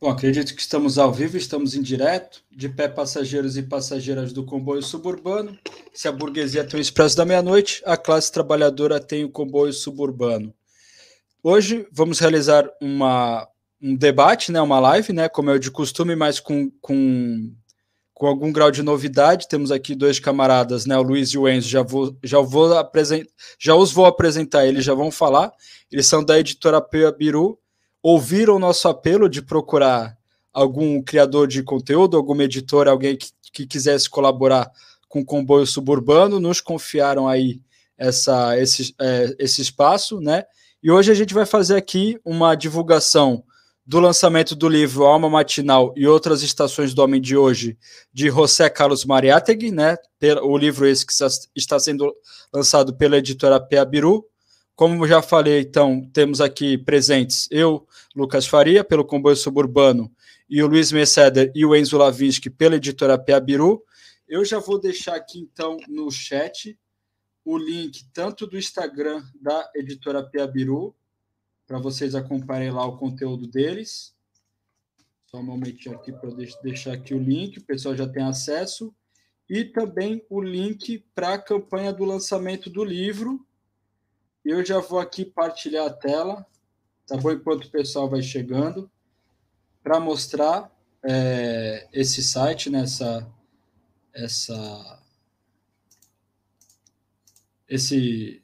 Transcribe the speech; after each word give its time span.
Bom, 0.00 0.10
acredito 0.10 0.54
que 0.54 0.60
estamos 0.60 0.98
ao 0.98 1.12
vivo, 1.12 1.36
estamos 1.36 1.74
em 1.74 1.80
direto, 1.80 2.42
de 2.50 2.68
pé 2.68 2.88
passageiros 2.88 3.56
e 3.56 3.62
passageiras 3.62 4.32
do 4.32 4.44
comboio 4.44 4.82
suburbano. 4.82 5.58
Se 5.94 6.08
a 6.08 6.12
burguesia 6.12 6.64
tem 6.64 6.78
o 6.78 6.82
expresso 6.82 7.16
da 7.16 7.24
meia-noite, 7.24 7.82
a 7.86 7.96
classe 7.96 8.30
trabalhadora 8.30 9.00
tem 9.00 9.24
o 9.24 9.30
comboio 9.30 9.72
suburbano. 9.72 10.52
Hoje 11.42 11.86
vamos 11.92 12.18
realizar 12.18 12.68
uma, 12.80 13.48
um 13.80 13.94
debate, 13.94 14.50
né, 14.50 14.60
uma 14.60 14.80
live, 14.80 15.12
né, 15.12 15.28
como 15.28 15.50
é 15.50 15.58
de 15.58 15.70
costume, 15.70 16.16
mas 16.16 16.40
com, 16.40 16.70
com, 16.80 17.52
com 18.12 18.26
algum 18.26 18.52
grau 18.52 18.70
de 18.70 18.82
novidade. 18.82 19.48
Temos 19.48 19.70
aqui 19.70 19.94
dois 19.94 20.18
camaradas, 20.18 20.86
né, 20.86 20.98
o 20.98 21.02
Luiz 21.02 21.30
e 21.30 21.38
o 21.38 21.48
Enzo, 21.48 21.68
já, 21.68 21.82
vou, 21.82 22.16
já, 22.22 22.40
vou 22.40 22.76
apresentar, 22.76 23.30
já 23.58 23.74
os 23.74 23.92
vou 23.92 24.06
apresentar, 24.06 24.66
eles 24.66 24.84
já 24.84 24.92
vão 24.92 25.10
falar. 25.10 25.52
Eles 25.90 26.06
são 26.06 26.24
da 26.24 26.38
editora 26.38 26.80
Peia 26.80 27.12
Biru, 27.12 27.58
ouviram 28.04 28.56
o 28.56 28.58
nosso 28.58 28.86
apelo 28.86 29.30
de 29.30 29.40
procurar 29.40 30.14
algum 30.52 31.02
criador 31.02 31.48
de 31.48 31.62
conteúdo, 31.62 32.18
alguma 32.18 32.44
editora, 32.44 32.90
alguém 32.90 33.16
que, 33.16 33.30
que 33.50 33.66
quisesse 33.66 34.10
colaborar 34.10 34.70
com 35.08 35.20
o 35.20 35.24
comboio 35.24 35.66
suburbano, 35.66 36.38
nos 36.38 36.60
confiaram 36.60 37.26
aí 37.26 37.62
essa, 37.96 38.60
esse, 38.60 38.94
é, 39.00 39.34
esse 39.38 39.62
espaço, 39.62 40.20
né? 40.20 40.44
E 40.82 40.90
hoje 40.90 41.10
a 41.10 41.14
gente 41.14 41.32
vai 41.32 41.46
fazer 41.46 41.76
aqui 41.76 42.20
uma 42.22 42.54
divulgação 42.54 43.42
do 43.86 43.98
lançamento 44.00 44.54
do 44.54 44.68
livro 44.68 45.04
Alma 45.04 45.30
Matinal 45.30 45.94
e 45.96 46.06
Outras 46.06 46.42
Estações 46.42 46.92
do 46.92 47.02
Homem 47.02 47.22
de 47.22 47.38
Hoje, 47.38 47.78
de 48.12 48.28
José 48.28 48.68
Carlos 48.68 49.06
Mariátegui, 49.06 49.70
né? 49.70 49.96
O 50.42 50.58
livro 50.58 50.86
esse 50.86 51.06
que 51.06 51.12
está 51.56 51.78
sendo 51.78 52.14
lançado 52.52 52.94
pela 52.94 53.16
editora 53.16 53.58
Peabiru, 53.58 54.26
como 54.74 55.06
já 55.06 55.22
falei, 55.22 55.60
então, 55.60 56.08
temos 56.12 56.40
aqui 56.40 56.76
presentes 56.76 57.48
eu, 57.50 57.86
Lucas 58.14 58.46
Faria, 58.46 58.82
pelo 58.82 59.04
Comboio 59.04 59.36
Suburbano, 59.36 60.10
e 60.48 60.62
o 60.62 60.66
Luiz 60.66 60.92
Merceder 60.92 61.50
e 61.54 61.64
o 61.64 61.74
Enzo 61.74 61.96
Lavinsky, 61.96 62.50
pela 62.50 62.76
editora 62.76 63.18
Peabiru. 63.18 63.82
Eu 64.28 64.44
já 64.44 64.58
vou 64.58 64.78
deixar 64.78 65.14
aqui, 65.14 65.40
então, 65.40 65.76
no 65.88 66.10
chat 66.10 66.78
o 67.44 67.58
link 67.58 68.06
tanto 68.12 68.46
do 68.46 68.56
Instagram 68.56 69.22
da 69.40 69.70
editora 69.74 70.22
Peabiru, 70.22 70.94
para 71.66 71.78
vocês 71.78 72.14
acompanharem 72.14 72.70
lá 72.70 72.84
o 72.86 72.96
conteúdo 72.96 73.46
deles. 73.46 74.14
Só 75.26 75.38
um 75.38 75.42
momentinho 75.42 75.94
aqui 75.94 76.12
para 76.12 76.30
deixar 76.62 76.92
aqui 76.92 77.14
o 77.14 77.18
link, 77.18 77.58
o 77.58 77.64
pessoal 77.64 77.96
já 77.96 78.08
tem 78.08 78.22
acesso. 78.22 78.94
E 79.48 79.64
também 79.64 80.24
o 80.30 80.40
link 80.40 81.04
para 81.14 81.34
a 81.34 81.38
campanha 81.38 81.92
do 81.92 82.04
lançamento 82.04 82.70
do 82.70 82.82
livro, 82.82 83.46
eu 84.44 84.64
já 84.64 84.78
vou 84.78 84.98
aqui 84.98 85.24
partilhar 85.24 85.86
a 85.86 85.92
tela, 85.92 86.46
tá 87.06 87.16
bom? 87.16 87.30
Enquanto 87.30 87.64
o 87.64 87.70
pessoal 87.70 88.08
vai 88.08 88.22
chegando, 88.22 88.90
para 89.82 89.98
mostrar 90.00 90.70
é, 91.02 91.88
esse 91.92 92.22
site, 92.22 92.70
nessa 92.70 93.20
né? 93.20 93.26
essa, 94.14 95.02
esse, 97.68 98.42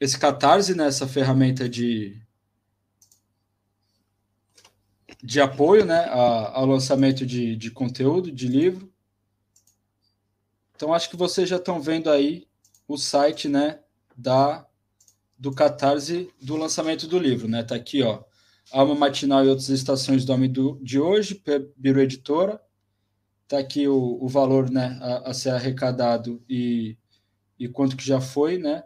esse 0.00 0.18
catarse, 0.18 0.74
nessa 0.74 1.06
né? 1.06 1.12
ferramenta 1.12 1.68
de, 1.68 2.20
de 5.22 5.40
apoio 5.40 5.84
né? 5.84 6.06
ao 6.08 6.66
lançamento 6.66 7.24
de, 7.24 7.56
de 7.56 7.70
conteúdo, 7.70 8.32
de 8.32 8.48
livro. 8.48 8.92
Então, 10.74 10.92
acho 10.92 11.08
que 11.08 11.16
vocês 11.16 11.48
já 11.48 11.56
estão 11.56 11.80
vendo 11.80 12.10
aí 12.10 12.48
o 12.88 12.98
site, 12.98 13.48
né? 13.48 13.81
Da 14.16 14.66
do 15.38 15.52
catarse 15.52 16.30
do 16.40 16.56
lançamento 16.56 17.08
do 17.08 17.18
livro, 17.18 17.48
né? 17.48 17.64
Tá 17.64 17.74
aqui, 17.74 18.00
ó. 18.00 18.22
Alma 18.70 18.94
Matinal 18.94 19.44
e 19.44 19.48
outras 19.48 19.70
estações 19.70 20.24
do 20.24 20.32
Homem 20.32 20.48
do, 20.48 20.78
de 20.80 21.00
hoje, 21.00 21.42
Biro 21.76 22.00
Editora. 22.00 22.60
Tá 23.48 23.58
aqui 23.58 23.88
o, 23.88 24.18
o 24.20 24.28
valor, 24.28 24.70
né, 24.70 24.98
a, 25.02 25.30
a, 25.30 25.34
ser 25.34 25.50
arrecadado 25.50 26.42
e, 26.48 26.96
e 27.58 27.68
quanto 27.68 27.96
que 27.96 28.06
já 28.06 28.20
foi, 28.20 28.56
né? 28.56 28.84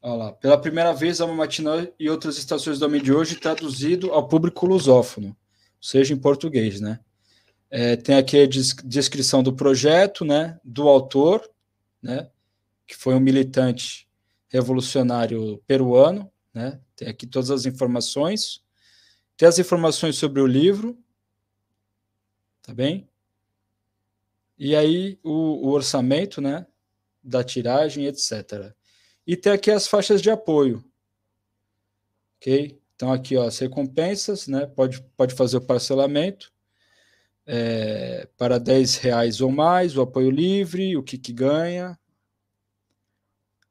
Olha 0.00 0.14
lá. 0.14 0.32
Pela 0.32 0.56
primeira 0.56 0.92
vez, 0.92 1.20
Alma 1.20 1.34
Matinal 1.34 1.86
e 1.98 2.08
outras 2.08 2.38
estações 2.38 2.78
do 2.78 2.86
Homem 2.86 3.02
de 3.02 3.12
hoje 3.12 3.34
traduzido 3.34 4.12
ao 4.12 4.28
público 4.28 4.64
lusófono, 4.64 5.36
seja 5.80 6.14
em 6.14 6.18
português, 6.18 6.80
né? 6.80 7.00
É, 7.70 7.96
tem 7.96 8.16
aqui 8.16 8.42
a 8.42 8.46
descrição 8.46 9.42
do 9.42 9.52
projeto, 9.52 10.24
né, 10.24 10.58
do 10.64 10.88
autor, 10.88 11.46
né, 12.02 12.30
que 12.86 12.96
foi 12.96 13.14
um 13.14 13.20
militante 13.20 14.07
revolucionário 14.48 15.62
peruano, 15.66 16.30
né? 16.52 16.80
Tem 16.96 17.08
aqui 17.08 17.26
todas 17.26 17.50
as 17.50 17.66
informações. 17.66 18.62
Tem 19.36 19.48
as 19.48 19.58
informações 19.58 20.16
sobre 20.16 20.40
o 20.40 20.46
livro, 20.46 20.98
tá 22.62 22.74
bem? 22.74 23.08
E 24.58 24.74
aí 24.74 25.18
o, 25.22 25.66
o 25.66 25.68
orçamento, 25.68 26.40
né? 26.40 26.66
Da 27.22 27.44
tiragem, 27.44 28.06
etc. 28.06 28.74
E 29.26 29.36
tem 29.36 29.52
aqui 29.52 29.70
as 29.70 29.86
faixas 29.86 30.20
de 30.20 30.30
apoio, 30.30 30.84
ok? 32.36 32.80
Então 32.96 33.12
aqui, 33.12 33.36
ó, 33.36 33.44
as 33.44 33.58
recompensas, 33.58 34.48
né? 34.48 34.66
Pode, 34.66 35.00
pode 35.16 35.34
fazer 35.34 35.58
o 35.58 35.60
parcelamento. 35.60 36.52
É, 37.50 38.28
para 38.36 38.58
10 38.58 38.96
reais 38.96 39.40
ou 39.40 39.50
mais, 39.50 39.96
o 39.96 40.02
apoio 40.02 40.30
livre, 40.30 40.96
o 40.98 41.02
que, 41.02 41.16
que 41.16 41.32
ganha, 41.32 41.98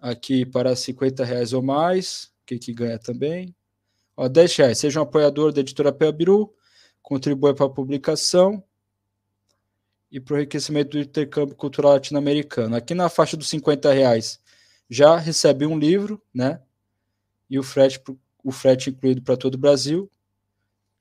aqui 0.09 0.45
para 0.45 0.75
50 0.75 1.23
reais 1.23 1.53
ou 1.53 1.61
mais, 1.61 2.31
que, 2.45 2.57
que 2.57 2.73
ganha 2.73 2.97
também. 2.97 3.55
Ó, 4.15 4.27
10 4.27 4.55
reais, 4.55 4.77
seja 4.77 4.99
um 4.99 5.03
apoiador 5.03 5.51
da 5.51 5.61
editora 5.61 5.91
Peabiru, 5.91 6.53
contribua 7.01 7.53
para 7.53 7.65
a 7.65 7.69
publicação 7.69 8.63
e 10.11 10.19
para 10.19 10.35
o 10.35 10.37
enriquecimento 10.37 10.91
do 10.91 10.99
intercâmbio 10.99 11.55
cultural 11.55 11.93
latino-americano. 11.93 12.75
Aqui 12.75 12.93
na 12.93 13.09
faixa 13.09 13.35
dos 13.35 13.49
50 13.49 13.91
reais 13.91 14.39
já 14.89 15.17
recebe 15.17 15.65
um 15.65 15.77
livro, 15.77 16.21
né? 16.33 16.61
E 17.49 17.59
o 17.59 17.63
frete, 17.63 18.01
o 18.43 18.51
frete 18.51 18.89
incluído 18.89 19.21
para 19.21 19.37
todo 19.37 19.55
o 19.55 19.59
Brasil. 19.59 20.09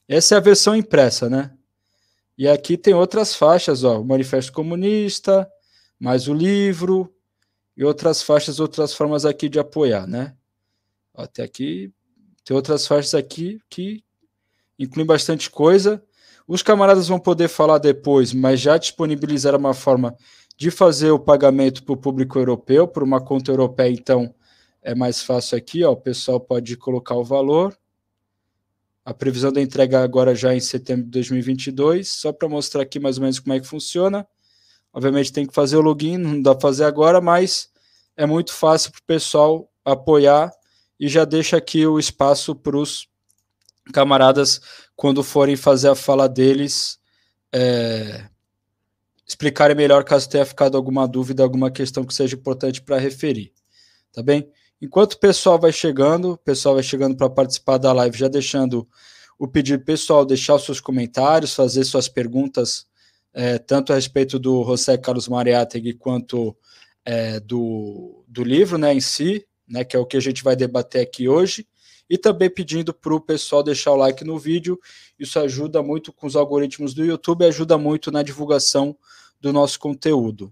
Essa 0.09 0.35
é 0.35 0.39
a 0.39 0.41
versão 0.41 0.75
impressa, 0.75 1.31
né? 1.31 1.53
E 2.37 2.47
aqui 2.47 2.77
tem 2.77 2.93
outras 2.93 3.35
faixas, 3.35 3.83
ó, 3.83 4.01
o 4.01 4.05
Manifesto 4.05 4.53
Comunista, 4.53 5.51
mais 5.99 6.29
o 6.29 6.35
livro, 6.35 7.16
e 7.77 7.85
outras 7.85 8.23
faixas, 8.23 8.59
outras 8.59 8.95
formas 8.95 9.25
aqui 9.25 9.49
de 9.49 9.59
apoiar, 9.59 10.07
né? 10.07 10.35
Até 11.15 11.43
aqui 11.43 11.93
tem 12.45 12.57
outras 12.57 12.87
faixas 12.87 13.15
aqui 13.15 13.61
que 13.69 14.05
incluem 14.79 15.07
bastante 15.07 15.51
coisa. 15.51 16.03
Os 16.47 16.63
camaradas 16.63 17.09
vão 17.09 17.19
poder 17.19 17.49
falar 17.49 17.79
depois, 17.79 18.33
mas 18.33 18.61
já 18.61 18.79
disponibilizaram 18.79 19.59
uma 19.59 19.75
forma 19.75 20.17
de 20.57 20.71
fazer 20.71 21.11
o 21.11 21.19
pagamento 21.19 21.83
para 21.83 21.93
o 21.93 21.97
público 21.97 22.39
europeu, 22.39 22.87
por 22.89 23.03
uma 23.03 23.21
conta 23.21 23.51
europeia, 23.51 23.93
então 23.93 24.35
é 24.81 24.95
mais 24.95 25.21
fácil 25.21 25.59
aqui, 25.59 25.85
ó, 25.85 25.93
o 25.93 25.97
pessoal 25.97 26.41
pode 26.41 26.77
colocar 26.77 27.17
o 27.17 27.25
valor. 27.25 27.77
A 29.05 29.13
previsão 29.13 29.53
da 29.53 29.61
entrega 29.61 30.03
agora 30.03 30.35
já 30.35 30.55
em 30.55 30.61
setembro 30.61 31.05
de 31.05 31.11
2022, 31.11 32.09
só 32.09 32.33
para 32.33 32.49
mostrar 32.49 32.83
aqui 32.83 32.99
mais 32.99 33.19
ou 33.19 33.23
menos 33.23 33.39
como 33.39 33.53
é 33.53 33.61
que 33.61 33.67
funciona. 33.67 34.27
Obviamente 34.97 35.31
tem 35.31 35.45
que 35.45 35.53
fazer 35.53 35.77
o 35.77 35.83
login, 35.83 36.17
não 36.17 36.41
dá 36.41 36.55
para 36.55 36.63
fazer 36.63 36.85
agora, 36.85 37.21
mas 37.21 37.69
é 38.17 38.25
muito 38.25 38.51
fácil 38.51 38.91
para 38.91 38.99
o 38.99 39.05
pessoal 39.05 39.71
apoiar 39.85 40.51
e 40.99 41.07
já 41.07 41.27
deixa 41.27 41.59
aqui 41.59 41.87
o 41.87 41.99
espaço 41.99 42.55
para 42.55 42.79
os 42.79 43.07
camaradas, 43.93 44.59
quando 44.97 45.23
forem 45.23 45.55
fazer 45.55 45.91
a 45.91 45.95
fala 45.95 46.27
deles, 46.27 46.99
é, 47.53 48.25
explicarem 49.29 49.77
melhor 49.77 50.03
caso 50.03 50.31
tenha 50.31 50.47
ficado 50.47 50.79
alguma 50.79 51.07
dúvida, 51.07 51.43
alguma 51.43 51.71
questão 51.71 52.03
que 52.03 52.15
seja 52.15 52.35
importante 52.35 52.81
para 52.81 52.97
referir. 52.99 53.53
Tá 54.15 54.23
bem? 54.23 54.51
Enquanto 54.81 55.13
o 55.13 55.21
pessoal 55.21 55.59
vai 55.59 55.73
chegando, 55.73 56.33
o 56.33 56.39
pessoal 56.39 56.75
vai 56.75 56.83
chegando 56.83 57.19
para 57.19 57.29
participar 57.29 57.77
da 57.77 57.93
live, 57.93 58.17
já 58.17 58.29
deixando 58.29 58.89
o 59.39 59.47
pedido 59.47 59.85
pessoal, 59.85 60.25
deixar 60.25 60.55
os 60.55 60.65
seus 60.65 60.81
comentários, 60.81 61.53
fazer 61.53 61.85
suas 61.85 62.09
perguntas 62.09 62.87
é, 63.37 63.59
tanto 63.59 63.93
a 63.93 63.97
respeito 63.97 64.39
do 64.39 64.65
José 64.65 64.97
Carlos 64.97 65.29
Mariátegui 65.29 65.93
quanto 65.93 66.57
é, 67.05 67.39
do, 67.39 68.25
do 68.27 68.43
livro 68.43 68.79
né, 68.79 68.95
em 68.95 69.01
si, 69.01 69.47
né, 69.69 69.85
que 69.85 69.95
é 69.95 69.99
o 69.99 70.07
que 70.07 70.17
a 70.17 70.21
gente 70.21 70.43
vai 70.43 70.57
debater 70.57 71.03
aqui 71.03 71.29
hoje, 71.29 71.67
e 72.09 72.17
também 72.17 72.49
pedindo 72.49 72.95
para 72.95 73.15
o 73.15 73.21
pessoal 73.21 73.63
deixar 73.63 73.93
o 73.93 73.97
like 73.97 74.25
no 74.25 74.39
vídeo. 74.39 74.81
Isso 75.19 75.39
ajuda 75.39 75.83
muito 75.83 76.15
com 76.15 76.27
os 76.27 76.35
algoritmos 76.35 76.95
do 76.95 77.05
YouTube, 77.05 77.45
ajuda 77.45 77.77
muito 77.77 78.11
na 78.11 78.23
divulgação 78.23 78.97
do 79.39 79.53
nosso 79.53 79.79
conteúdo. 79.79 80.51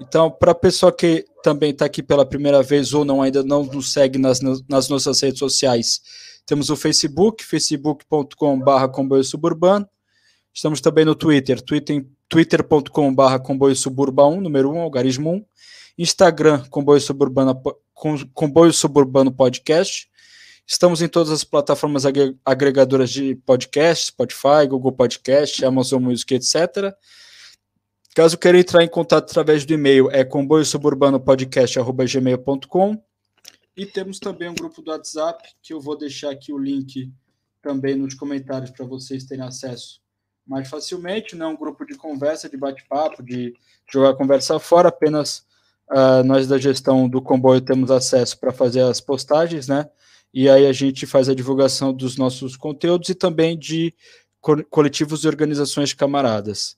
Então, 0.00 0.30
para 0.30 0.52
a 0.52 0.54
pessoa 0.54 0.90
que 0.90 1.26
também 1.42 1.72
está 1.72 1.84
aqui 1.84 2.02
pela 2.02 2.24
primeira 2.24 2.62
vez 2.62 2.94
ou 2.94 3.04
não 3.04 3.20
ainda 3.20 3.42
não 3.42 3.64
nos 3.64 3.92
segue 3.92 4.18
nas, 4.18 4.40
nas 4.40 4.88
nossas 4.88 5.20
redes 5.20 5.40
sociais, 5.40 6.00
temos 6.46 6.70
o 6.70 6.76
Facebook, 6.76 7.44
facebook.com.br 7.44 8.86
comboio 8.94 9.24
suburbano, 9.24 9.86
Estamos 10.58 10.80
também 10.80 11.04
no 11.04 11.14
Twitter, 11.14 11.62
twitter.com.br 12.28 13.38
comboio 13.44 13.76
suburba 13.76 14.26
1, 14.26 14.40
número 14.40 14.72
1, 14.72 14.80
algarismo 14.80 15.30
1. 15.30 15.44
Instagram, 15.98 16.64
comboio 16.68 17.00
suburbano, 17.00 17.62
comboio 18.34 18.72
suburbano 18.72 19.30
podcast. 19.30 20.10
Estamos 20.66 21.00
em 21.00 21.06
todas 21.06 21.30
as 21.30 21.44
plataformas 21.44 22.02
agregadoras 22.44 23.10
de 23.10 23.36
podcast, 23.36 24.06
Spotify, 24.06 24.66
Google 24.68 24.90
Podcast, 24.90 25.64
Amazon 25.64 26.02
Music, 26.02 26.34
etc. 26.34 26.92
Caso 28.12 28.36
queira 28.36 28.58
entrar 28.58 28.82
em 28.82 28.88
contato 28.88 29.30
através 29.30 29.64
do 29.64 29.72
e-mail, 29.72 30.10
é 30.10 30.24
comboiosuburbanopodcast.gmail.com 30.24 33.00
e 33.76 33.86
temos 33.86 34.18
também 34.18 34.48
um 34.48 34.56
grupo 34.56 34.82
do 34.82 34.90
WhatsApp, 34.90 35.50
que 35.62 35.72
eu 35.72 35.80
vou 35.80 35.96
deixar 35.96 36.30
aqui 36.30 36.52
o 36.52 36.58
link 36.58 37.12
também 37.62 37.94
nos 37.94 38.14
comentários 38.14 38.72
para 38.72 38.84
vocês 38.84 39.22
terem 39.22 39.44
acesso 39.44 40.00
mais 40.48 40.68
facilmente. 40.68 41.36
Não 41.36 41.46
é 41.46 41.48
um 41.50 41.56
grupo 41.56 41.84
de 41.84 41.94
conversa, 41.94 42.48
de 42.48 42.56
bate-papo, 42.56 43.22
de 43.22 43.54
jogar 43.92 44.14
conversa 44.14 44.58
fora, 44.58 44.88
apenas 44.88 45.44
uh, 45.90 46.24
nós 46.24 46.48
da 46.48 46.58
gestão 46.58 47.08
do 47.08 47.20
comboio 47.20 47.60
temos 47.60 47.90
acesso 47.90 48.38
para 48.38 48.52
fazer 48.52 48.80
as 48.80 49.00
postagens, 49.00 49.68
né? 49.68 49.88
E 50.32 50.48
aí 50.48 50.66
a 50.66 50.72
gente 50.72 51.06
faz 51.06 51.28
a 51.28 51.34
divulgação 51.34 51.92
dos 51.92 52.16
nossos 52.16 52.56
conteúdos 52.56 53.08
e 53.08 53.14
também 53.14 53.58
de 53.58 53.94
coletivos 54.70 55.24
e 55.24 55.28
organizações 55.28 55.90
de 55.90 55.96
camaradas. 55.96 56.76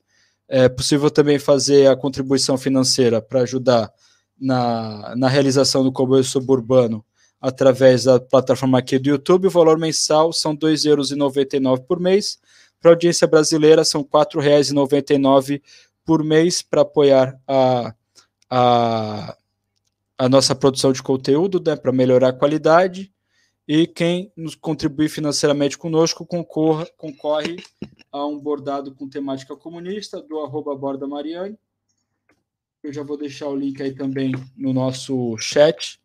É 0.49 0.69
possível 0.69 1.11
também 1.11 1.39
fazer 1.39 1.89
a 1.89 1.97
contribuição 1.97 2.57
financeira 2.57 3.21
para 3.21 3.43
ajudar 3.43 3.93
na, 4.41 5.15
na 5.17 5.29
realização 5.29 5.85
do 5.85 5.93
comboio 5.93 6.25
suburbano 6.25 7.05
através 7.41 8.05
da 8.05 8.21
plataforma 8.21 8.79
aqui 8.79 8.99
do 8.99 9.09
YouTube. 9.09 9.49
O 9.49 9.51
valor 9.51 9.79
mensal 9.79 10.33
são 10.33 10.53
R$ 10.53 10.59
2,99 10.59 11.85
por 11.87 11.99
mês. 11.99 12.39
Para 12.81 12.93
a 12.93 12.95
audiência 12.95 13.27
brasileira, 13.27 13.85
são 13.85 14.01
R$ 14.01 14.09
4,99 14.11 15.61
por 16.05 16.25
mês 16.25 16.63
para 16.63 16.81
apoiar 16.81 17.39
a, 17.47 17.95
a, 18.49 19.37
a 20.19 20.29
nossa 20.29 20.55
produção 20.55 20.93
de 20.93 21.03
conteúdo, 21.03 21.63
né, 21.65 21.77
para 21.77 21.93
melhorar 21.93 22.29
a 22.29 22.33
qualidade. 22.33 23.13
E 23.69 23.87
quem 23.87 24.33
nos 24.37 24.55
contribuir 24.55 25.09
financeiramente 25.09 25.79
conosco 25.79 26.27
concorra, 26.27 26.87
concorre 26.97 27.57
a 28.11 28.27
um 28.27 28.39
bordado 28.39 28.95
com 28.95 29.09
temática 29.09 29.55
comunista 29.55 30.21
do 30.21 30.41
arroba 30.41 30.75
Borda 30.75 31.07
Mariane. 31.07 31.57
Eu 32.83 32.93
já 32.93 33.03
vou 33.03 33.17
deixar 33.17 33.47
o 33.49 33.55
link 33.55 33.81
aí 33.83 33.95
também 33.95 34.33
no 34.57 34.73
nosso 34.73 35.37
chat. 35.39 36.01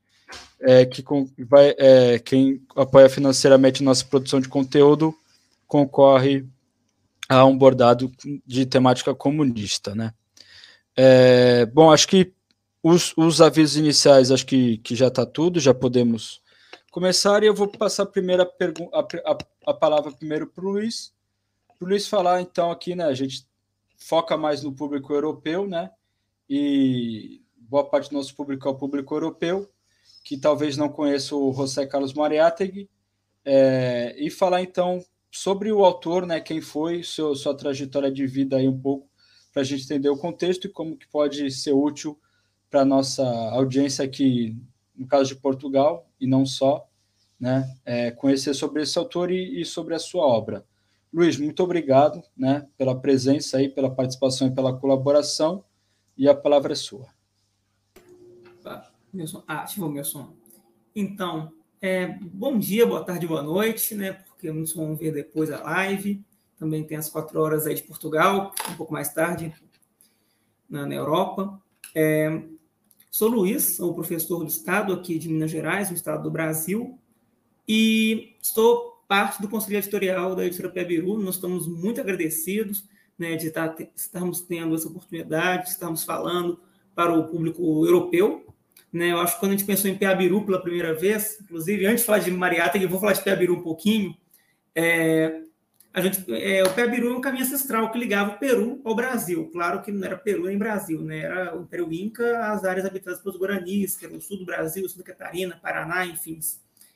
É, 0.59 0.85
que 0.85 1.01
com, 1.01 1.29
vai, 1.47 1.73
é, 1.77 2.19
quem 2.19 2.61
apoia 2.75 3.09
financeiramente 3.09 3.83
nossa 3.83 4.03
produção 4.03 4.39
de 4.39 4.49
conteúdo 4.49 5.15
concorre 5.67 6.47
a 7.27 7.45
um 7.45 7.57
bordado 7.57 8.11
de 8.45 8.65
temática 8.65 9.13
comunista, 9.13 9.95
né? 9.95 10.13
É, 10.95 11.65
bom, 11.65 11.91
acho 11.91 12.07
que 12.07 12.33
os, 12.81 13.13
os, 13.17 13.41
avisos 13.41 13.77
iniciais, 13.77 14.31
acho 14.31 14.45
que, 14.45 14.77
que 14.77 14.95
já 14.95 15.07
está 15.07 15.25
tudo, 15.25 15.59
já 15.59 15.73
podemos 15.73 16.41
começar 16.91 17.43
e 17.43 17.47
eu 17.47 17.53
vou 17.53 17.67
passar 17.67 18.03
a 18.03 18.05
primeira 18.05 18.43
a, 18.93 18.99
a, 18.99 19.37
a 19.65 19.73
palavra 19.73 20.11
primeiro 20.11 20.47
para 20.47 20.63
o 20.63 20.69
Luiz, 20.69 21.13
para 21.77 21.85
o 21.85 21.89
Luiz 21.89 22.07
falar 22.07 22.41
então 22.41 22.71
aqui, 22.71 22.95
né? 22.95 23.05
A 23.05 23.13
gente 23.13 23.45
foca 23.97 24.37
mais 24.37 24.63
no 24.63 24.71
público 24.71 25.13
europeu, 25.13 25.67
né? 25.67 25.91
E 26.49 27.41
boa 27.57 27.83
parte 27.83 28.09
do 28.09 28.15
nosso 28.15 28.35
público 28.35 28.67
é 28.67 28.71
o 28.71 28.75
público 28.75 29.15
europeu, 29.15 29.69
que 30.23 30.37
talvez 30.37 30.77
não 30.77 30.87
conheça 30.87 31.35
o 31.35 31.51
José 31.53 31.85
Carlos 31.85 32.13
Mariátegui, 32.13 32.89
é, 33.43 34.15
e 34.17 34.29
falar 34.29 34.61
então 34.61 35.03
sobre 35.35 35.69
o 35.69 35.83
autor, 35.83 36.25
né? 36.25 36.39
Quem 36.39 36.61
foi, 36.61 37.03
seu, 37.03 37.35
sua 37.35 37.53
trajetória 37.53 38.09
de 38.09 38.25
vida 38.25 38.55
aí 38.55 38.69
um 38.69 38.79
pouco, 38.79 39.05
para 39.51 39.63
a 39.63 39.65
gente 39.65 39.83
entender 39.83 40.07
o 40.07 40.17
contexto 40.17 40.65
e 40.65 40.69
como 40.69 40.95
que 40.95 41.05
pode 41.09 41.51
ser 41.51 41.73
útil 41.73 42.17
para 42.69 42.81
a 42.81 42.85
nossa 42.85 43.21
audiência 43.51 44.05
aqui 44.05 44.57
no 44.95 45.05
caso 45.05 45.35
de 45.35 45.41
Portugal, 45.41 46.09
e 46.21 46.25
não 46.25 46.45
só, 46.45 46.87
né, 47.37 47.69
é, 47.83 48.11
conhecer 48.11 48.53
sobre 48.53 48.83
esse 48.83 48.97
autor 48.97 49.29
e, 49.29 49.59
e, 49.59 49.65
sobre 49.65 49.93
a 49.93 49.99
sua 49.99 50.25
obra. 50.25 50.65
Luiz, 51.13 51.37
muito 51.37 51.61
obrigado 51.61 52.23
né, 52.35 52.65
pela 52.77 52.97
presença 52.97 53.57
aí, 53.57 53.67
pela 53.67 53.93
participação 53.93 54.47
e 54.47 54.51
pela 54.51 54.73
colaboração, 54.73 55.65
e 56.17 56.29
a 56.29 56.33
palavra 56.33 56.71
é 56.71 56.75
sua. 56.77 57.09
Som. 59.27 59.43
Ah, 59.45 59.63
ativou 59.63 59.89
meu 59.89 60.05
som. 60.05 60.33
Então, 60.95 61.51
é, 61.81 62.07
bom 62.07 62.57
dia, 62.57 62.87
boa 62.87 63.03
tarde, 63.03 63.27
boa 63.27 63.43
noite, 63.43 63.95
né? 63.95 64.23
Porque 64.35 64.51
muitos 64.51 64.73
vão 64.73 64.95
ver 64.95 65.11
depois 65.11 65.51
a 65.51 65.61
live. 65.61 66.23
Também 66.57 66.83
tem 66.83 66.97
as 66.97 67.09
quatro 67.09 67.39
horas 67.41 67.65
aí 67.65 67.75
de 67.75 67.83
Portugal, 67.83 68.53
um 68.71 68.75
pouco 68.75 68.93
mais 68.93 69.13
tarde, 69.13 69.53
na, 70.69 70.85
na 70.85 70.95
Europa. 70.95 71.61
É, 71.93 72.41
Sou 73.15 73.29
Luiz, 73.29 73.77
sou 73.77 73.93
professor 73.93 74.39
do 74.39 74.49
Estado 74.49 74.91
aqui 74.91 75.17
de 75.17 75.29
Minas 75.29 75.49
Gerais, 75.49 75.89
no 75.89 75.95
Estado 75.95 76.23
do 76.23 76.29
Brasil, 76.29 76.99
e 77.65 78.35
estou 78.41 79.01
parte 79.07 79.41
do 79.41 79.47
Conselho 79.47 79.77
Editorial 79.77 80.35
da 80.35 80.45
Editora 80.45 80.69
Pebiru. 80.69 81.17
Nós 81.17 81.35
estamos 81.35 81.65
muito 81.65 82.01
agradecidos 82.01 82.83
né, 83.17 83.37
de 83.37 83.47
estar, 83.47 83.73
estarmos 83.95 84.41
tendo 84.41 84.75
essa 84.75 84.89
oportunidade, 84.89 85.69
estamos 85.69 86.03
falando 86.03 86.59
para 86.93 87.17
o 87.17 87.29
público 87.29 87.85
europeu. 87.85 88.53
Né? 88.91 89.13
Eu 89.13 89.19
acho 89.19 89.35
que 89.35 89.39
quando 89.39 89.53
a 89.53 89.55
gente 89.55 89.65
pensou 89.65 89.89
em 89.89 89.97
Peabiru 89.97 90.43
pela 90.43 90.61
primeira 90.61 90.93
vez, 90.93 91.39
inclusive, 91.41 91.85
antes 91.85 92.01
de 92.01 92.07
falar 92.07 92.19
de 92.19 92.31
Mariata, 92.31 92.77
eu 92.77 92.89
vou 92.89 92.99
falar 92.99 93.13
de 93.13 93.23
Peabiru 93.23 93.53
um 93.53 93.63
pouquinho, 93.63 94.13
é, 94.75 95.41
a 95.95 96.01
gente, 96.01 96.25
é, 96.29 96.61
o 96.61 96.73
Peabiru 96.73 97.13
é 97.13 97.17
um 97.17 97.21
caminho 97.21 97.45
ancestral 97.45 97.89
que 97.89 97.97
ligava 97.97 98.31
o 98.31 98.37
Peru 98.37 98.81
ao 98.83 98.93
Brasil. 98.93 99.49
Claro 99.53 99.81
que 99.81 99.93
não 99.93 100.05
era 100.05 100.17
Peru 100.17 100.43
nem 100.43 100.57
Brasil, 100.57 101.01
né? 101.01 101.19
Era 101.19 101.57
o 101.57 101.61
Império 101.61 101.87
Inca, 101.93 102.51
as 102.51 102.65
áreas 102.65 102.85
habitadas 102.85 103.21
pelos 103.21 103.39
Guaranis, 103.39 103.95
que 103.95 104.05
era 104.05 104.13
o 104.13 104.19
sul 104.19 104.39
do 104.39 104.45
Brasil, 104.45 104.87
Santa 104.89 105.03
Catarina, 105.03 105.57
Paraná, 105.61 106.05
enfim. 106.05 106.37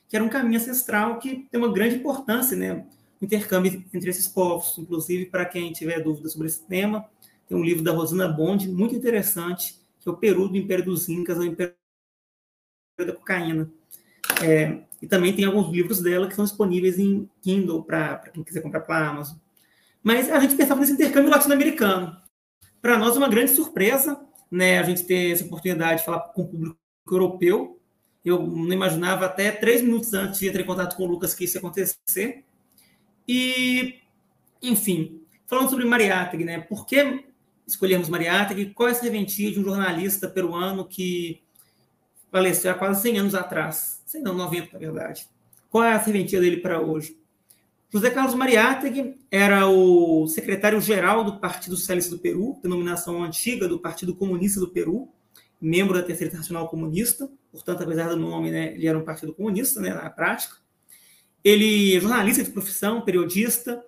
Que 0.06 0.16
era 0.16 0.24
um 0.24 0.28
caminho 0.28 0.60
ancestral 0.60 1.18
que 1.18 1.48
tem 1.50 1.58
uma 1.58 1.72
grande 1.72 1.96
importância, 1.96 2.54
né? 2.54 2.86
Intercâmbio 3.22 3.82
entre 3.94 4.10
esses 4.10 4.28
povos. 4.28 4.76
Inclusive, 4.76 5.24
para 5.26 5.46
quem 5.46 5.72
tiver 5.72 6.00
dúvida 6.00 6.28
sobre 6.28 6.48
esse 6.48 6.62
tema, 6.66 7.08
tem 7.48 7.56
um 7.56 7.64
livro 7.64 7.82
da 7.82 7.92
Rosana 7.92 8.28
Bond, 8.28 8.68
muito 8.68 8.94
interessante, 8.94 9.80
que 9.98 10.10
é 10.10 10.12
o 10.12 10.16
Peru 10.16 10.46
do 10.46 10.58
Império 10.58 10.84
dos 10.84 11.08
Incas 11.08 11.38
ao 11.38 11.44
Império 11.44 11.74
da 12.98 13.14
Cocaína. 13.14 13.70
É, 14.42 14.82
e 15.00 15.06
também 15.06 15.34
tem 15.34 15.44
alguns 15.44 15.72
livros 15.72 16.00
dela 16.00 16.26
que 16.26 16.34
são 16.34 16.44
disponíveis 16.44 16.98
em 16.98 17.28
Kindle 17.42 17.82
para 17.82 18.18
quem 18.32 18.42
quiser 18.42 18.60
comprar 18.60 18.80
pela 18.80 19.08
Amazon. 19.08 19.36
Mas 20.02 20.30
a 20.30 20.38
gente 20.40 20.54
pensava 20.56 20.80
nesse 20.80 20.92
intercâmbio 20.92 21.30
latino-americano. 21.30 22.16
Para 22.80 22.98
nós 22.98 23.14
é 23.14 23.18
uma 23.18 23.28
grande 23.28 23.50
surpresa 23.52 24.20
né, 24.50 24.78
a 24.78 24.82
gente 24.82 25.04
ter 25.04 25.32
essa 25.32 25.44
oportunidade 25.44 26.00
de 26.00 26.04
falar 26.04 26.20
com 26.20 26.42
o 26.42 26.48
público 26.48 26.78
europeu. 27.10 27.80
Eu 28.24 28.46
não 28.46 28.72
imaginava 28.72 29.26
até 29.26 29.50
três 29.50 29.80
minutos 29.80 30.12
antes 30.12 30.40
de 30.40 30.48
entrar 30.48 30.62
em 30.62 30.66
contato 30.66 30.96
com 30.96 31.04
o 31.04 31.06
Lucas 31.06 31.34
que 31.34 31.44
isso 31.44 31.56
ia 31.56 31.60
acontecer. 31.60 32.44
E, 33.26 34.00
enfim, 34.62 35.22
falando 35.46 35.70
sobre 35.70 35.84
Mariátegui, 35.84 36.44
né? 36.44 36.58
Por 36.60 36.84
que 36.84 37.24
escolhemos 37.66 38.08
Mariátegui? 38.08 38.74
Qual 38.74 38.88
é 38.88 38.92
a 38.92 38.94
serventia 38.94 39.50
de 39.50 39.60
um 39.60 39.64
jornalista 39.64 40.28
peruano 40.28 40.86
que 40.86 41.40
faleceu 42.30 42.70
há 42.70 42.74
quase 42.74 43.02
100 43.02 43.18
anos 43.18 43.34
atrás? 43.34 44.02
100 44.06 44.22
não, 44.22 44.34
90 44.34 44.70
na 44.72 44.78
verdade. 44.78 45.28
Qual 45.68 45.84
é 45.84 45.92
a 45.92 46.00
serventia 46.00 46.40
dele 46.40 46.58
para 46.58 46.80
hoje? 46.80 47.18
José 47.92 48.08
Carlos 48.10 48.34
Mariátegui 48.34 49.16
era 49.30 49.66
o 49.68 50.26
secretário-geral 50.28 51.24
do 51.24 51.40
Partido 51.40 51.76
Socialista 51.76 52.10
do 52.10 52.20
Peru, 52.20 52.58
denominação 52.62 53.22
antiga 53.22 53.66
do 53.66 53.80
Partido 53.80 54.14
Comunista 54.14 54.60
do 54.60 54.68
Peru, 54.68 55.08
membro 55.60 55.94
da 55.94 56.02
Terceira 56.02 56.28
Internacional 56.28 56.68
Comunista, 56.68 57.28
portanto, 57.50 57.82
apesar 57.82 58.08
do 58.08 58.16
nome, 58.16 58.50
né, 58.50 58.74
ele 58.74 58.86
era 58.86 58.96
um 58.96 59.04
partido 59.04 59.34
comunista 59.34 59.80
né, 59.80 59.92
na 59.92 60.08
prática. 60.08 60.56
Ele 61.42 61.96
é 61.96 62.00
jornalista 62.00 62.44
de 62.44 62.50
profissão, 62.50 63.02
periodista, 63.02 63.84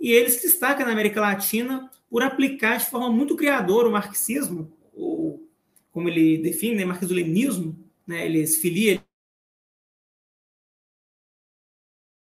e 0.00 0.12
ele 0.12 0.30
se 0.30 0.42
destaca 0.42 0.84
na 0.84 0.92
América 0.92 1.20
Latina 1.20 1.90
por 2.08 2.22
aplicar 2.22 2.78
de 2.78 2.86
forma 2.86 3.10
muito 3.10 3.36
criadora 3.36 3.88
o 3.88 3.92
marxismo, 3.92 4.72
ou 4.94 5.49
como 5.92 6.08
ele 6.08 6.38
define, 6.38 6.76
né, 6.76 6.84
marxismo-leninismo, 6.84 7.78
né, 8.06 8.24
ele 8.26 8.46
se 8.46 8.60
filia 8.60 9.02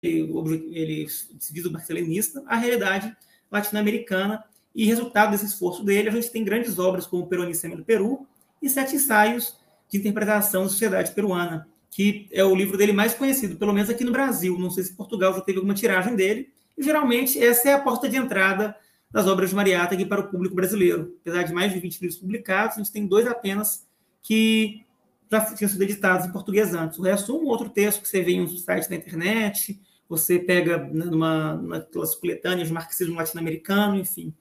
ele 0.03 1.09
se 1.09 1.53
diz 1.53 1.65
o 1.65 1.73
marcelinista, 1.73 2.43
a 2.47 2.57
realidade 2.57 3.15
latino-americana. 3.51 4.45
E 4.75 4.85
resultado 4.85 5.33
desse 5.33 5.47
esforço 5.47 5.83
dele, 5.83 6.09
a 6.09 6.13
gente 6.13 6.31
tem 6.31 6.45
grandes 6.45 6.79
obras 6.79 7.07
como 7.07 7.27
Peronista 7.27 7.69
do 7.69 7.85
Peru 7.85 8.27
e 8.63 8.69
Sete 8.69 8.95
Ensaios 8.95 9.57
de 9.89 9.99
Interpretação 9.99 10.63
da 10.63 10.69
Sociedade 10.69 11.13
Peruana, 11.13 11.67
que 11.91 12.29
é 12.31 12.45
o 12.45 12.55
livro 12.55 12.77
dele 12.77 12.93
mais 12.93 13.15
conhecido, 13.15 13.57
pelo 13.57 13.73
menos 13.73 13.91
aqui 13.91 14.05
no 14.05 14.13
Brasil. 14.13 14.57
Não 14.57 14.71
sei 14.71 14.85
se 14.85 14.95
Portugal 14.95 15.35
já 15.35 15.41
teve 15.41 15.59
alguma 15.59 15.75
tiragem 15.75 16.15
dele. 16.15 16.53
E 16.77 16.83
geralmente 16.83 17.43
essa 17.43 17.71
é 17.71 17.73
a 17.73 17.81
porta 17.81 18.09
de 18.09 18.17
entrada 18.17 18.77
das 19.11 19.27
obras 19.27 19.51
de 19.51 19.57
Mariátegui 19.57 20.07
para 20.07 20.21
o 20.21 20.29
público 20.29 20.55
brasileiro. 20.55 21.17
Apesar 21.23 21.43
de 21.43 21.53
mais 21.53 21.73
de 21.73 21.81
20 21.81 22.01
livros 22.01 22.19
publicados, 22.19 22.77
a 22.77 22.79
gente 22.79 22.93
tem 22.93 23.07
dois 23.07 23.27
apenas 23.27 23.87
que 24.23 24.85
já 25.31 25.41
tinham 25.55 25.69
sido 25.69 25.83
editados 25.83 26.27
em 26.27 26.33
português 26.33 26.75
antes. 26.75 26.99
O 26.99 27.03
resto, 27.03 27.37
um 27.37 27.47
outro 27.47 27.69
texto 27.69 28.03
que 28.03 28.09
você 28.09 28.23
vê 28.23 28.33
em 28.33 28.43
um 28.43 28.49
site 28.49 28.89
na 28.89 28.97
internet, 28.97 29.81
você 30.09 30.39
pega 30.39 30.79
né, 30.79 31.05
numa, 31.05 31.55
naquelas 31.55 32.15
coletâneas 32.15 32.69
de 32.69 32.75
marxismo 32.75 33.17
latino-americano, 33.17 33.97
enfim. 33.97 34.35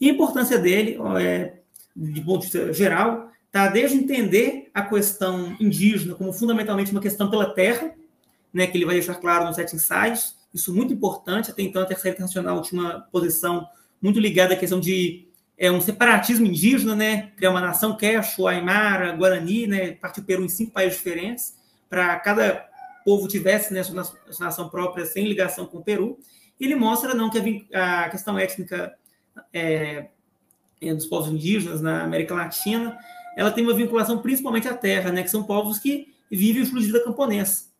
E 0.00 0.08
a 0.08 0.12
importância 0.12 0.58
dele, 0.58 0.98
é, 1.20 1.60
de 1.94 2.20
ponto 2.22 2.40
de 2.40 2.46
vista 2.46 2.72
geral, 2.72 3.30
está 3.46 3.68
desde 3.68 3.96
entender 3.96 4.70
a 4.74 4.82
questão 4.82 5.56
indígena 5.60 6.14
como 6.14 6.32
fundamentalmente 6.32 6.90
uma 6.90 7.00
questão 7.00 7.30
pela 7.30 7.54
terra, 7.54 7.94
né, 8.52 8.66
que 8.66 8.76
ele 8.76 8.86
vai 8.86 8.94
deixar 8.94 9.14
claro 9.16 9.44
nos 9.44 9.56
sete 9.56 9.76
ensaios, 9.76 10.36
isso 10.52 10.72
muito 10.72 10.92
importante, 10.92 11.50
até 11.50 11.62
então 11.62 11.82
a 11.82 11.86
Terceira 11.86 12.14
Internacional 12.14 12.62
tinha 12.62 12.80
uma 12.80 13.00
posição 13.00 13.66
muito 14.04 14.20
ligada 14.20 14.52
à 14.52 14.56
questão 14.56 14.78
de 14.78 15.26
é, 15.56 15.72
um 15.72 15.80
separatismo 15.80 16.44
indígena, 16.46 16.94
né, 16.94 17.32
criar 17.38 17.50
uma 17.50 17.60
nação 17.60 17.96
quechua, 17.96 18.50
aimara, 18.50 19.12
guarani, 19.12 19.66
né, 19.66 19.92
partir 19.92 20.20
o 20.20 20.24
Peru 20.24 20.44
em 20.44 20.48
cinco 20.48 20.72
países 20.72 20.98
diferentes, 20.98 21.56
para 21.88 22.14
cada 22.20 22.68
povo 23.02 23.26
tivesse 23.26 23.72
né, 23.72 23.82
sua 23.82 24.04
nação 24.40 24.68
própria 24.68 25.06
sem 25.06 25.26
ligação 25.26 25.64
com 25.64 25.78
o 25.78 25.82
Peru. 25.82 26.18
E 26.60 26.66
ele 26.66 26.74
mostra 26.74 27.14
não 27.14 27.30
que 27.30 27.66
a, 27.72 28.10
questão 28.10 28.38
étnica 28.38 28.94
é, 29.52 30.08
é, 30.82 30.94
dos 30.94 31.06
povos 31.06 31.30
indígenas 31.30 31.80
na 31.80 32.04
América 32.04 32.34
Latina, 32.34 32.98
ela 33.38 33.50
tem 33.50 33.64
uma 33.64 33.74
vinculação 33.74 34.18
principalmente 34.18 34.68
à 34.68 34.74
terra, 34.74 35.10
né, 35.10 35.22
que 35.22 35.30
são 35.30 35.44
povos 35.44 35.78
que 35.78 36.12
vivem 36.30 36.60
o 36.60 36.64
estilo 36.64 36.80
de 36.80 36.88
vida 36.88 37.02
camponês. 37.02 37.72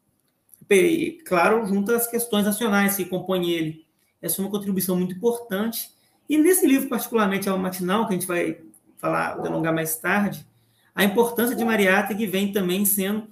E, 0.71 1.19
claro, 1.27 1.67
junto 1.67 1.93
às 1.93 2.07
questões 2.07 2.47
nacionais 2.47 2.97
que 2.97 3.05
compõem 3.05 3.51
ele. 3.51 3.85
Essa 4.23 4.41
é 4.41 4.45
uma 4.45 4.51
contribuição 4.51 4.97
muito 4.97 5.15
importante. 5.15 5.93
E 6.29 6.39
nesse 6.39 6.67
livro, 6.67 6.89
particularmente, 6.89 7.49
ao 7.49 7.59
Matinal, 7.59 8.07
que 8.07 8.15
a 8.15 8.17
gente 8.17 8.27
vai 8.27 8.59
falar, 8.97 9.35
delongar 9.37 9.75
mais 9.75 9.97
tarde, 9.97 10.47
a 10.95 11.05
importância 11.05 11.55
de 11.55 11.65
Mariátegui 11.65 12.27
vem 12.27 12.53
também 12.53 12.85
sendo 12.85 13.29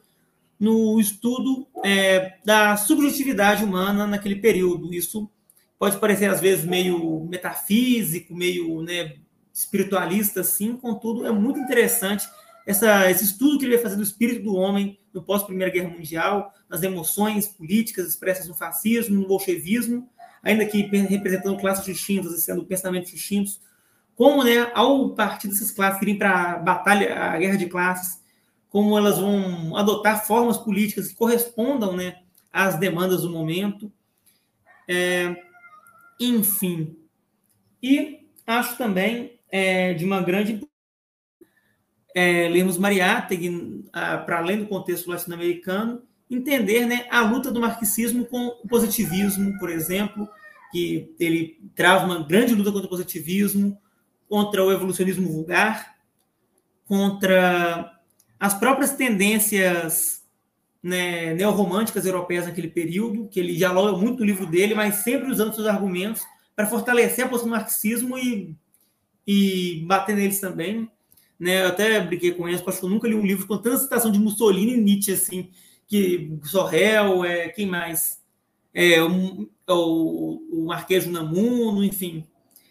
no 0.58 1.00
estudo 1.00 1.66
é, 1.84 2.36
da 2.44 2.76
subjetividade 2.76 3.64
humana 3.64 4.06
naquele 4.06 4.36
período. 4.36 4.94
Isso 4.94 5.30
pode 5.78 5.98
parecer, 5.98 6.26
às 6.30 6.40
vezes, 6.40 6.64
meio 6.64 7.24
metafísico, 7.24 8.34
meio 8.34 8.82
né, 8.82 9.16
espiritualista, 9.52 10.40
assim, 10.40 10.76
contudo, 10.76 11.26
é 11.26 11.30
muito 11.30 11.58
interessante 11.58 12.26
essa, 12.66 13.10
esse 13.10 13.24
estudo 13.24 13.58
que 13.58 13.64
ele 13.64 13.74
vai 13.74 13.82
fazer 13.82 13.96
do 13.96 14.02
espírito 14.02 14.44
do 14.44 14.54
homem 14.54 14.98
no 15.12 15.22
pós-Primeira 15.22 15.72
Guerra 15.72 15.90
Mundial, 15.90 16.54
nas 16.68 16.82
emoções 16.82 17.46
políticas 17.46 18.08
expressas 18.08 18.48
no 18.48 18.54
fascismo, 18.54 19.20
no 19.20 19.26
bolchevismo, 19.26 20.08
ainda 20.42 20.66
que 20.66 20.82
representando 20.82 21.58
classes 21.58 21.84
distintas 21.84 22.42
sendo 22.42 22.64
pensamentos 22.64 23.10
distintos, 23.10 23.60
como, 24.14 24.44
né, 24.44 24.70
ao 24.74 25.10
partir 25.10 25.48
dessas 25.48 25.70
classes 25.70 26.02
irem 26.02 26.18
para 26.18 26.52
a 26.52 26.58
batalha, 26.58 27.18
a 27.18 27.38
guerra 27.38 27.56
de 27.56 27.66
classes, 27.66 28.22
como 28.68 28.96
elas 28.96 29.18
vão 29.18 29.76
adotar 29.76 30.26
formas 30.26 30.56
políticas 30.56 31.08
que 31.08 31.14
correspondam, 31.14 31.96
né, 31.96 32.22
às 32.52 32.78
demandas 32.78 33.22
do 33.22 33.30
momento. 33.30 33.90
É, 34.88 35.34
enfim. 36.20 36.96
E 37.82 38.26
acho 38.46 38.76
também 38.76 39.38
é, 39.50 39.94
de 39.94 40.04
uma 40.04 40.20
grande 40.20 40.60
é, 42.14 42.48
lermos 42.48 42.76
Mariátegui, 42.76 43.84
para 43.90 44.38
além 44.38 44.58
do 44.58 44.66
contexto 44.66 45.10
latino-americano, 45.10 46.02
entender 46.34 46.86
né, 46.86 47.06
a 47.10 47.20
luta 47.20 47.50
do 47.50 47.60
marxismo 47.60 48.24
com 48.24 48.46
o 48.62 48.68
positivismo, 48.68 49.58
por 49.58 49.70
exemplo, 49.70 50.28
que 50.70 51.14
ele 51.20 51.58
trava 51.74 52.06
uma 52.06 52.22
grande 52.22 52.54
luta 52.54 52.72
contra 52.72 52.86
o 52.86 52.90
positivismo, 52.90 53.78
contra 54.28 54.64
o 54.64 54.72
evolucionismo 54.72 55.28
vulgar, 55.28 55.96
contra 56.86 57.98
as 58.40 58.54
próprias 58.54 58.92
tendências 58.92 60.22
né, 60.82 61.34
neorromânticas 61.34 62.04
europeias 62.04 62.46
naquele 62.46 62.68
período, 62.68 63.28
que 63.28 63.38
ele 63.38 63.54
dialoga 63.54 63.96
muito 63.96 64.20
no 64.20 64.26
livro 64.26 64.46
dele, 64.46 64.74
mas 64.74 64.96
sempre 64.96 65.30
usando 65.30 65.54
seus 65.54 65.66
argumentos 65.66 66.22
para 66.56 66.66
fortalecer 66.66 67.24
a 67.24 67.28
posição 67.28 67.50
do 67.50 67.56
marxismo 67.56 68.18
e, 68.18 68.56
e 69.26 69.84
bater 69.86 70.16
neles 70.16 70.40
também. 70.40 70.90
Né? 71.38 71.62
Eu 71.62 71.68
até 71.68 72.00
brinquei 72.00 72.32
com 72.32 72.48
eles, 72.48 72.66
acho 72.66 72.78
que 72.78 72.84
eu 72.84 72.90
nunca 72.90 73.06
li 73.06 73.14
um 73.14 73.26
livro 73.26 73.46
com 73.46 73.58
tanta 73.58 73.78
citação 73.78 74.10
de 74.10 74.18
Mussolini 74.18 74.74
e 74.74 74.80
Nietzsche, 74.80 75.12
assim, 75.12 75.50
que 75.92 76.38
Sorrel, 76.44 77.22
é, 77.22 77.50
quem 77.50 77.66
mais? 77.66 78.18
É, 78.72 79.02
o, 79.02 79.46
o, 79.68 80.62
o 80.62 80.64
Marquês 80.64 81.04
Namuno, 81.04 81.84
enfim. 81.84 82.26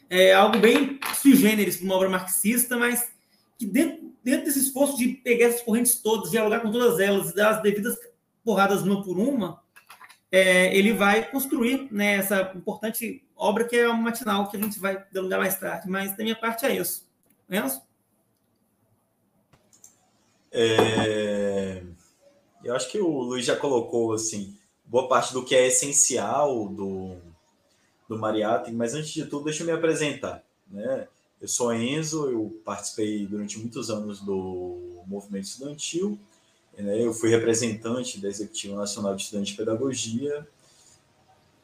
É 0.09 0.33
algo 0.33 0.57
bem 0.57 0.99
sui 1.13 1.35
generis 1.35 1.77
para 1.77 1.85
uma 1.85 1.95
obra 1.97 2.09
marxista, 2.09 2.75
mas 2.77 3.11
que 3.59 3.67
dentro, 3.67 4.11
dentro 4.23 4.45
desse 4.45 4.61
esforço 4.61 4.97
de 4.97 5.09
pegar 5.09 5.49
essas 5.49 5.61
correntes 5.61 6.01
todas, 6.01 6.31
dialogar 6.31 6.61
com 6.61 6.71
todas 6.71 6.99
elas 6.99 7.29
e 7.29 7.35
dar 7.35 7.51
as 7.51 7.61
devidas 7.61 7.95
porradas 8.43 8.81
uma 8.81 9.03
por 9.03 9.19
uma, 9.19 9.61
é, 10.31 10.75
ele 10.75 10.91
vai 10.91 11.29
construir 11.29 11.89
né, 11.91 12.15
essa 12.15 12.51
importante 12.55 13.23
obra 13.35 13.65
que 13.65 13.75
é 13.75 13.87
o 13.87 13.95
matinal, 13.95 14.49
que 14.49 14.57
a 14.57 14.59
gente 14.59 14.79
vai 14.79 15.05
delongar 15.11 15.39
mais 15.39 15.59
tarde. 15.59 15.87
Mas 15.87 16.17
da 16.17 16.23
minha 16.23 16.35
parte 16.35 16.65
é 16.65 16.75
isso. 16.75 17.07
Enzo? 17.47 17.83
É... 20.51 21.50
Eu 22.63 22.75
acho 22.75 22.89
que 22.89 22.99
o 22.99 23.21
Luiz 23.21 23.45
já 23.45 23.55
colocou 23.55 24.13
assim 24.13 24.55
boa 24.91 25.07
parte 25.07 25.33
do 25.33 25.43
que 25.45 25.55
é 25.55 25.67
essencial 25.67 26.67
do, 26.67 27.15
do 28.09 28.19
Mariátegui, 28.19 28.75
mas 28.75 28.93
antes 28.93 29.11
de 29.11 29.25
tudo, 29.25 29.45
deixa 29.45 29.63
eu 29.63 29.67
me 29.67 29.71
apresentar. 29.71 30.43
Né? 30.69 31.07
Eu 31.39 31.47
sou 31.47 31.73
Enzo, 31.73 32.29
eu 32.29 32.61
participei 32.65 33.25
durante 33.25 33.57
muitos 33.57 33.89
anos 33.89 34.19
do 34.19 35.01
movimento 35.07 35.45
estudantil, 35.45 36.19
né? 36.77 37.01
eu 37.01 37.13
fui 37.13 37.29
representante 37.29 38.19
da 38.19 38.27
Executiva 38.27 38.75
Nacional 38.75 39.15
de 39.15 39.23
Estudantes 39.23 39.51
de 39.51 39.57
Pedagogia, 39.57 40.45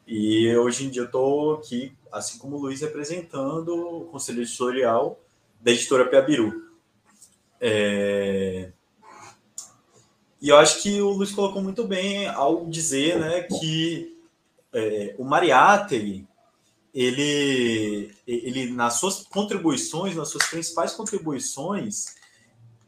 e 0.08 0.56
hoje 0.56 0.86
em 0.86 0.90
dia 0.90 1.04
estou 1.04 1.56
aqui, 1.56 1.92
assim 2.10 2.40
como 2.40 2.56
o 2.56 2.60
Luiz, 2.62 2.80
representando 2.80 3.76
o 3.76 4.06
Conselho 4.06 4.42
Editorial 4.42 5.20
da 5.60 5.72
editora 5.72 6.08
Piabiru. 6.08 6.72
É... 7.60 8.72
E 10.42 10.50
eu 10.50 10.58
acho 10.58 10.82
que 10.84 11.02
o 11.02 11.10
Luiz 11.10 11.32
colocou 11.32 11.62
muito 11.62 11.84
bem 11.84 12.28
ao 12.28 12.66
dizer 12.68 13.20
né, 13.20 13.42
que 13.42 14.16
é, 14.72 15.16
o 15.18 15.24
Mariátegui, 15.24 16.28
ele, 16.94 18.12
ele, 18.26 18.72
nas 18.72 18.96
suas 18.96 19.24
contribuições, 19.26 20.16
nas 20.16 20.30
suas 20.30 20.46
principais 20.48 20.94
contribuições, 20.94 22.16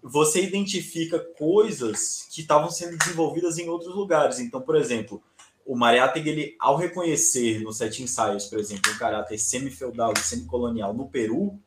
você 0.02 0.44
identifica 0.44 1.20
coisas 1.20 2.28
que 2.32 2.42
estavam 2.42 2.72
sendo 2.72 2.98
desenvolvidas 2.98 3.58
em 3.58 3.70
outros 3.70 3.94
lugares. 3.94 4.40
Então, 4.40 4.62
por 4.62 4.76
exemplo, 4.76 5.22
o 5.66 5.76
Mariátegui, 5.76 6.30
ele, 6.30 6.56
ao 6.60 6.78
reconhecer 6.78 7.62
nos 7.62 7.78
sete 7.78 8.02
ensaios, 8.02 8.46
por 8.46 8.60
exemplo, 8.60 8.92
um 8.92 8.98
caráter 8.98 9.38
semi-feudal 9.38 10.14
e 10.16 10.20
semi-colonial 10.20 10.94
no 10.94 11.08
Peru, 11.08 11.60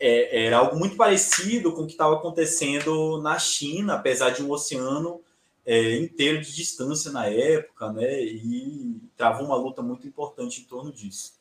é, 0.00 0.46
era 0.46 0.56
algo 0.56 0.78
muito 0.78 0.96
parecido 0.96 1.72
com 1.72 1.82
o 1.82 1.86
que 1.86 1.92
estava 1.92 2.16
acontecendo 2.16 3.20
na 3.20 3.38
China, 3.38 3.94
apesar 3.94 4.30
de 4.30 4.42
um 4.42 4.50
oceano 4.50 5.20
é, 5.66 5.96
inteiro 5.98 6.40
de 6.40 6.54
distância 6.54 7.12
na 7.12 7.26
época, 7.26 7.92
né? 7.92 8.24
E 8.24 8.96
travou 9.14 9.46
uma 9.46 9.56
luta 9.56 9.82
muito 9.82 10.08
importante 10.08 10.62
em 10.62 10.64
torno 10.64 10.90
disso. 10.90 11.34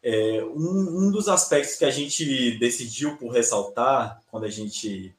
É, 0.00 0.44
um, 0.44 1.06
um, 1.06 1.10
dos 1.10 1.28
aspectos 1.28 1.76
que 1.76 1.84
a 1.84 1.90
gente 1.90 2.56
decidiu 2.58 3.16
por 3.16 3.32
ressaltar 3.32 4.22
quando 4.30 4.44
a 4.44 4.50
gente 4.50 5.14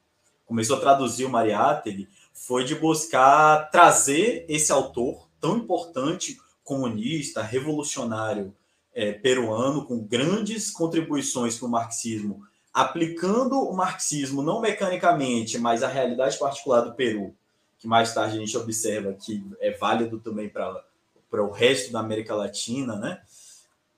começou 0.45 0.77
a 0.77 0.79
traduzir 0.79 1.25
o 1.25 1.29
Mariátegui 1.29 2.07
foi 2.33 2.63
de 2.63 2.75
buscar 2.75 3.69
trazer 3.71 4.45
esse 4.49 4.71
autor 4.71 5.27
tão 5.39 5.57
importante, 5.57 6.37
comunista, 6.63 7.41
revolucionário 7.41 8.53
é, 8.93 9.11
peruano, 9.11 9.85
com 9.85 9.99
grandes 9.99 10.69
contribuições 10.71 11.57
para 11.57 11.67
o 11.67 11.71
marxismo 11.71 12.45
aplicando 12.73 13.61
o 13.61 13.75
marxismo 13.75 14.41
não 14.41 14.59
mecanicamente, 14.59 15.59
mas 15.59 15.83
a 15.83 15.87
realidade 15.87 16.39
particular 16.39 16.81
do 16.81 16.95
Peru, 16.95 17.35
que 17.77 17.87
mais 17.87 18.13
tarde 18.13 18.37
a 18.37 18.39
gente 18.39 18.57
observa 18.57 19.13
que 19.13 19.45
é 19.59 19.71
válido 19.71 20.19
também 20.19 20.49
para 20.49 20.83
o 21.31 21.51
resto 21.51 21.91
da 21.91 21.99
América 21.99 22.33
Latina, 22.33 22.95
né? 22.95 23.21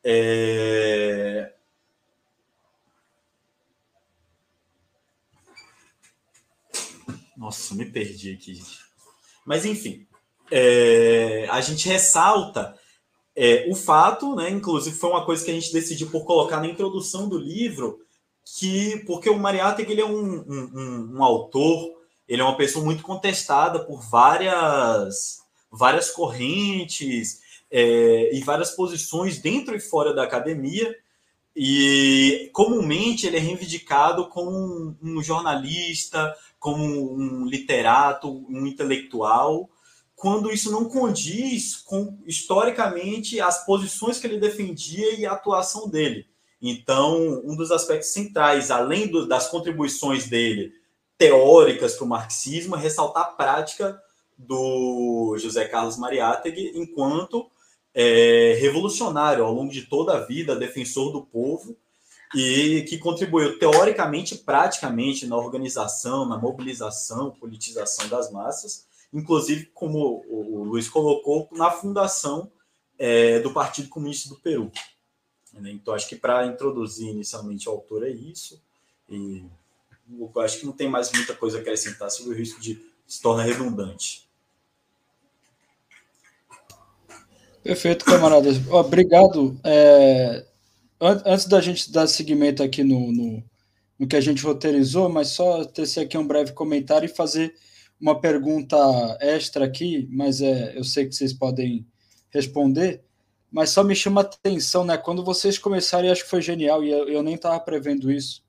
É... 0.04 1.54
Nossa, 7.38 7.76
me 7.76 7.86
perdi 7.86 8.34
aqui. 8.34 8.62
Mas, 9.46 9.66
enfim, 9.66 10.06
é... 10.52 11.48
a 11.50 11.62
gente 11.62 11.88
ressalta 11.88 12.78
é, 13.36 13.68
o 13.70 13.76
fato, 13.76 14.36
né? 14.36 14.50
Inclusive, 14.50 14.96
foi 14.96 15.10
uma 15.10 15.26
coisa 15.26 15.44
que 15.44 15.52
a 15.52 15.54
gente 15.54 15.74
decidiu 15.74 16.10
por 16.10 16.26
colocar 16.26 16.60
na 16.60 16.68
introdução 16.68 17.28
do 17.28 17.38
livro, 17.38 18.05
que 18.46 19.04
porque 19.06 19.30
o 19.30 19.40
Mariátegui 19.40 19.94
ele 19.94 20.02
é 20.02 20.06
um, 20.06 20.46
um, 20.48 21.16
um, 21.16 21.24
autor, 21.24 21.96
ele 22.28 22.42
é 22.42 22.46
uma 22.46 22.58
pessoa 22.58 22.86
muito 22.86 23.04
contestada 23.04 23.80
por 23.80 24.02
várias 24.02 25.44
várias 25.72 26.12
correntes 26.12 27.42
é, 27.72 28.34
e 28.34 28.42
várias 28.42 28.72
posições 28.72 29.40
dentro 29.40 29.76
e 29.76 29.80
fora 29.80 30.14
da 30.14 30.24
academia 30.24 30.96
e 31.56 32.50
comumente 32.54 33.26
ele 33.26 33.38
é 33.38 33.40
reivindicado 33.40 34.28
como 34.28 34.52
um, 34.52 34.96
um 35.02 35.24
jornalista, 35.24 36.36
como 36.60 36.84
um 37.16 37.46
literato, 37.46 38.46
um 38.50 38.68
intelectual, 38.68 39.70
quando 40.16 40.52
isso 40.52 40.72
não 40.72 40.86
condiz 40.86 41.78
com 41.78 42.18
historicamente 42.26 43.40
as 43.40 43.66
posições 43.66 44.20
que 44.20 44.28
ele 44.28 44.40
defendia 44.40 45.18
e 45.18 45.26
a 45.26 45.32
atuação 45.32 45.90
dele. 45.90 46.28
Então, 46.62 47.42
um 47.44 47.56
dos 47.56 47.72
aspectos 47.72 48.10
centrais, 48.10 48.72
além 48.72 49.08
do, 49.08 49.28
das 49.28 49.48
contribuições 49.48 50.28
dele 50.28 50.74
teóricas 51.18 51.96
para 51.96 52.06
o 52.06 52.10
marxismo, 52.10 52.76
é 52.76 52.80
ressaltar 52.80 53.24
a 53.24 53.28
prática 53.28 54.02
do 54.38 55.36
José 55.38 55.66
Carlos 55.66 55.98
Mariátegui 55.98 56.74
enquanto 56.76 57.50
é, 57.94 58.58
revolucionário 58.60 59.44
ao 59.44 59.54
longo 59.54 59.72
de 59.72 59.84
toda 59.84 60.18
a 60.18 60.26
vida, 60.26 60.56
defensor 60.56 61.12
do 61.12 61.22
povo 61.22 61.76
e 62.36 62.82
que 62.90 62.98
contribuiu 62.98 63.58
teoricamente, 63.58 64.36
praticamente 64.36 65.26
na 65.26 65.38
organização, 65.38 66.28
na 66.28 66.38
mobilização, 66.38 67.32
politização 67.32 68.10
das 68.10 68.30
massas, 68.32 68.86
inclusive 69.14 69.68
como 69.74 70.26
o 70.28 70.64
Luiz 70.66 70.90
colocou 70.90 71.48
na 71.54 71.72
fundação 71.72 72.52
é, 73.00 73.40
do 73.40 73.54
Partido 73.54 73.88
Comunista 73.88 74.28
do 74.28 74.36
Peru. 74.36 74.70
Então 75.58 75.94
acho 75.94 76.08
que 76.10 76.16
para 76.16 76.46
introduzir 76.46 77.10
inicialmente 77.10 77.68
o 77.70 77.72
autor 77.72 78.06
é 78.06 78.10
isso 78.10 78.62
e 79.10 79.44
eu 80.20 80.42
acho 80.42 80.60
que 80.60 80.66
não 80.66 80.74
tem 80.74 80.90
mais 80.90 81.12
muita 81.12 81.34
coisa 81.34 81.58
a 81.58 81.62
acrescentar 81.62 82.12
sobre 82.12 82.34
o 82.34 82.38
risco 82.38 82.60
de 82.60 82.80
se 83.08 83.22
tornar 83.22 83.44
redundante. 83.44 84.26
Perfeito, 87.64 88.06
camaradas. 88.06 88.58
Obrigado. 88.70 89.60
É, 89.64 90.46
antes 91.02 91.46
da 91.48 91.60
gente 91.60 91.92
dar 91.92 92.06
seguimento 92.06 92.62
aqui 92.62 92.84
no, 92.84 93.12
no, 93.12 93.44
no, 93.98 94.08
que 94.08 94.16
a 94.16 94.22
gente 94.22 94.44
roteirizou, 94.44 95.10
mas 95.10 95.30
só 95.30 95.66
tecer 95.66 96.04
aqui 96.04 96.18
um 96.18 96.28
breve 96.28 96.54
comentário 96.54 97.08
e 97.08 97.16
fazer 97.16 97.56
uma 98.00 98.20
pergunta 98.20 98.78
extra 99.20 99.66
aqui, 99.66 100.08
mas 100.12 100.42
é, 100.42 100.78
eu 100.78 100.84
sei 100.84 101.08
que 101.08 101.16
vocês 101.16 101.34
podem 101.34 101.88
responder, 102.30 103.02
mas 103.56 103.70
só 103.70 103.86
me 103.86 103.96
chama 103.96 104.20
atenção, 104.20 104.84
né? 104.84 104.98
Quando 104.98 105.24
vocês 105.24 105.58
começaram, 105.58 106.06
e 106.06 106.12
acho 106.12 106.24
que 106.24 106.30
foi 106.30 106.42
genial, 106.42 106.84
e 106.84 106.92
eu, 106.92 107.08
eu 107.08 107.24
nem 107.24 107.36
estava 107.36 107.58
prevendo 107.58 108.12
isso, 108.12 108.44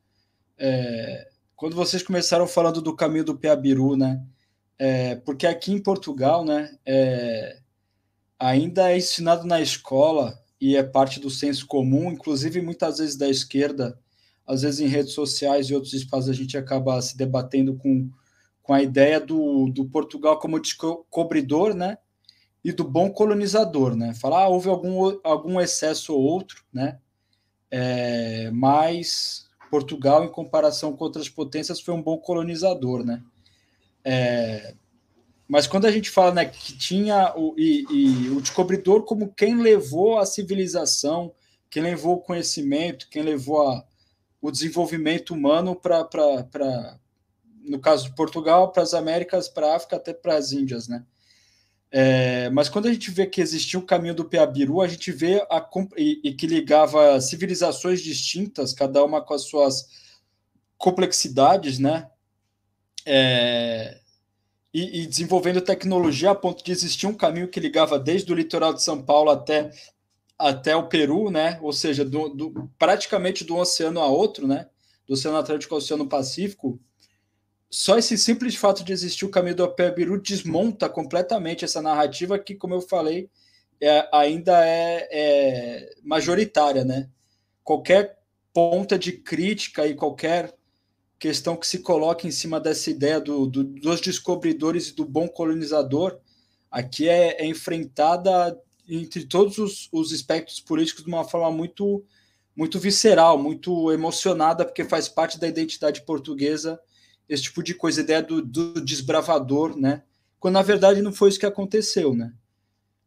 é, 0.58 1.28
quando 1.54 1.76
vocês 1.76 2.02
começaram 2.02 2.44
falando 2.44 2.82
do 2.82 2.92
caminho 2.92 3.22
do 3.22 3.38
Piabiru, 3.38 3.96
né? 3.96 4.20
É, 4.76 5.14
porque 5.14 5.46
aqui 5.46 5.72
em 5.72 5.80
Portugal, 5.80 6.44
né, 6.44 6.76
é, 6.84 7.60
ainda 8.36 8.90
é 8.90 8.96
ensinado 8.96 9.46
na 9.46 9.60
escola 9.60 10.42
e 10.60 10.74
é 10.74 10.82
parte 10.82 11.20
do 11.20 11.30
senso 11.30 11.68
comum, 11.68 12.10
inclusive 12.10 12.60
muitas 12.60 12.98
vezes 12.98 13.14
da 13.14 13.28
esquerda, 13.28 13.96
às 14.44 14.62
vezes 14.62 14.80
em 14.80 14.88
redes 14.88 15.12
sociais 15.12 15.68
e 15.70 15.74
outros 15.74 15.92
espaços 15.92 16.28
a 16.28 16.34
gente 16.34 16.58
acaba 16.58 17.00
se 17.00 17.16
debatendo 17.16 17.76
com, 17.76 18.10
com 18.60 18.74
a 18.74 18.82
ideia 18.82 19.20
do, 19.20 19.70
do 19.70 19.84
Portugal 19.84 20.40
como 20.40 20.58
descobridor, 20.58 21.74
né, 21.74 21.96
e 22.68 22.72
do 22.72 22.82
bom 22.82 23.10
colonizador, 23.10 23.94
né, 23.94 24.12
falar 24.14 24.42
ah, 24.42 24.48
houve 24.48 24.68
algum, 24.68 25.20
algum 25.22 25.60
excesso 25.60 26.12
ou 26.12 26.20
outro, 26.20 26.64
né, 26.72 26.98
é, 27.70 28.50
mas 28.50 29.46
Portugal, 29.70 30.24
em 30.24 30.32
comparação 30.32 30.96
com 30.96 31.04
outras 31.04 31.28
potências, 31.28 31.80
foi 31.80 31.94
um 31.94 32.02
bom 32.02 32.18
colonizador, 32.18 33.04
né? 33.04 33.22
É, 34.04 34.74
mas 35.48 35.66
quando 35.66 35.86
a 35.86 35.92
gente 35.92 36.10
fala 36.10 36.32
né, 36.34 36.44
que 36.46 36.76
tinha 36.76 37.32
o, 37.36 37.54
e, 37.56 37.84
e, 37.90 38.30
o 38.30 38.40
descobridor 38.40 39.04
como 39.04 39.32
quem 39.32 39.60
levou 39.60 40.18
a 40.18 40.26
civilização, 40.26 41.32
quem 41.70 41.82
levou 41.82 42.16
o 42.16 42.20
conhecimento, 42.20 43.08
quem 43.08 43.22
levou 43.22 43.68
a, 43.68 43.84
o 44.40 44.50
desenvolvimento 44.50 45.34
humano 45.34 45.76
para, 45.76 46.98
no 47.64 47.78
caso 47.78 48.06
de 48.06 48.14
Portugal, 48.14 48.72
para 48.72 48.82
as 48.82 48.94
Américas, 48.94 49.48
para 49.48 49.72
a 49.72 49.76
África, 49.76 49.96
até 49.96 50.12
para 50.12 50.36
as 50.36 50.52
Índias, 50.52 50.88
né? 50.88 51.04
É, 51.90 52.50
mas 52.50 52.68
quando 52.68 52.86
a 52.86 52.92
gente 52.92 53.10
vê 53.10 53.26
que 53.26 53.40
existia 53.40 53.78
o 53.78 53.86
caminho 53.86 54.14
do 54.14 54.24
Piabiru, 54.24 54.80
a 54.80 54.88
gente 54.88 55.12
vê 55.12 55.40
a, 55.50 55.66
e, 55.96 56.20
e, 56.24 56.34
que 56.34 56.46
ligava 56.46 57.20
civilizações 57.20 58.00
distintas, 58.00 58.72
cada 58.72 59.04
uma 59.04 59.22
com 59.22 59.34
as 59.34 59.42
suas 59.42 59.86
complexidades, 60.76 61.78
né? 61.78 62.10
É, 63.04 64.00
e, 64.74 65.02
e, 65.02 65.06
desenvolvendo 65.06 65.60
tecnologia 65.60 66.32
a 66.32 66.34
ponto 66.34 66.62
de 66.62 66.72
existir 66.72 67.06
um 67.06 67.14
caminho 67.14 67.48
que 67.48 67.60
ligava 67.60 67.98
desde 67.98 68.30
o 68.32 68.36
litoral 68.36 68.74
de 68.74 68.82
São 68.82 69.00
Paulo 69.00 69.30
até, 69.30 69.70
até 70.38 70.76
o 70.76 70.88
Peru, 70.88 71.30
né? 71.30 71.58
Ou 71.62 71.72
seja, 71.72 72.04
do, 72.04 72.28
do, 72.28 72.70
praticamente 72.78 73.44
do 73.44 73.56
oceano 73.56 74.00
a 74.00 74.06
outro, 74.06 74.46
né? 74.46 74.68
Do 75.06 75.14
Oceano 75.14 75.38
Atlântico 75.38 75.72
ao 75.72 75.78
Oceano 75.78 76.08
Pacífico 76.08 76.80
só 77.70 77.98
esse 77.98 78.16
simples 78.16 78.54
fato 78.54 78.84
de 78.84 78.92
existir 78.92 79.24
o 79.24 79.30
caminho 79.30 79.56
do 79.56 79.74
Biru 79.94 80.20
desmonta 80.20 80.88
completamente 80.88 81.64
essa 81.64 81.82
narrativa 81.82 82.38
que, 82.38 82.54
como 82.54 82.74
eu 82.74 82.80
falei, 82.80 83.28
é, 83.80 84.08
ainda 84.12 84.64
é, 84.66 85.08
é, 85.10 85.94
majoritária, 86.02 86.84
né? 86.84 87.08
Qualquer 87.62 88.18
ponta 88.52 88.98
de 88.98 89.12
crítica 89.12 89.86
e 89.86 89.94
qualquer 89.94 90.54
questão 91.18 91.56
que 91.56 91.66
se 91.66 91.80
coloque 91.80 92.26
em 92.26 92.30
cima 92.30 92.60
dessa 92.60 92.90
ideia 92.90 93.20
do, 93.20 93.46
do, 93.46 93.64
dos 93.64 94.00
descobridores 94.00 94.88
e 94.88 94.94
do 94.94 95.04
bom 95.04 95.28
colonizador 95.28 96.18
aqui 96.70 97.08
é, 97.08 97.42
é 97.42 97.46
enfrentada 97.46 98.58
entre 98.88 99.24
todos 99.24 99.58
os, 99.58 99.88
os 99.92 100.12
espectros 100.12 100.60
políticos 100.60 101.04
de 101.04 101.08
uma 101.08 101.24
forma 101.24 101.50
muito 101.50 102.04
muito 102.54 102.78
visceral, 102.80 103.36
muito 103.36 103.92
emocionada, 103.92 104.64
porque 104.64 104.82
faz 104.82 105.10
parte 105.10 105.38
da 105.38 105.46
identidade 105.46 106.00
portuguesa 106.06 106.80
esse 107.28 107.44
tipo 107.44 107.62
de 107.62 107.74
coisa, 107.74 108.00
ideia 108.00 108.22
do, 108.22 108.40
do 108.40 108.80
desbravador, 108.80 109.76
né? 109.76 110.02
Quando 110.38 110.54
na 110.54 110.62
verdade 110.62 111.02
não 111.02 111.12
foi 111.12 111.28
isso 111.28 111.40
que 111.40 111.46
aconteceu, 111.46 112.14
né? 112.14 112.32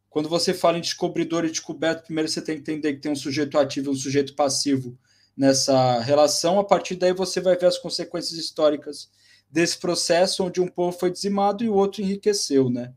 Quando 0.08 0.28
você 0.28 0.52
fala 0.52 0.76
em 0.76 0.80
descobridor 0.80 1.44
e 1.44 1.50
descoberto, 1.50 2.04
primeiro 2.04 2.28
você 2.28 2.42
tem 2.42 2.56
que 2.56 2.62
entender 2.62 2.94
que 2.94 3.00
tem 3.00 3.12
um 3.12 3.16
sujeito 3.16 3.56
ativo 3.56 3.90
e 3.90 3.94
um 3.94 3.96
sujeito 3.96 4.34
passivo 4.34 4.98
nessa 5.36 6.00
relação. 6.00 6.58
A 6.58 6.64
partir 6.64 6.96
daí 6.96 7.12
você 7.12 7.40
vai 7.40 7.56
ver 7.56 7.66
as 7.66 7.78
consequências 7.78 8.38
históricas 8.38 9.08
desse 9.48 9.78
processo, 9.78 10.44
onde 10.44 10.60
um 10.60 10.68
povo 10.68 10.96
foi 10.98 11.10
dizimado 11.10 11.62
e 11.64 11.68
o 11.68 11.74
outro 11.74 12.02
enriqueceu, 12.02 12.68
né? 12.68 12.92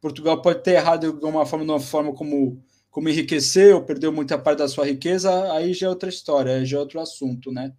Portugal 0.00 0.40
pode 0.40 0.62
ter 0.62 0.72
errado 0.72 1.00
de 1.00 1.06
alguma 1.06 1.44
forma, 1.46 1.64
de 1.64 1.70
uma 1.70 1.80
forma 1.80 2.12
como, 2.12 2.62
como 2.90 3.08
enriqueceu, 3.08 3.82
perdeu 3.82 4.12
muita 4.12 4.38
parte 4.38 4.58
da 4.58 4.68
sua 4.68 4.86
riqueza, 4.86 5.52
aí 5.52 5.74
já 5.74 5.86
é 5.86 5.90
outra 5.90 6.08
história, 6.08 6.64
já 6.64 6.76
é 6.76 6.80
outro 6.80 7.00
assunto, 7.00 7.50
né? 7.50 7.72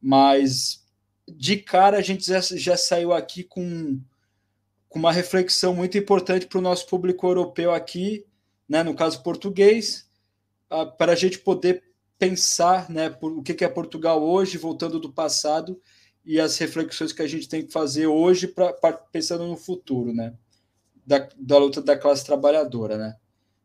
Mas 0.00 0.83
de 1.28 1.56
cara 1.56 1.98
a 1.98 2.02
gente 2.02 2.26
já, 2.26 2.40
já 2.40 2.76
saiu 2.76 3.12
aqui 3.12 3.42
com, 3.42 4.00
com 4.88 4.98
uma 4.98 5.12
reflexão 5.12 5.74
muito 5.74 5.96
importante 5.96 6.46
para 6.46 6.58
o 6.58 6.62
nosso 6.62 6.86
público 6.86 7.26
europeu 7.26 7.72
aqui, 7.72 8.24
né, 8.68 8.82
no 8.82 8.94
caso 8.94 9.22
português, 9.22 10.08
uh, 10.70 10.90
para 10.96 11.12
a 11.12 11.16
gente 11.16 11.38
poder 11.38 11.82
pensar 12.18 12.88
né, 12.90 13.10
por, 13.10 13.32
o 13.32 13.42
que, 13.42 13.54
que 13.54 13.64
é 13.64 13.68
Portugal 13.68 14.22
hoje, 14.22 14.58
voltando 14.58 15.00
do 15.00 15.12
passado, 15.12 15.80
e 16.24 16.40
as 16.40 16.56
reflexões 16.56 17.12
que 17.12 17.22
a 17.22 17.26
gente 17.26 17.48
tem 17.48 17.66
que 17.66 17.72
fazer 17.72 18.06
hoje 18.06 18.48
pra, 18.48 18.72
pra 18.72 18.92
pensando 18.92 19.46
no 19.46 19.56
futuro, 19.56 20.14
né? 20.14 20.32
Da, 21.06 21.28
da 21.36 21.58
luta 21.58 21.82
da 21.82 21.98
classe 21.98 22.24
trabalhadora, 22.24 22.96
né? 22.96 23.16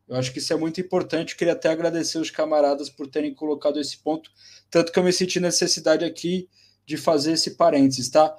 Eu 0.06 0.16
acho 0.16 0.30
que 0.30 0.40
isso 0.40 0.52
é 0.52 0.56
muito 0.56 0.78
importante. 0.78 1.36
Queria 1.36 1.54
até 1.54 1.70
agradecer 1.70 2.18
os 2.18 2.30
camaradas 2.30 2.90
por 2.90 3.06
terem 3.06 3.32
colocado 3.32 3.80
esse 3.80 3.96
ponto, 3.96 4.30
tanto 4.70 4.92
que 4.92 4.98
eu 4.98 5.04
me 5.04 5.12
senti 5.12 5.40
necessidade 5.40 6.04
aqui 6.04 6.50
de 6.90 6.96
fazer 6.96 7.32
esse 7.32 7.52
parênteses, 7.52 8.10
tá? 8.10 8.36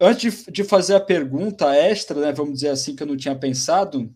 Antes 0.00 0.44
de, 0.44 0.52
de 0.52 0.64
fazer 0.64 0.94
a 0.94 1.00
pergunta 1.00 1.74
extra, 1.74 2.20
né, 2.20 2.32
vamos 2.32 2.54
dizer 2.54 2.68
assim, 2.68 2.94
que 2.94 3.02
eu 3.02 3.06
não 3.06 3.16
tinha 3.16 3.36
pensado, 3.36 4.14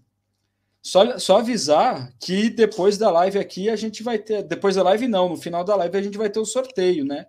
só, 0.81 1.19
só 1.19 1.39
avisar 1.39 2.15
que 2.21 2.49
depois 2.49 2.97
da 2.97 3.11
live 3.11 3.39
aqui 3.41 3.69
a 3.69 3.75
gente 3.75 4.01
vai 4.01 4.17
ter. 4.17 4.45
Depois 4.45 4.77
da 4.77 4.83
live, 4.85 5.09
não, 5.09 5.29
no 5.29 5.37
final 5.37 5.65
da 5.65 5.75
live 5.75 5.99
a 5.99 6.03
gente 6.03 6.17
vai 6.17 6.31
ter 6.31 6.39
o 6.39 6.45
sorteio, 6.45 7.05
né? 7.05 7.27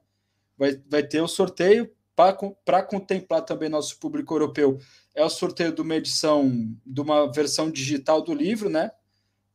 Vai, 0.55 0.79
vai 0.87 1.01
ter 1.01 1.21
o 1.21 1.27
sorteio 1.27 1.91
para 2.15 2.83
contemplar 2.83 3.41
também 3.41 3.69
nosso 3.69 3.99
público 3.99 4.35
europeu. 4.35 4.77
É 5.15 5.25
o 5.25 5.29
sorteio 5.29 5.73
de 5.73 5.81
uma 5.81 5.95
edição, 5.95 6.47
de 6.85 7.01
uma 7.01 7.31
versão 7.31 7.71
digital 7.71 8.21
do 8.21 8.35
livro, 8.35 8.69
né? 8.69 8.91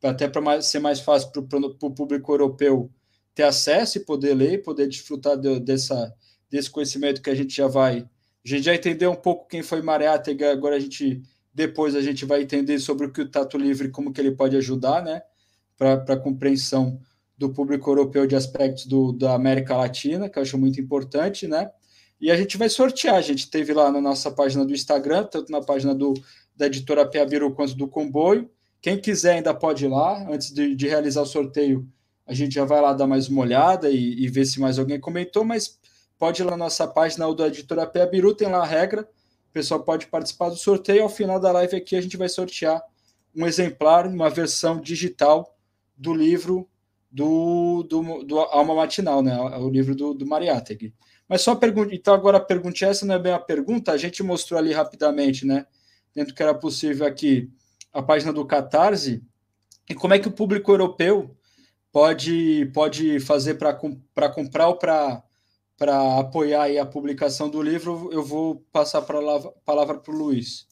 Até 0.02 0.28
para 0.28 0.60
ser 0.60 0.80
mais 0.80 0.98
fácil 0.98 1.30
para 1.30 1.40
o 1.86 1.94
público 1.94 2.32
europeu 2.32 2.90
ter 3.32 3.44
acesso 3.44 3.98
e 3.98 4.04
poder 4.04 4.34
ler, 4.34 4.64
poder 4.64 4.88
desfrutar 4.88 5.36
de, 5.36 5.60
dessa, 5.60 6.12
desse 6.50 6.70
conhecimento 6.70 7.22
que 7.22 7.30
a 7.30 7.34
gente 7.34 7.54
já 7.54 7.66
vai. 7.66 8.08
A 8.44 8.48
gente 8.48 8.62
já 8.62 8.74
entendeu 8.74 9.10
um 9.10 9.16
pouco 9.16 9.48
quem 9.48 9.62
foi 9.62 9.82
Mariátegui, 9.82 10.44
agora 10.44 10.76
a 10.76 10.80
gente 10.80 11.22
depois 11.52 11.96
a 11.96 12.00
gente 12.00 12.24
vai 12.24 12.42
entender 12.42 12.78
sobre 12.78 13.06
o 13.06 13.12
que 13.12 13.22
o 13.22 13.28
Tato 13.28 13.58
Livre, 13.58 13.90
como 13.90 14.12
que 14.12 14.20
ele 14.20 14.30
pode 14.30 14.56
ajudar, 14.56 15.02
né, 15.02 15.22
para 15.76 15.94
a 15.94 16.16
compreensão 16.16 17.00
do 17.36 17.50
público 17.50 17.90
europeu 17.90 18.26
de 18.26 18.36
aspectos 18.36 18.86
do, 18.86 19.12
da 19.12 19.34
América 19.34 19.76
Latina, 19.76 20.28
que 20.28 20.38
eu 20.38 20.42
acho 20.42 20.58
muito 20.58 20.80
importante, 20.80 21.46
né? 21.46 21.70
E 22.20 22.30
a 22.30 22.36
gente 22.36 22.56
vai 22.56 22.68
sortear. 22.68 23.14
A 23.14 23.20
gente 23.20 23.48
teve 23.48 23.72
lá 23.72 23.90
na 23.92 24.00
nossa 24.00 24.30
página 24.30 24.64
do 24.64 24.72
Instagram, 24.72 25.24
tanto 25.24 25.52
na 25.52 25.60
página 25.60 25.94
do, 25.94 26.14
da 26.56 26.66
editora 26.66 27.06
Piaviru 27.06 27.54
quanto 27.54 27.76
do 27.76 27.86
Comboio. 27.86 28.50
Quem 28.80 29.00
quiser 29.00 29.34
ainda 29.34 29.54
pode 29.54 29.84
ir 29.84 29.88
lá. 29.88 30.28
Antes 30.28 30.52
de, 30.52 30.74
de 30.74 30.88
realizar 30.88 31.22
o 31.22 31.26
sorteio, 31.26 31.88
a 32.26 32.34
gente 32.34 32.54
já 32.54 32.64
vai 32.64 32.80
lá 32.80 32.92
dar 32.92 33.06
mais 33.06 33.28
uma 33.28 33.42
olhada 33.42 33.88
e, 33.88 34.24
e 34.24 34.28
ver 34.28 34.44
se 34.44 34.60
mais 34.60 34.78
alguém 34.78 34.98
comentou, 34.98 35.44
mas 35.44 35.78
pode 36.18 36.42
ir 36.42 36.44
lá 36.44 36.52
na 36.52 36.56
nossa 36.56 36.86
página 36.86 37.32
da 37.34 37.46
editora 37.46 37.86
Pé 37.86 38.06
Biru, 38.06 38.34
tem 38.34 38.48
lá 38.48 38.58
a 38.58 38.66
regra. 38.66 39.02
O 39.50 39.52
pessoal 39.52 39.82
pode 39.82 40.06
participar 40.06 40.50
do 40.50 40.56
sorteio. 40.56 41.02
Ao 41.02 41.08
final 41.08 41.40
da 41.40 41.52
live 41.52 41.76
aqui, 41.76 41.96
a 41.96 42.00
gente 42.00 42.16
vai 42.16 42.28
sortear 42.28 42.82
um 43.34 43.46
exemplar, 43.46 44.06
uma 44.06 44.28
versão 44.28 44.80
digital 44.80 45.56
do 45.96 46.12
livro 46.12 46.68
do, 47.10 47.82
do, 47.84 48.24
do 48.24 48.38
Alma 48.38 48.74
Matinal, 48.74 49.22
né? 49.22 49.38
O 49.58 49.70
livro 49.70 49.94
do, 49.94 50.12
do 50.12 50.26
Mariátegui. 50.26 50.92
Mas 51.28 51.42
só 51.42 51.54
pergunta. 51.54 51.94
Então, 51.94 52.12
agora 52.14 52.38
a 52.38 52.40
pergunta 52.40 52.84
essa 52.84 53.06
não 53.06 53.14
é 53.14 53.18
bem 53.18 53.32
a 53.32 53.38
pergunta, 53.38 53.92
a 53.92 53.96
gente 53.96 54.22
mostrou 54.22 54.58
ali 54.58 54.72
rapidamente, 54.72 55.46
né? 55.46 55.66
dentro 56.18 56.34
que 56.34 56.42
era 56.42 56.52
possível 56.52 57.06
aqui, 57.06 57.48
a 57.92 58.02
página 58.02 58.32
do 58.32 58.44
Catarse, 58.44 59.22
e 59.88 59.94
como 59.94 60.14
é 60.14 60.18
que 60.18 60.26
o 60.26 60.32
público 60.32 60.72
europeu 60.72 61.36
pode, 61.92 62.66
pode 62.74 63.20
fazer 63.20 63.54
para 63.54 63.72
comprar 64.28 64.68
ou 64.68 64.76
para 64.76 65.22
apoiar 65.80 66.68
a 66.80 66.86
publicação 66.86 67.48
do 67.48 67.62
livro, 67.62 68.10
eu 68.12 68.24
vou 68.24 68.64
passar 68.72 68.98
a 68.98 69.02
palavra 69.64 69.94
para 69.98 70.12
o 70.12 70.16
Luiz. 70.16 70.66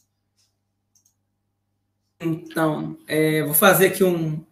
Então, 2.20 2.96
é, 3.06 3.42
vou 3.44 3.54
fazer 3.54 3.88
aqui 3.88 4.02
um, 4.02 4.42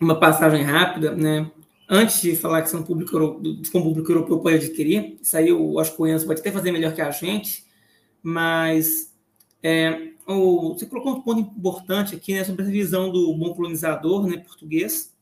uma 0.00 0.18
passagem 0.18 0.62
rápida, 0.62 1.14
né? 1.14 1.50
Antes 1.88 2.20
de 2.20 2.34
falar 2.34 2.62
que 2.62 2.68
são 2.68 2.82
público, 2.82 3.12
como 3.12 3.84
o 3.84 3.88
público 3.88 4.10
europeu 4.10 4.40
pode 4.40 4.56
adquirir, 4.56 5.18
isso 5.22 5.36
aí 5.36 5.48
eu 5.48 5.78
acho 5.78 5.94
que 5.94 6.02
o 6.02 6.06
Enzo 6.06 6.26
pode 6.26 6.40
até 6.40 6.50
fazer 6.50 6.72
melhor 6.72 6.92
que 6.92 7.00
a 7.00 7.12
gente, 7.12 7.64
mas 8.20 9.14
é, 9.62 10.10
o, 10.26 10.74
você 10.74 10.84
colocou 10.86 11.12
um 11.12 11.22
ponto 11.22 11.40
importante 11.40 12.16
aqui 12.16 12.34
né, 12.34 12.42
sobre 12.42 12.62
a 12.62 12.68
visão 12.68 13.10
do 13.10 13.32
bom 13.34 13.54
colonizador 13.54 14.26
né, 14.26 14.36
português. 14.38 15.14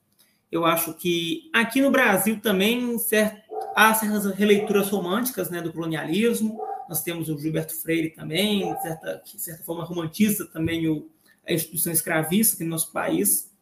Eu 0.50 0.64
acho 0.64 0.94
que 0.94 1.50
aqui 1.52 1.82
no 1.82 1.90
Brasil 1.90 2.40
também 2.40 2.96
certo, 2.98 3.43
há 3.74 3.94
certas 3.94 4.26
releituras 4.34 4.88
românticas 4.88 5.50
né, 5.50 5.60
do 5.60 5.72
colonialismo. 5.72 6.60
Nós 6.88 7.02
temos 7.02 7.28
o 7.28 7.38
Gilberto 7.38 7.74
Freire 7.74 8.10
também, 8.10 8.74
de 8.74 8.82
certa, 8.82 9.22
de 9.24 9.40
certa 9.40 9.64
forma 9.64 9.84
romantiza 9.84 10.46
também 10.46 10.88
o, 10.88 11.08
a 11.46 11.52
instituição 11.52 11.92
escravista 11.92 12.62
no 12.62 12.70
nosso 12.70 12.92
país. 12.92 13.52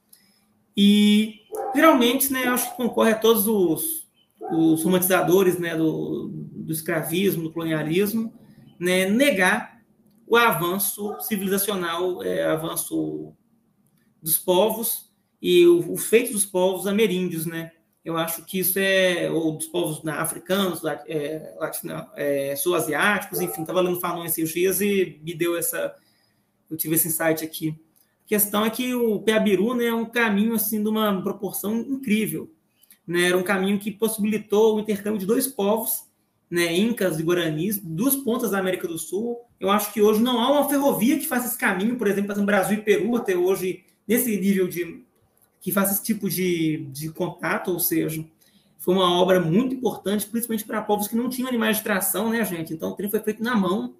E 0.76 1.40
geralmente, 1.74 2.32
né, 2.32 2.44
acho 2.44 2.70
que 2.70 2.76
concorre 2.76 3.12
a 3.12 3.18
todos 3.18 3.46
os, 3.46 4.08
os 4.50 4.82
romantizadores 4.82 5.58
né, 5.58 5.76
do, 5.76 6.28
do 6.32 6.72
escravismo, 6.72 7.44
do 7.44 7.52
colonialismo, 7.52 8.32
né, 8.78 9.08
negar 9.08 9.82
o 10.26 10.36
avanço 10.36 11.20
civilizacional, 11.20 12.22
é, 12.22 12.44
avanço 12.44 13.32
dos 14.22 14.38
povos 14.38 15.10
e 15.40 15.66
o, 15.66 15.92
o 15.92 15.96
feito 15.96 16.32
dos 16.32 16.46
povos 16.46 16.86
ameríndios, 16.86 17.44
né? 17.44 17.72
Eu 18.04 18.16
acho 18.16 18.44
que 18.44 18.58
isso 18.58 18.78
é, 18.78 19.30
ou 19.30 19.52
dos 19.52 19.66
povos 19.66 20.04
africanos, 20.08 20.82
é, 21.06 21.54
latino, 21.58 22.06
é, 22.16 22.56
sul-asiáticos, 22.56 23.40
enfim, 23.40 23.60
estava 23.60 23.80
lendo 23.80 24.00
Fanon 24.00 24.24
esses 24.24 24.50
dias 24.50 24.80
e 24.80 25.20
me 25.22 25.34
deu 25.34 25.56
essa, 25.56 25.94
eu 26.68 26.76
tive 26.76 26.96
esse 26.96 27.08
insight 27.08 27.44
aqui. 27.44 27.78
A 28.24 28.28
questão 28.28 28.64
é 28.64 28.70
que 28.70 28.94
o 28.94 29.20
Peabiru 29.20 29.74
né, 29.74 29.86
é 29.86 29.94
um 29.94 30.04
caminho 30.04 30.54
assim 30.54 30.82
de 30.82 30.88
uma 30.88 31.22
proporção 31.22 31.76
incrível. 31.76 32.50
Né? 33.06 33.28
Era 33.28 33.38
um 33.38 33.42
caminho 33.42 33.78
que 33.78 33.90
possibilitou 33.90 34.76
o 34.76 34.80
intercâmbio 34.80 35.20
de 35.20 35.26
dois 35.26 35.46
povos 35.46 36.10
né, 36.52 36.76
incas 36.76 37.18
e 37.18 37.22
guaranis, 37.22 37.78
dos 37.78 38.14
pontas 38.14 38.50
da 38.50 38.58
América 38.58 38.86
do 38.86 38.98
Sul. 38.98 39.40
Eu 39.58 39.70
acho 39.70 39.90
que 39.90 40.02
hoje 40.02 40.20
não 40.20 40.38
há 40.38 40.52
uma 40.52 40.68
ferrovia 40.68 41.18
que 41.18 41.26
faça 41.26 41.46
esse 41.46 41.56
caminho, 41.56 41.96
por 41.96 42.06
exemplo, 42.06 42.36
no 42.36 42.44
Brasil 42.44 42.76
e 42.76 42.82
Peru 42.82 43.16
até 43.16 43.34
hoje, 43.34 43.82
nesse 44.06 44.36
nível 44.38 44.68
de 44.68 45.02
que 45.62 45.72
faça 45.72 45.92
esse 45.92 46.02
tipo 46.02 46.28
de, 46.28 46.88
de 46.90 47.08
contato, 47.08 47.70
ou 47.70 47.78
seja, 47.78 48.22
foi 48.78 48.94
uma 48.94 49.10
obra 49.18 49.40
muito 49.40 49.74
importante, 49.74 50.26
principalmente 50.26 50.64
para 50.64 50.82
povos 50.82 51.06
que 51.06 51.14
não 51.14 51.30
tinham 51.30 51.48
animais 51.48 51.76
de 51.76 51.84
tração, 51.84 52.28
né, 52.28 52.44
gente? 52.44 52.74
Então 52.74 52.90
o 52.90 52.96
trem 52.96 53.08
foi 53.08 53.20
feito 53.20 53.42
na 53.42 53.54
mão. 53.54 53.94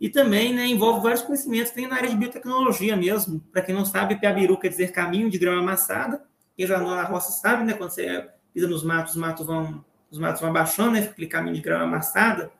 E 0.00 0.08
também 0.08 0.52
né, 0.52 0.66
envolve 0.66 1.00
vários 1.00 1.22
conhecimentos, 1.22 1.70
tem 1.70 1.86
na 1.86 1.94
área 1.94 2.08
de 2.08 2.16
biotecnologia 2.16 2.96
mesmo. 2.96 3.40
Para 3.52 3.62
quem 3.62 3.74
não 3.74 3.84
sabe, 3.84 4.18
Piabiru 4.18 4.58
quer 4.58 4.68
dizer 4.68 4.90
caminho 4.90 5.30
de 5.30 5.38
grama 5.38 5.60
amassada. 5.60 6.24
Quem 6.56 6.66
já 6.66 6.80
na 6.80 7.04
roça 7.04 7.30
sabe, 7.32 7.64
né? 7.64 7.74
Quando 7.74 7.90
você 7.90 8.28
pisa 8.52 8.66
nos 8.66 8.82
matos, 8.82 9.14
os 9.14 9.20
matos 9.20 9.46
vão 9.46 9.84
os 10.10 10.18
matos 10.18 10.40
vão 10.40 10.50
abaixando, 10.50 10.92
né? 10.92 11.00
Aquele 11.00 11.28
caminho 11.28 11.54
de 11.54 11.60
grama 11.60 11.84
amassada. 11.84 12.50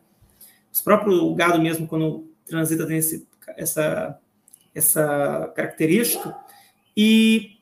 Os 0.72 0.80
próprios 0.80 1.18
o 1.18 1.34
gado 1.34 1.60
mesmo, 1.60 1.88
quando 1.88 2.30
transita, 2.44 2.86
tem 2.86 2.98
esse, 2.98 3.26
essa, 3.56 4.20
essa 4.72 5.52
característica. 5.56 6.36
E, 6.96 7.59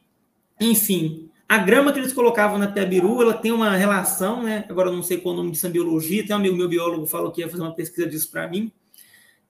enfim, 0.61 1.31
a 1.49 1.59
grama 1.59 1.93
que 1.93 1.99
eles 1.99 2.13
colocavam 2.13 2.59
na 2.59 2.69
Piabiru, 2.69 3.23
ela 3.23 3.35
tem 3.35 3.53
uma 3.53 3.77
relação, 3.77 4.43
né? 4.43 4.65
Agora 4.69 4.89
eu 4.89 4.95
não 4.95 5.03
sei 5.03 5.19
qual 5.19 5.35
o 5.35 5.39
nome 5.39 5.51
disso 5.51 5.69
biologia, 5.71 6.27
tem 6.27 6.35
um 6.35 6.39
amigo 6.39 6.57
meu 6.57 6.69
biólogo 6.69 7.07
falou 7.07 7.31
que 7.31 7.41
ia 7.41 7.49
fazer 7.49 7.63
uma 7.63 7.75
pesquisa 7.75 8.07
disso 8.07 8.31
para 8.31 8.49
mim, 8.49 8.73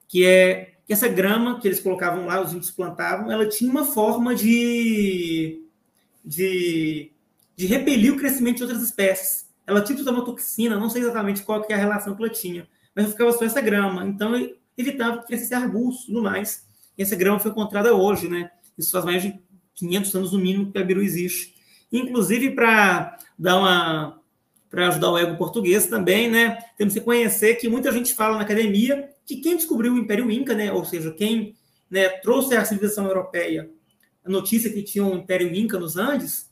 que 0.06 0.24
é 0.24 0.74
que 0.86 0.92
essa 0.92 1.08
grama 1.08 1.60
que 1.60 1.68
eles 1.68 1.80
colocavam 1.80 2.26
lá, 2.26 2.40
os 2.40 2.52
índios 2.52 2.70
plantavam, 2.70 3.30
ela 3.30 3.46
tinha 3.46 3.70
uma 3.70 3.84
forma 3.84 4.34
de, 4.34 5.62
de, 6.24 7.10
de 7.54 7.66
repelir 7.66 8.14
o 8.14 8.16
crescimento 8.16 8.56
de 8.56 8.62
outras 8.62 8.82
espécies 8.82 9.48
ela 9.68 9.82
tinha 9.82 10.10
uma 10.10 10.24
toxina, 10.24 10.80
não 10.80 10.88
sei 10.88 11.02
exatamente 11.02 11.42
qual 11.42 11.62
que 11.62 11.72
é 11.74 11.76
a 11.76 11.78
relação 11.78 12.16
que 12.16 12.22
ela 12.22 12.32
tinha, 12.32 12.66
mas 12.96 13.10
ficava 13.10 13.30
só 13.32 13.44
essa 13.44 13.60
grama. 13.60 14.06
Então, 14.06 14.34
evitava 14.76 15.18
que 15.18 15.26
crescesse 15.26 15.52
arbusto 15.52 16.04
e 16.04 16.06
tudo 16.06 16.22
mais. 16.22 16.66
E 16.96 17.02
essa 17.02 17.14
grama 17.14 17.38
foi 17.38 17.50
encontrada 17.50 17.94
hoje, 17.94 18.28
né? 18.28 18.50
Isso 18.78 18.90
faz 18.90 19.04
mais 19.04 19.22
de 19.22 19.38
500 19.78 20.14
anos 20.14 20.32
no 20.32 20.38
mínimo 20.38 20.72
que 20.72 20.78
a 20.78 20.84
Biru 20.84 21.02
existe. 21.02 21.54
Inclusive, 21.92 22.50
para 22.50 23.16
dar 23.38 23.56
uma 23.56 24.18
para 24.70 24.88
ajudar 24.88 25.10
o 25.10 25.16
ego 25.16 25.38
português 25.38 25.86
também, 25.86 26.30
né? 26.30 26.58
Temos 26.76 26.92
que 26.92 27.00
conhecer 27.00 27.54
que 27.54 27.70
muita 27.70 27.90
gente 27.90 28.14
fala 28.14 28.36
na 28.36 28.42
academia 28.42 29.08
que 29.24 29.36
quem 29.36 29.56
descobriu 29.56 29.94
o 29.94 29.98
Império 29.98 30.30
Inca, 30.30 30.54
né? 30.54 30.70
Ou 30.70 30.84
seja, 30.84 31.10
quem 31.10 31.56
né, 31.90 32.08
trouxe 32.08 32.54
a 32.54 32.64
civilização 32.64 33.06
europeia, 33.06 33.70
a 34.22 34.28
notícia 34.28 34.70
que 34.70 34.82
tinha 34.82 35.04
o 35.04 35.16
Império 35.16 35.54
Inca 35.54 35.78
nos 35.78 35.96
Andes, 35.96 36.50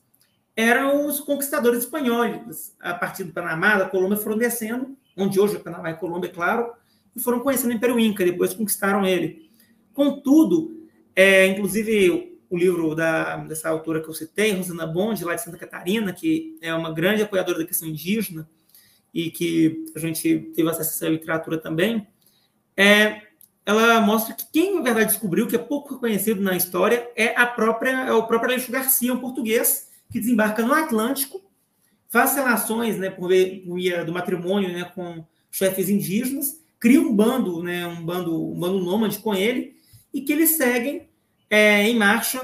eram 0.57 1.07
os 1.07 1.21
conquistadores 1.21 1.81
espanhóis. 1.81 2.75
A 2.81 2.95
partir 2.95 3.25
do 3.25 3.33
Panamá, 3.33 3.77
da 3.77 3.87
Colômbia, 3.87 4.17
foram 4.17 4.39
descendo, 4.39 4.97
onde 5.15 5.39
hoje 5.39 5.57
é 5.57 5.59
Panamá 5.59 5.91
e 5.91 5.97
Colômbia, 5.97 6.29
é 6.29 6.33
claro, 6.33 6.73
e 7.15 7.21
foram 7.21 7.41
conhecendo 7.41 7.71
o 7.71 7.75
Império 7.75 8.01
Inca, 8.01 8.25
depois 8.25 8.55
conquistaram 8.55 9.05
ele. 9.05 9.51
Contudo, 9.93 10.89
é, 11.15 11.47
inclusive 11.47 12.36
o 12.49 12.57
livro 12.57 12.95
da, 12.95 13.37
dessa 13.39 13.69
autora 13.69 14.01
que 14.01 14.09
eu 14.09 14.15
citei, 14.15 14.53
Rosana 14.53 14.87
Bond, 14.87 15.25
lá 15.25 15.35
de 15.35 15.43
Santa 15.43 15.57
Catarina, 15.57 16.13
que 16.13 16.57
é 16.61 16.73
uma 16.75 16.93
grande 16.93 17.23
apoiadora 17.23 17.59
da 17.59 17.67
questão 17.67 17.89
indígena 17.89 18.49
e 19.13 19.31
que 19.31 19.85
a 19.95 19.99
gente 19.99 20.53
teve 20.55 20.69
acesso 20.69 20.91
essa 20.91 21.09
literatura 21.09 21.59
também, 21.59 22.07
é, 22.77 23.23
ela 23.65 24.01
mostra 24.01 24.35
que 24.35 24.45
quem, 24.53 24.77
na 24.77 24.83
verdade, 24.83 25.11
descobriu, 25.11 25.47
que 25.47 25.57
é 25.57 25.59
pouco 25.59 25.99
conhecido 25.99 26.41
na 26.41 26.55
história, 26.55 27.11
é 27.17 27.35
a 27.37 27.47
própria, 27.47 27.91
é 27.91 28.13
o 28.13 28.27
próprio 28.27 28.53
Aleixo 28.53 28.71
Garcia, 28.71 29.13
um 29.13 29.19
português, 29.19 29.91
que 30.11 30.21
desembarca 30.21 30.63
no 30.63 30.73
Atlântico, 30.73 31.43
faz 32.09 32.37
relações 32.37 32.97
né, 32.97 33.11
por 33.11 33.29
via 33.29 34.05
do 34.05 34.13
matrimônio 34.13 34.73
né, 34.73 34.85
com 34.95 35.25
chefes 35.51 35.89
indígenas, 35.89 36.63
cria 36.79 37.01
um 37.01 37.15
bando, 37.15 37.63
né, 37.63 37.87
um 37.87 38.05
bando, 38.05 38.53
um 38.53 38.59
bando 38.59 38.79
nômade 38.79 39.19
com 39.19 39.35
ele, 39.35 39.77
e 40.15 40.21
que 40.21 40.33
eles 40.33 40.51
seguem 40.51 41.09
é, 41.51 41.83
em 41.83 41.97
marcha 41.97 42.41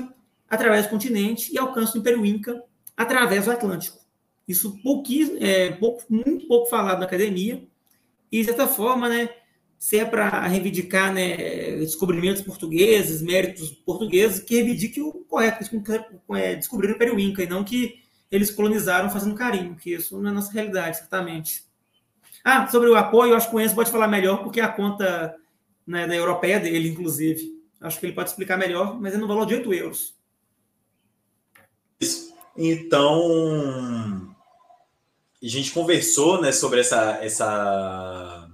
através 0.49 0.87
do 0.87 0.91
continente 0.91 1.53
e 1.53 1.59
alcançam 1.59 1.97
o 1.97 1.99
Império 1.99 2.25
Inca 2.25 2.63
através 2.97 3.45
do 3.45 3.53
Atlântico. 3.53 3.99
Isso 4.47 4.81
pouquíssimo, 4.83 5.39
é, 5.41 5.71
pouco, 5.73 6.05
muito 6.11 6.47
pouco 6.47 6.69
falado 6.69 6.99
na 6.99 7.07
academia, 7.07 7.67
e 8.31 8.41
de 8.41 8.45
certa 8.45 8.67
forma, 8.67 9.09
né, 9.09 9.29
se 9.79 9.99
é 9.99 10.05
para 10.05 10.47
reivindicar 10.47 11.13
né, 11.13 11.77
descobrimentos 11.77 12.43
portugueses, 12.43 13.23
méritos 13.23 13.71
portugueses, 13.71 14.41
que 14.41 14.55
reivindique 14.55 15.01
o 15.01 15.13
correto, 15.29 15.65
é, 16.35 16.55
descobrir 16.55 16.89
o 16.89 16.95
Império 16.95 17.19
Inca, 17.19 17.43
e 17.43 17.47
não 17.47 17.65
que 17.65 18.03
eles 18.31 18.51
colonizaram 18.51 19.11
fazendo 19.11 19.35
carinho, 19.35 19.77
que 19.77 19.95
isso 19.95 20.19
não 20.21 20.31
é 20.31 20.33
nossa 20.33 20.53
realidade, 20.53 20.99
certamente. 20.99 21.65
Ah, 22.45 22.67
sobre 22.67 22.89
o 22.89 22.97
apoio, 22.97 23.35
acho 23.35 23.49
que 23.49 23.57
o 23.57 23.61
Enzo 23.61 23.75
pode 23.75 23.91
falar 23.91 24.09
melhor, 24.09 24.43
porque 24.43 24.61
a 24.61 24.69
conta 24.69 25.35
né, 25.87 26.07
da 26.07 26.15
europeia 26.15 26.59
dele, 26.59 26.89
inclusive. 26.89 27.62
Acho 27.83 27.99
que 27.99 28.07
ele 28.07 28.15
pode 28.15 28.31
explicar 28.31 28.57
melhor, 28.57 29.01
mas 29.01 29.15
é 29.15 29.17
no 29.17 29.27
valor 29.27 29.45
de 29.45 29.55
8 29.55 29.75
euros. 29.75 30.15
Então, 32.57 34.35
a 35.43 35.47
gente 35.47 35.73
conversou 35.73 36.41
né, 36.41 36.53
sobre 36.53 36.81
essa, 36.81 37.19
essa 37.23 38.49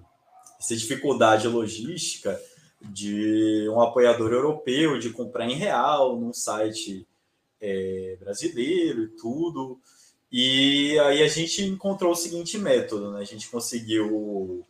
essa 0.59 0.77
dificuldade 0.77 1.47
logística 1.47 2.41
de 2.81 3.69
um 3.71 3.81
apoiador 3.81 4.33
europeu 4.33 4.99
de 4.99 5.11
comprar 5.11 5.49
em 5.49 5.55
real 5.55 6.19
num 6.19 6.33
site 6.33 7.07
é, 7.61 8.17
brasileiro 8.21 9.05
e 9.05 9.09
tudo. 9.09 9.81
E 10.31 10.99
aí 11.01 11.23
a 11.23 11.29
gente 11.29 11.63
encontrou 11.63 12.13
o 12.13 12.17
seguinte 12.17 12.59
método, 12.59 13.13
né? 13.13 13.21
A 13.21 13.25
gente 13.25 13.49
conseguiu 13.49 14.65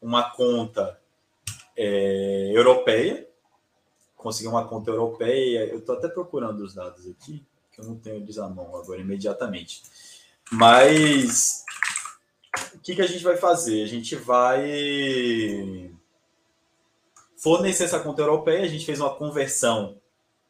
uma 0.00 0.30
conta 0.30 1.00
é, 1.76 2.50
europeia, 2.52 3.26
conseguiu 4.20 4.50
uma 4.50 4.68
conta 4.68 4.90
europeia. 4.90 5.66
Eu 5.66 5.78
estou 5.78 5.96
até 5.96 6.08
procurando 6.08 6.60
os 6.60 6.74
dados 6.74 7.08
aqui, 7.08 7.44
que 7.72 7.80
eu 7.80 7.86
não 7.86 7.96
tenho 7.96 8.16
eles 8.16 8.38
à 8.38 8.48
mão 8.48 8.76
agora 8.76 9.00
imediatamente. 9.00 9.82
Mas 10.52 11.64
o 12.74 12.78
que, 12.78 12.94
que 12.94 13.02
a 13.02 13.06
gente 13.06 13.24
vai 13.24 13.36
fazer? 13.36 13.82
A 13.82 13.86
gente 13.86 14.14
vai 14.16 15.90
fornecer 17.36 17.84
essa 17.84 18.00
conta 18.00 18.22
europeia. 18.22 18.62
A 18.62 18.68
gente 18.68 18.84
fez 18.84 19.00
uma 19.00 19.14
conversão 19.14 19.96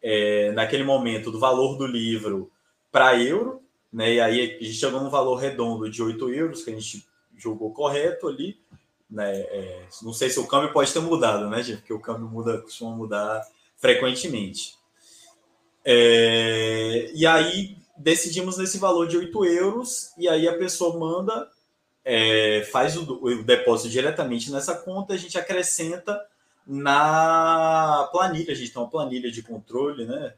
é, 0.02 0.50
naquele 0.52 0.82
momento 0.82 1.30
do 1.30 1.38
valor 1.38 1.76
do 1.76 1.86
livro 1.86 2.50
para 2.90 3.20
euro, 3.20 3.62
né? 3.92 4.14
E 4.14 4.20
aí 4.20 4.40
a 4.40 4.64
gente 4.64 4.74
chegou 4.74 5.00
num 5.00 5.10
valor 5.10 5.36
redondo 5.36 5.88
de 5.88 6.02
8 6.02 6.28
euros, 6.30 6.62
que 6.64 6.70
a 6.70 6.74
gente 6.74 7.06
julgou 7.36 7.72
correto 7.72 8.26
ali. 8.26 8.60
Né? 9.08 9.40
É, 9.40 9.86
não 10.02 10.12
sei 10.12 10.30
se 10.30 10.38
o 10.38 10.46
câmbio 10.46 10.72
pode 10.72 10.92
ter 10.92 11.00
mudado, 11.00 11.48
né, 11.48 11.62
gente? 11.62 11.78
Porque 11.78 11.92
o 11.92 12.00
câmbio 12.00 12.28
muda, 12.28 12.60
costuma 12.62 12.94
mudar 12.94 13.44
frequentemente. 13.80 14.74
É, 15.84 17.10
e 17.14 17.26
aí 17.26 17.76
decidimos 17.96 18.56
nesse 18.56 18.78
valor 18.78 19.08
de 19.08 19.16
8 19.16 19.44
euros, 19.46 20.12
e 20.16 20.28
aí 20.28 20.46
a 20.46 20.56
pessoa 20.56 20.98
manda, 20.98 21.50
é, 22.04 22.66
faz 22.70 22.96
o, 22.96 23.02
o, 23.22 23.42
depósito 23.42 23.88
diretamente 23.88 24.50
nessa 24.50 24.74
conta, 24.74 25.14
a 25.14 25.16
gente 25.16 25.38
acrescenta 25.38 26.20
na 26.66 28.08
planilha, 28.12 28.52
a 28.52 28.54
gente 28.54 28.72
tem 28.72 28.80
uma 28.80 28.90
planilha 28.90 29.30
de 29.30 29.42
controle, 29.42 30.04
né? 30.04 30.34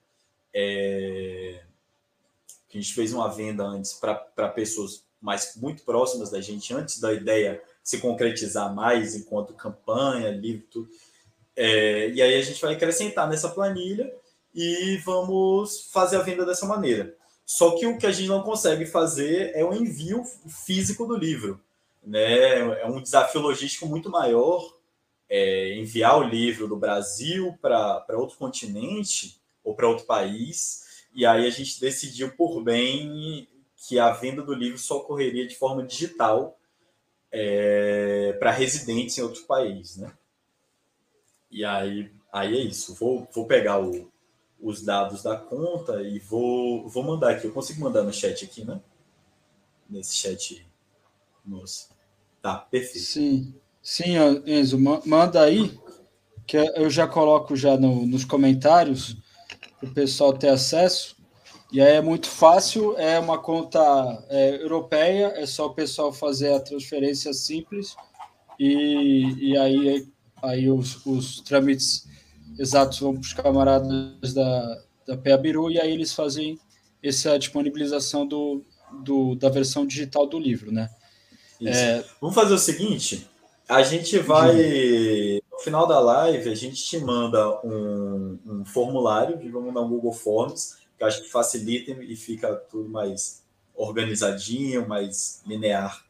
É, 0.54 1.62
a 2.72 2.76
gente 2.76 2.94
fez 2.94 3.12
uma 3.12 3.28
venda 3.28 3.64
antes 3.64 3.92
para 3.92 4.48
pessoas 4.48 5.04
mais 5.20 5.56
muito 5.56 5.82
próximas 5.84 6.30
da 6.30 6.40
gente, 6.40 6.74
antes 6.74 6.98
da 6.98 7.12
ideia 7.12 7.62
se 7.82 7.98
concretizar 7.98 8.74
mais 8.74 9.14
enquanto 9.14 9.54
campanha, 9.54 10.30
livro, 10.30 10.66
tudo. 10.70 10.88
É, 11.56 12.08
e 12.10 12.22
aí 12.22 12.34
a 12.34 12.42
gente 12.42 12.60
vai 12.60 12.74
acrescentar 12.74 13.28
nessa 13.28 13.48
planilha 13.48 14.12
e 14.54 14.96
vamos 15.04 15.88
fazer 15.92 16.16
a 16.16 16.22
venda 16.22 16.44
dessa 16.44 16.66
maneira. 16.66 17.14
Só 17.44 17.72
que 17.72 17.86
o 17.86 17.98
que 17.98 18.06
a 18.06 18.12
gente 18.12 18.28
não 18.28 18.42
consegue 18.42 18.86
fazer 18.86 19.52
é 19.54 19.64
o 19.64 19.74
envio 19.74 20.24
físico 20.64 21.06
do 21.06 21.16
livro. 21.16 21.60
Né? 22.02 22.80
É 22.80 22.86
um 22.86 23.00
desafio 23.00 23.40
logístico 23.40 23.86
muito 23.86 24.10
maior 24.10 24.74
é, 25.28 25.74
enviar 25.76 26.18
o 26.18 26.22
livro 26.22 26.68
do 26.68 26.76
Brasil 26.76 27.56
para 27.60 28.04
outro 28.10 28.36
continente 28.36 29.40
ou 29.64 29.74
para 29.74 29.88
outro 29.88 30.04
país. 30.04 31.04
E 31.14 31.26
aí 31.26 31.46
a 31.46 31.50
gente 31.50 31.80
decidiu 31.80 32.30
por 32.36 32.62
bem 32.62 33.48
que 33.76 33.98
a 33.98 34.12
venda 34.12 34.42
do 34.42 34.54
livro 34.54 34.78
só 34.78 34.98
ocorreria 34.98 35.46
de 35.46 35.56
forma 35.56 35.84
digital 35.84 36.58
é, 37.30 38.36
para 38.38 38.50
residentes 38.50 39.18
em 39.18 39.22
outro 39.22 39.42
país. 39.44 39.96
Né? 39.96 40.12
E 41.52 41.64
aí, 41.64 42.10
aí 42.32 42.56
é 42.56 42.60
isso. 42.62 42.94
Vou, 42.94 43.28
vou 43.32 43.46
pegar 43.46 43.80
o, 43.80 44.10
os 44.58 44.82
dados 44.82 45.22
da 45.22 45.36
conta 45.36 46.02
e 46.02 46.18
vou, 46.18 46.88
vou 46.88 47.04
mandar 47.04 47.32
aqui. 47.32 47.46
Eu 47.46 47.52
consigo 47.52 47.82
mandar 47.82 48.02
no 48.02 48.12
chat 48.12 48.44
aqui, 48.44 48.64
né? 48.64 48.80
Nesse 49.88 50.14
chat. 50.14 50.66
Nossa. 51.44 51.88
Tá, 52.40 52.56
perfeito. 52.56 53.04
Sim, 53.04 53.54
sim, 53.82 54.16
Enzo, 54.46 54.78
manda 55.04 55.42
aí, 55.42 55.78
que 56.46 56.56
eu 56.56 56.90
já 56.90 57.06
coloco 57.06 57.54
já 57.54 57.76
no, 57.76 58.06
nos 58.06 58.24
comentários 58.24 59.16
para 59.78 59.88
o 59.90 59.94
pessoal 59.94 60.32
ter 60.32 60.48
acesso. 60.48 61.16
E 61.70 61.80
aí 61.80 61.96
é 61.96 62.00
muito 62.00 62.28
fácil, 62.28 62.98
é 62.98 63.18
uma 63.18 63.38
conta 63.38 63.80
é, 64.28 64.62
europeia, 64.62 65.32
é 65.36 65.46
só 65.46 65.66
o 65.66 65.74
pessoal 65.74 66.12
fazer 66.12 66.52
a 66.52 66.60
transferência 66.60 67.32
simples 67.32 67.96
e, 68.58 69.50
e 69.50 69.56
aí, 69.56 70.11
aí 70.42 70.70
os, 70.70 71.04
os 71.06 71.40
trâmites 71.40 72.06
exatos 72.58 72.98
vão 72.98 73.14
para 73.14 73.20
os 73.20 73.32
camaradas 73.32 74.34
da, 74.34 74.82
da 75.06 75.16
Peabiru 75.16 75.70
e 75.70 75.80
aí 75.80 75.92
eles 75.92 76.12
fazem 76.12 76.58
essa 77.02 77.38
disponibilização 77.38 78.26
do, 78.26 78.64
do, 79.02 79.34
da 79.34 79.48
versão 79.48 79.86
digital 79.86 80.26
do 80.26 80.38
livro, 80.38 80.70
né? 80.70 80.90
É... 81.64 82.04
Vamos 82.20 82.34
fazer 82.34 82.54
o 82.54 82.58
seguinte, 82.58 83.28
a 83.68 83.82
gente 83.82 84.18
vai, 84.18 85.40
no 85.50 85.58
final 85.60 85.86
da 85.86 85.98
live, 86.00 86.50
a 86.50 86.54
gente 86.54 86.82
te 86.84 86.98
manda 86.98 87.60
um, 87.64 88.38
um 88.44 88.64
formulário, 88.64 89.38
vamos 89.50 89.68
mandar 89.68 89.80
um 89.80 89.88
Google 89.88 90.12
Forms, 90.12 90.78
que 90.98 91.04
acho 91.04 91.22
que 91.22 91.30
facilita 91.30 91.92
e 92.02 92.16
fica 92.16 92.54
tudo 92.54 92.88
mais 92.88 93.42
organizadinho, 93.74 94.86
mais 94.86 95.40
linear. 95.46 96.04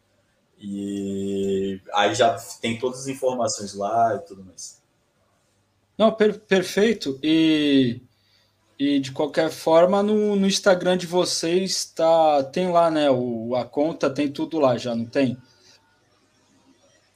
E 0.63 1.81
aí 1.93 2.15
já 2.15 2.37
tem 2.61 2.79
todas 2.79 3.01
as 3.01 3.09
informações 3.09 3.75
lá 3.75 4.15
e 4.15 4.21
tudo 4.21 4.45
mais. 4.45 4.81
Não, 5.99 6.13
per, 6.13 6.39
perfeito. 6.39 7.19
E, 7.21 8.01
e 8.79 9.01
de 9.01 9.11
qualquer 9.11 9.51
forma, 9.51 10.05
no, 10.05 10.37
no 10.37 10.47
Instagram 10.47 10.97
de 10.97 11.07
vocês 11.07 11.85
tá, 11.85 12.45
tem 12.45 12.71
lá, 12.71 12.91
né? 12.93 13.11
O, 13.11 13.57
a 13.57 13.65
conta 13.65 14.09
tem 14.09 14.31
tudo 14.31 14.61
lá, 14.61 14.79
já 14.79 14.95
não 14.95 15.05
tem? 15.05 15.37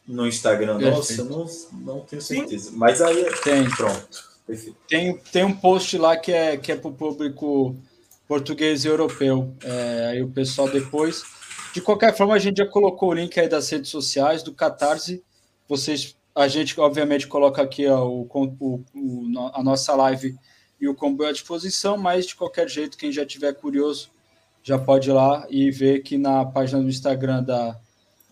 No 0.07 0.27
Instagram, 0.27 0.79
nossa, 0.79 1.25
não, 1.25 1.47
não 1.73 2.01
tenho 2.01 2.23
certeza. 2.23 2.71
Sim. 2.71 2.77
Mas 2.77 3.01
aí 3.01 3.25
tem. 3.45 3.71
Pronto. 3.71 4.37
Tem, 4.89 5.17
tem 5.19 5.45
um 5.45 5.55
post 5.57 5.97
lá 5.99 6.17
que 6.17 6.33
é, 6.33 6.57
que 6.57 6.71
é 6.71 6.77
para 6.77 6.89
o 6.89 6.95
público 6.95 7.77
português 8.27 8.85
e 8.85 8.89
europeu. 8.89 9.55
É, 9.63 10.07
aí 10.11 10.23
o 10.23 10.31
pessoal 10.31 10.69
depois. 10.69 11.36
De 11.77 11.83
qualquer 11.83 12.17
forma, 12.17 12.33
a 12.33 12.39
gente 12.39 12.57
já 12.57 12.67
colocou 12.67 13.11
o 13.11 13.13
link 13.13 13.39
aí 13.39 13.51
das 13.51 13.69
redes 13.69 13.91
sociais, 13.91 14.43
do 14.43 14.51
Catarse. 14.51 15.23
Vocês 15.69 16.17
a 16.35 16.49
gente, 16.49 16.81
obviamente, 16.81 17.27
coloca 17.27 17.61
aqui 17.61 17.87
ó, 17.87 18.03
o, 18.03 18.27
o, 18.33 18.83
o, 18.95 19.51
a 19.53 19.63
nossa 19.63 19.95
live 19.95 20.35
e 20.81 20.89
o 20.89 20.95
combo 20.95 21.23
à 21.27 21.33
disposição, 21.33 21.99
mas 21.99 22.25
de 22.25 22.35
qualquer 22.35 22.67
jeito, 22.67 22.97
quem 22.97 23.13
já 23.13 23.27
tiver 23.27 23.53
curioso 23.53 24.09
já 24.63 24.79
pode 24.79 25.11
ir 25.11 25.13
lá 25.13 25.47
e 25.51 25.71
ver 25.71 26.01
que 26.01 26.17
na 26.17 26.47
página 26.47 26.81
do 26.81 26.89
Instagram 26.89 27.43
da, 27.43 27.79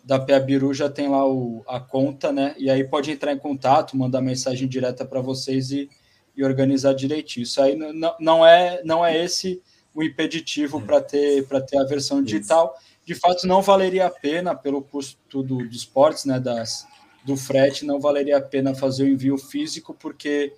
da 0.02 0.18
Peabiru 0.18 0.72
já 0.72 0.88
tem 0.88 1.10
lá 1.10 1.28
o, 1.28 1.62
a 1.68 1.78
conta, 1.78 2.32
né? 2.32 2.54
E 2.56 2.70
aí 2.70 2.82
pode 2.82 3.10
entrar 3.10 3.34
em 3.34 3.38
contato, 3.38 3.94
mandar 3.94 4.22
mensagem 4.22 4.66
direta 4.66 5.04
para 5.04 5.20
vocês 5.20 5.70
e, 5.70 5.86
e 6.34 6.42
organizar 6.42 6.94
direitinho. 6.94 7.42
Isso 7.42 7.60
aí 7.60 7.76
não, 7.76 8.16
não, 8.18 8.46
é, 8.46 8.80
não 8.84 9.04
é 9.04 9.22
esse 9.22 9.60
o 9.94 10.02
impeditivo 10.02 10.80
para 10.80 11.02
ter, 11.02 11.46
ter 11.66 11.76
a 11.76 11.84
versão 11.84 12.22
digital. 12.22 12.74
De 13.04 13.14
fato, 13.14 13.46
não 13.46 13.60
valeria 13.60 14.06
a 14.06 14.10
pena 14.10 14.54
pelo 14.54 14.82
custo 14.82 15.42
do, 15.42 15.58
dos 15.58 15.76
esportes, 15.76 16.24
né? 16.24 16.40
Das, 16.40 16.86
do 17.24 17.36
frete, 17.36 17.84
não 17.84 18.00
valeria 18.00 18.36
a 18.36 18.42
pena 18.42 18.74
fazer 18.74 19.04
o 19.04 19.08
envio 19.08 19.38
físico, 19.38 19.94
porque 19.94 20.52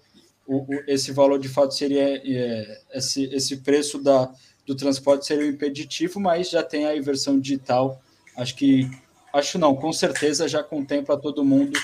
o, 0.46 0.58
o, 0.58 0.82
esse 0.86 1.12
valor 1.12 1.38
de 1.38 1.48
fato 1.48 1.74
seria 1.74 2.20
é, 2.24 2.80
esse, 2.92 3.24
esse 3.26 3.58
preço 3.58 4.02
da, 4.02 4.30
do 4.66 4.74
transporte 4.74 5.26
seria 5.26 5.46
um 5.46 5.50
impeditivo, 5.50 6.18
mas 6.20 6.50
já 6.50 6.62
tem 6.62 6.86
a 6.86 7.00
versão 7.00 7.38
digital. 7.38 8.00
Acho 8.36 8.54
que, 8.56 8.90
acho 9.32 9.58
não, 9.58 9.74
com 9.74 9.92
certeza 9.92 10.48
já 10.48 10.62
contempla 10.62 11.18
todo 11.18 11.44
mundo 11.44 11.78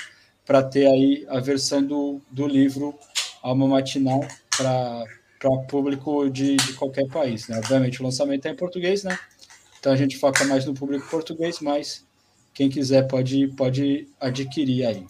para 0.44 0.62
ter 0.62 0.86
aí 0.86 1.24
a 1.28 1.38
versão 1.38 1.82
do, 1.82 2.20
do 2.30 2.46
livro 2.46 2.98
Alma 3.40 3.68
Matinal 3.68 4.20
para 4.56 5.06
público 5.68 6.28
de, 6.28 6.56
de 6.56 6.72
qualquer 6.74 7.06
país. 7.08 7.48
Né? 7.48 7.58
Obviamente 7.58 8.00
o 8.00 8.04
lançamento 8.04 8.46
é 8.46 8.50
em 8.50 8.56
português, 8.56 9.04
né? 9.04 9.16
Então 9.82 9.92
a 9.92 9.96
gente 9.96 10.16
foca 10.16 10.44
mais 10.44 10.64
no 10.64 10.74
público 10.74 11.10
português, 11.10 11.58
mas 11.58 12.06
quem 12.54 12.70
quiser 12.70 13.08
pode, 13.08 13.48
pode 13.48 14.06
adquirir 14.20 14.86
aí. 14.86 15.04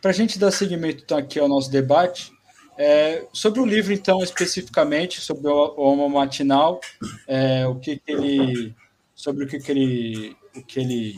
Para 0.00 0.12
a 0.12 0.14
gente 0.14 0.38
dar 0.38 0.50
seguimento 0.50 1.02
então, 1.04 1.18
aqui 1.18 1.38
ao 1.38 1.46
nosso 1.46 1.70
debate, 1.70 2.32
é, 2.78 3.26
sobre 3.34 3.60
o 3.60 3.66
livro, 3.66 3.92
então, 3.92 4.22
especificamente, 4.22 5.20
sobre 5.20 5.46
o 5.46 5.74
Homo 5.76 6.08
Matinal, 6.08 6.80
é, 7.28 7.66
o 7.66 7.74
que, 7.74 7.98
que, 7.98 8.12
ele. 8.12 8.74
sobre 9.14 9.44
o 9.44 9.46
que, 9.46 9.58
que 9.58 9.70
ele. 9.70 10.36
O 10.56 10.62
que 10.62 10.80
ele 10.80 11.16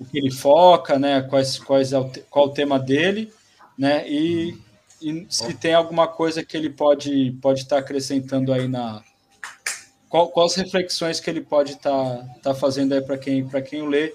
o 0.00 0.04
que 0.04 0.18
ele 0.18 0.32
foca, 0.32 0.98
né? 0.98 1.22
Quais, 1.22 1.56
quais 1.56 1.92
é 1.92 1.98
o, 2.00 2.10
qual 2.28 2.46
o 2.46 2.52
tema 2.52 2.80
dele, 2.80 3.32
né? 3.78 4.04
E, 4.10 4.58
e 5.00 5.24
se 5.30 5.54
tem 5.54 5.72
alguma 5.72 6.08
coisa 6.08 6.44
que 6.44 6.56
ele 6.56 6.68
pode 6.68 7.30
pode 7.40 7.60
estar 7.60 7.76
tá 7.76 7.80
acrescentando 7.80 8.52
aí 8.52 8.66
na 8.66 9.04
qual, 10.16 10.28
quais 10.28 10.54
reflexões 10.54 11.20
que 11.20 11.28
ele 11.28 11.42
pode 11.42 11.72
estar 11.72 11.90
tá, 11.90 12.26
tá 12.42 12.54
fazendo 12.54 12.94
aí 12.94 13.02
para 13.02 13.18
quem 13.18 13.46
para 13.46 13.60
quem 13.60 13.82
o 13.82 13.86
lê 13.86 14.14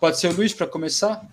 Pode 0.00 0.18
ser 0.18 0.28
o 0.28 0.32
Luiz 0.32 0.52
para 0.54 0.66
começar? 0.66 1.24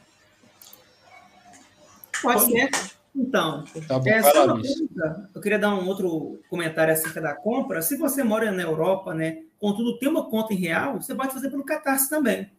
Pode 2.22 2.46
ser. 2.46 2.70
Então, 3.16 3.64
tá 3.88 4.00
bom, 4.00 4.10
é, 4.10 4.22
pergunta, 4.22 5.30
eu 5.34 5.42
queria 5.42 5.60
dar 5.60 5.74
um 5.76 5.88
outro 5.88 6.40
comentário 6.50 6.92
acerca 6.92 7.22
da 7.22 7.34
compra. 7.34 7.82
Se 7.82 7.96
você 7.96 8.24
mora 8.24 8.52
na 8.52 8.64
Europa, 8.64 9.14
né, 9.14 9.44
contudo 9.60 9.98
tem 10.00 10.10
uma 10.10 10.28
conta 10.30 10.54
em 10.54 10.58
real, 10.58 11.00
você 11.00 11.14
pode 11.14 11.34
fazer 11.34 11.50
pelo 11.50 11.64
Catarse 11.64 12.10
também. 12.10 12.52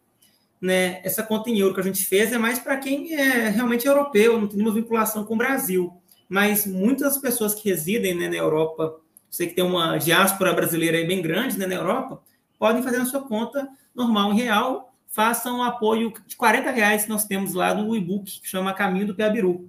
Né? 0.59 1.01
Essa 1.03 1.21
conta 1.21 1.49
em 1.49 1.59
euro 1.59 1.73
que 1.73 1.81
a 1.81 1.83
gente 1.83 2.05
fez 2.05 2.31
é 2.31 2.37
mais 2.37 2.57
para 2.57 2.77
quem 2.77 3.13
é 3.13 3.49
realmente 3.49 3.85
europeu, 3.85 4.39
não 4.39 4.47
tem 4.47 4.57
nenhuma 4.57 4.73
vinculação 4.73 5.23
com 5.25 5.35
o 5.35 5.37
Brasil. 5.37 5.93
Mas 6.27 6.65
muitas 6.65 7.17
pessoas 7.17 7.53
que 7.53 7.69
residem 7.69 8.15
né, 8.15 8.29
na 8.29 8.35
Europa, 8.35 8.99
sei 9.37 9.47
que 9.47 9.55
tem 9.55 9.63
uma 9.63 9.97
diáspora 9.97 10.53
brasileira 10.53 11.05
bem 11.05 11.21
grande 11.21 11.57
né, 11.57 11.65
na 11.65 11.75
Europa, 11.75 12.21
podem 12.57 12.83
fazer 12.83 12.97
na 12.97 13.05
sua 13.05 13.21
conta 13.21 13.69
normal 13.95 14.33
em 14.33 14.37
real 14.37 14.87
façam 15.17 15.59
o 15.59 15.63
apoio 15.63 16.13
de 16.27 16.35
40 16.35 16.69
reais 16.69 17.03
que 17.03 17.09
nós 17.09 17.25
temos 17.25 17.55
lá 17.55 17.73
no 17.73 17.95
e-book, 17.95 18.39
que 18.39 18.47
chama 18.47 18.71
Caminho 18.71 19.07
do 19.07 19.15
Piabiru. 19.15 19.67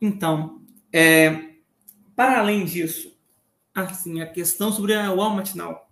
Então, 0.00 0.62
é, 0.90 1.56
para 2.16 2.38
além 2.38 2.64
disso, 2.64 3.14
assim, 3.74 4.22
a 4.22 4.26
questão 4.26 4.72
sobre 4.72 4.94
o 4.94 5.20
alma 5.20 5.36
matinal. 5.36 5.86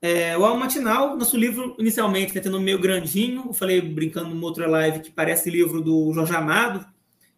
É, 0.00 0.38
o 0.38 0.44
alma 0.44 0.60
matinal, 0.60 1.16
nosso 1.16 1.36
livro, 1.36 1.74
inicialmente, 1.80 2.28
está 2.28 2.40
tendo 2.40 2.60
meio 2.60 2.78
grandinho, 2.78 3.46
eu 3.48 3.52
falei 3.52 3.80
brincando 3.80 4.30
numa 4.30 4.46
outra 4.46 4.68
live 4.68 5.00
que 5.00 5.10
parece 5.10 5.50
livro 5.50 5.82
do 5.82 6.12
Jorge 6.12 6.36
Amado. 6.36 6.86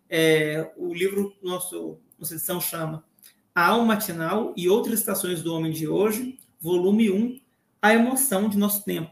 É, 0.07 0.71
o 0.77 0.93
livro, 0.93 1.35
nosso, 1.43 1.99
nossa 2.23 2.35
edição 2.35 2.61
chama 2.61 3.05
A 3.53 3.67
Alma 3.67 3.97
Matinal 3.97 4.55
e 4.57 4.69
Outras 4.69 5.01
Estações 5.01 5.43
do 5.43 5.53
Homem 5.53 5.73
de 5.73 5.89
Hoje, 5.89 6.39
volume 6.61 7.11
1, 7.11 7.41
a 7.83 7.95
emoção 7.95 8.49
de 8.49 8.57
nosso 8.57 8.85
tempo. 8.85 9.11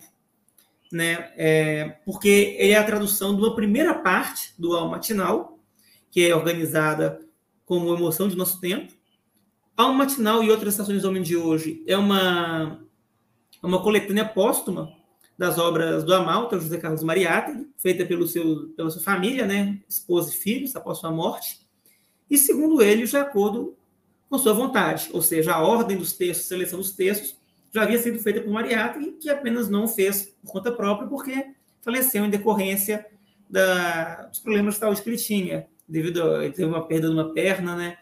né, 0.93 1.33
é, 1.37 2.01
porque 2.05 2.57
ele 2.59 2.73
é 2.73 2.77
a 2.77 2.85
tradução 2.85 3.35
de 3.35 3.43
uma 3.43 3.55
primeira 3.55 3.95
parte 3.95 4.55
do 4.59 4.77
Alma 4.77 4.93
Matinal, 4.93 5.59
que 6.11 6.25
é 6.25 6.35
organizada 6.35 7.21
como 7.65 7.95
Emoção 7.95 8.29
de 8.29 8.37
Nosso 8.37 8.61
Tempo. 8.61 8.93
Alma 9.77 10.05
Matinal 10.05 10.43
e 10.43 10.51
outras 10.51 10.75
estações 10.75 11.03
do 11.03 11.09
Homem 11.09 11.23
de 11.23 11.37
Hoje 11.37 11.85
é 11.87 11.97
uma, 11.97 12.81
é 13.63 13.67
uma 13.67 13.81
coletânea 13.83 14.25
póstuma 14.25 14.93
das 15.39 15.59
obras 15.59 16.03
do 16.03 16.13
Amalta, 16.13 16.59
José 16.59 16.79
Carlos 16.79 17.05
Mariátegui, 17.05 17.69
feita 17.77 18.05
pelo 18.05 18.27
seu, 18.27 18.69
pela 18.77 18.91
sua 18.91 19.03
família, 19.03 19.47
né, 19.47 19.81
esposa 19.89 20.31
e 20.31 20.37
filhos, 20.37 20.75
após 20.75 20.99
sua 20.99 21.13
morte, 21.13 21.61
e, 22.31 22.39
segundo 22.39 22.81
ele, 22.81 23.05
de 23.05 23.17
acordo 23.17 23.77
com 24.29 24.39
sua 24.39 24.53
vontade, 24.53 25.11
ou 25.13 25.21
seja, 25.21 25.53
a 25.53 25.61
ordem 25.61 25.97
dos 25.97 26.13
textos, 26.13 26.47
a 26.47 26.49
seleção 26.49 26.79
dos 26.79 26.93
textos, 26.93 27.37
já 27.73 27.83
havia 27.83 27.99
sido 27.99 28.19
feita 28.21 28.41
por 28.41 28.53
Mariátegui, 28.53 29.13
que 29.13 29.29
apenas 29.29 29.69
não 29.69 29.89
fez 29.89 30.33
por 30.43 30.53
conta 30.53 30.71
própria, 30.71 31.09
porque 31.09 31.53
faleceu 31.83 32.25
em 32.25 32.31
decorrência 32.31 33.05
da, 33.49 34.27
dos 34.27 34.39
problemas 34.39 34.75
de 34.75 34.81
saúde 34.81 35.03
que 35.03 35.09
ele 35.09 35.17
tinha, 35.17 35.67
devido 35.89 36.23
a 36.23 36.45
ele 36.45 36.55
teve 36.55 36.69
uma 36.69 36.87
perda 36.87 37.09
de 37.09 37.15
uma 37.15 37.33
perna, 37.33 37.75
né, 37.75 37.99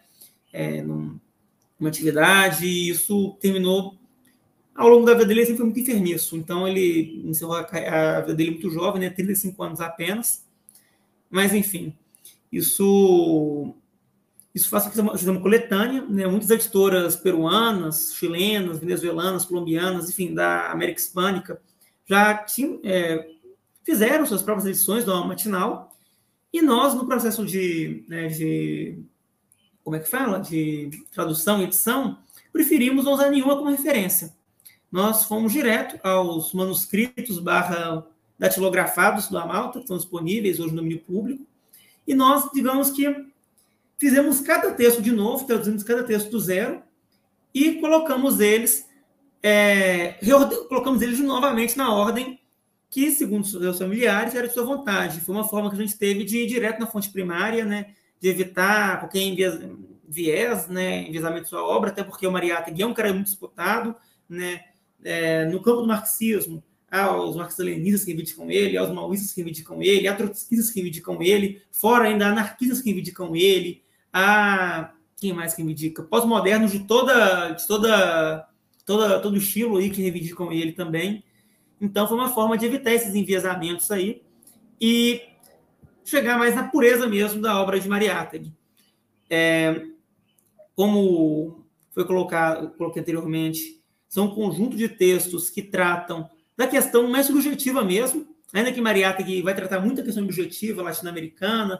é, 0.53 0.81
numa 0.83 1.19
atividade, 1.87 2.65
e 2.65 2.89
isso 2.89 3.35
terminou 3.39 3.97
ao 4.79 4.87
longo 4.87 5.05
da 5.05 5.13
vida 5.13 5.25
dele, 5.25 5.41
ele 5.41 5.47
sempre 5.47 5.57
foi 5.57 5.65
muito 5.65 5.79
enfermiço. 5.81 6.37
Então, 6.37 6.65
ele 6.65 7.21
encerrou 7.25 7.55
a, 7.55 7.59
a 7.59 8.21
vida 8.21 8.33
dele 8.33 8.51
muito 8.51 8.69
jovem, 8.69 9.01
né? 9.01 9.09
35 9.09 9.61
anos 9.61 9.81
apenas. 9.81 10.45
Mas, 11.29 11.53
enfim, 11.53 11.93
isso 12.49 13.75
isso 14.53 14.69
faz 14.69 14.87
que 14.87 14.99
uma 14.99 15.41
coletânea, 15.41 16.05
né? 16.09 16.25
Muitas 16.27 16.49
editoras 16.49 17.15
peruanas, 17.15 18.13
chilenas, 18.15 18.79
venezuelanas, 18.79 19.45
colombianas, 19.45 20.09
enfim, 20.09 20.33
da 20.33 20.71
América 20.71 20.99
Hispânica, 20.99 21.61
já 22.05 22.35
tinham, 22.35 22.79
é, 22.83 23.29
fizeram 23.83 24.25
suas 24.25 24.41
próprias 24.41 24.67
edições 24.67 25.05
do 25.05 25.25
matinal. 25.25 25.95
E 26.51 26.61
nós, 26.61 26.95
no 26.95 27.05
processo 27.05 27.45
de, 27.45 28.03
né, 28.07 28.27
de 28.27 28.99
como 29.83 29.95
é 29.95 29.99
que 29.99 30.09
fala, 30.09 30.39
de 30.39 30.89
tradução 31.11 31.61
e 31.61 31.65
edição, 31.65 32.17
preferimos 32.51 33.05
não 33.05 33.13
usar 33.13 33.29
nenhuma 33.29 33.55
como 33.55 33.69
referência 33.69 34.33
nós 34.91 35.23
fomos 35.25 35.51
direto 35.53 35.99
aos 36.05 36.53
manuscritos 36.53 37.39
barra 37.39 38.05
datilografados 38.37 39.27
do 39.27 39.37
Amalta, 39.37 39.73
que 39.73 39.79
estão 39.79 39.97
disponíveis 39.97 40.59
hoje 40.59 40.71
no 40.71 40.77
domínio 40.77 40.99
público, 40.99 41.45
e 42.07 42.15
nós, 42.15 42.49
digamos 42.53 42.89
que, 42.89 43.05
fizemos 43.99 44.39
cada 44.39 44.71
texto 44.71 45.01
de 45.01 45.11
novo, 45.11 45.45
traduzimos 45.45 45.83
cada 45.83 46.03
texto 46.03 46.31
do 46.31 46.39
zero, 46.39 46.81
e 47.53 47.73
colocamos 47.75 48.39
eles, 48.39 48.87
é, 49.43 50.15
colocamos 50.67 51.01
eles 51.01 51.19
novamente 51.19 51.77
na 51.77 51.93
ordem 51.93 52.39
que, 52.89 53.11
segundo 53.11 53.43
os 53.43 53.51
seus 53.51 53.77
familiares, 53.77 54.33
era 54.33 54.47
de 54.47 54.53
sua 54.53 54.63
vontade. 54.63 55.21
Foi 55.21 55.35
uma 55.35 55.47
forma 55.47 55.69
que 55.69 55.75
a 55.75 55.79
gente 55.79 55.97
teve 55.97 56.23
de 56.23 56.39
ir 56.39 56.47
direto 56.47 56.79
na 56.79 56.87
fonte 56.87 57.09
primária, 57.09 57.65
né, 57.65 57.93
de 58.19 58.29
evitar 58.29 58.99
qualquer 58.99 59.21
viés, 60.07 60.67
né, 60.67 61.07
enviesamento 61.07 61.43
de 61.43 61.49
sua 61.49 61.63
obra, 61.63 61.89
até 61.89 62.03
porque 62.03 62.25
o 62.25 62.31
Mariátegui 62.31 62.81
é 62.81 62.87
um 62.87 62.93
cara 62.93 63.13
muito 63.13 63.27
disputado, 63.27 63.95
né, 64.27 64.61
é, 65.03 65.45
no 65.45 65.61
campo 65.61 65.81
do 65.81 65.87
marxismo, 65.87 66.63
aos 66.89 67.35
marxistas-leninistas 67.35 68.03
que 68.03 68.11
reivindicam 68.11 68.49
ele, 68.49 68.77
aos 68.77 68.91
maoístas 68.91 69.31
que 69.31 69.41
reivindicam 69.41 69.81
ele, 69.81 70.07
a 70.07 70.15
trotskistas 70.15 70.71
que 70.71 70.79
reivindicam 70.79 71.21
ele, 71.21 71.61
fora 71.71 72.05
ainda 72.05 72.27
anarquistas 72.27 72.81
que 72.81 72.85
reivindicam 72.85 73.35
ele, 73.35 73.83
a 74.13 74.93
quem 75.17 75.33
mais 75.33 75.53
que 75.53 75.61
reivindica? 75.61 76.03
Pós-modernos 76.03 76.71
de 76.71 76.79
toda, 76.79 77.51
de 77.51 77.67
toda, 77.67 78.47
toda, 78.85 79.19
todo 79.19 79.37
estilo 79.37 79.77
aí 79.77 79.89
que 79.89 80.01
reivindicam 80.01 80.51
ele 80.51 80.71
também. 80.71 81.23
Então 81.81 82.07
foi 82.07 82.17
uma 82.17 82.29
forma 82.29 82.57
de 82.57 82.65
evitar 82.65 82.93
esses 82.93 83.13
enviesamentos 83.13 83.91
aí 83.91 84.21
e 84.79 85.21
chegar 86.03 86.37
mais 86.37 86.55
na 86.55 86.67
pureza 86.67 87.07
mesmo 87.07 87.41
da 87.41 87.61
obra 87.61 87.79
de 87.79 87.87
Mariátegui. 87.87 88.53
É, 89.29 89.85
como 90.75 91.65
foi 91.91 92.05
colocado, 92.05 92.69
coloquei 92.77 93.01
anteriormente, 93.01 93.81
são 94.07 94.25
um 94.25 94.35
conjunto 94.35 94.75
de 94.75 94.89
textos 94.89 95.49
que 95.49 95.61
tratam 95.61 96.29
da 96.57 96.67
questão 96.67 97.09
mais 97.09 97.27
subjetiva 97.27 97.83
mesmo, 97.83 98.27
ainda 98.53 98.71
que 98.71 98.81
Mariátegui 98.81 99.41
vai 99.41 99.53
tratar 99.53 99.79
muita 99.79 100.01
questão 100.01 100.23
objetiva 100.23 100.81
latino-americana, 100.81 101.79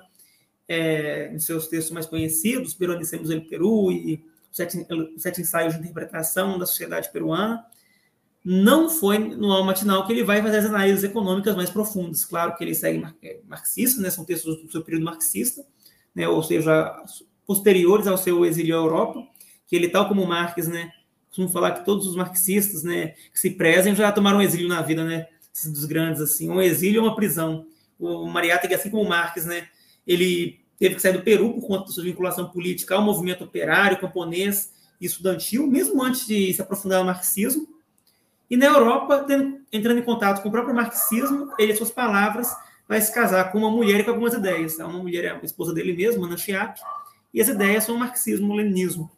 é, 0.69 1.31
em 1.33 1.39
seus 1.39 1.67
textos 1.67 1.91
mais 1.91 2.05
conhecidos, 2.05 2.75
Peronicemos 2.75 3.31
el 3.31 3.41
Peru 3.41 3.91
e 3.91 4.23
Sete, 4.51 4.85
Sete 5.17 5.41
Ensaios 5.41 5.73
de 5.73 5.81
Interpretação 5.81 6.59
da 6.59 6.65
Sociedade 6.67 7.11
Peruana, 7.11 7.65
não 8.45 8.89
foi 8.89 9.17
no 9.17 9.51
Alma 9.51 9.67
Matinal 9.67 10.05
que 10.05 10.13
ele 10.13 10.23
vai 10.23 10.41
fazer 10.41 10.59
as 10.59 10.65
análises 10.65 11.03
econômicas 11.03 11.55
mais 11.55 11.69
profundas. 11.69 12.23
Claro 12.23 12.55
que 12.55 12.63
ele 12.63 12.73
segue 12.73 13.03
é, 13.21 13.39
marxista, 13.47 13.99
né, 14.01 14.09
são 14.09 14.23
textos 14.23 14.61
do 14.61 14.71
seu 14.71 14.83
período 14.83 15.03
marxista, 15.03 15.65
né, 16.13 16.27
ou 16.27 16.41
seja, 16.43 16.95
posteriores 17.45 18.07
ao 18.07 18.17
seu 18.17 18.45
exílio 18.45 18.75
à 18.75 18.79
Europa, 18.79 19.27
que 19.67 19.75
ele, 19.75 19.89
tal 19.89 20.07
como 20.07 20.25
Marx, 20.25 20.67
né, 20.67 20.91
costumo 21.27 21.49
falar 21.49 21.71
que 21.71 21.85
todos 21.85 22.07
os 22.07 22.15
marxistas, 22.15 22.83
né, 22.83 23.15
que 23.33 23.39
se 23.39 23.49
prezem, 23.51 23.95
já 23.95 24.11
tomaram 24.11 24.41
exílio 24.41 24.67
na 24.67 24.81
vida, 24.81 25.03
né, 25.03 25.27
dos 25.65 25.85
grandes, 25.85 26.21
assim, 26.21 26.49
um 26.49 26.61
exílio 26.61 27.01
ou 27.01 27.07
uma 27.07 27.15
prisão. 27.15 27.65
O 27.99 28.27
Mariátegui, 28.27 28.75
assim 28.75 28.89
como 28.89 29.07
Marx, 29.07 29.45
né, 29.45 29.67
ele 30.05 30.59
teve 30.77 30.95
que 30.95 31.01
sair 31.01 31.13
do 31.13 31.21
Peru 31.21 31.53
por 31.53 31.67
conta 31.67 31.85
da 31.85 31.91
sua 31.91 32.03
vinculação 32.03 32.49
política 32.49 32.95
ao 32.95 33.01
movimento 33.01 33.43
operário, 33.43 33.99
camponês 33.99 34.73
e 34.99 35.05
estudantil, 35.05 35.67
mesmo 35.67 36.01
antes 36.01 36.25
de 36.25 36.53
se 36.53 36.61
aprofundar 36.61 36.99
no 36.99 37.05
marxismo. 37.05 37.67
E 38.49 38.57
na 38.57 38.65
Europa, 38.65 39.23
tendo, 39.27 39.59
entrando 39.71 39.99
em 39.99 40.03
contato 40.03 40.41
com 40.41 40.49
o 40.49 40.51
próprio 40.51 40.73
marxismo, 40.73 41.53
ele, 41.59 41.75
suas 41.75 41.91
palavras, 41.91 42.49
vai 42.87 42.99
se 42.99 43.13
casar 43.13 43.51
com 43.51 43.59
uma 43.59 43.69
mulher 43.69 43.99
e 43.99 44.03
com 44.03 44.11
algumas 44.11 44.33
ideias. 44.33 44.77
Uma 44.79 44.89
mulher 44.99 45.25
é 45.25 45.31
a 45.31 45.39
esposa 45.43 45.73
dele 45.73 45.93
mesmo, 45.93 46.25
Ana 46.25 46.37
Chiap, 46.37 46.79
e 47.33 47.39
as 47.39 47.47
ideias 47.47 47.83
são 47.83 47.95
o 47.95 47.99
marxismo, 47.99 48.51
o 48.51 48.55
leninismo 48.55 49.11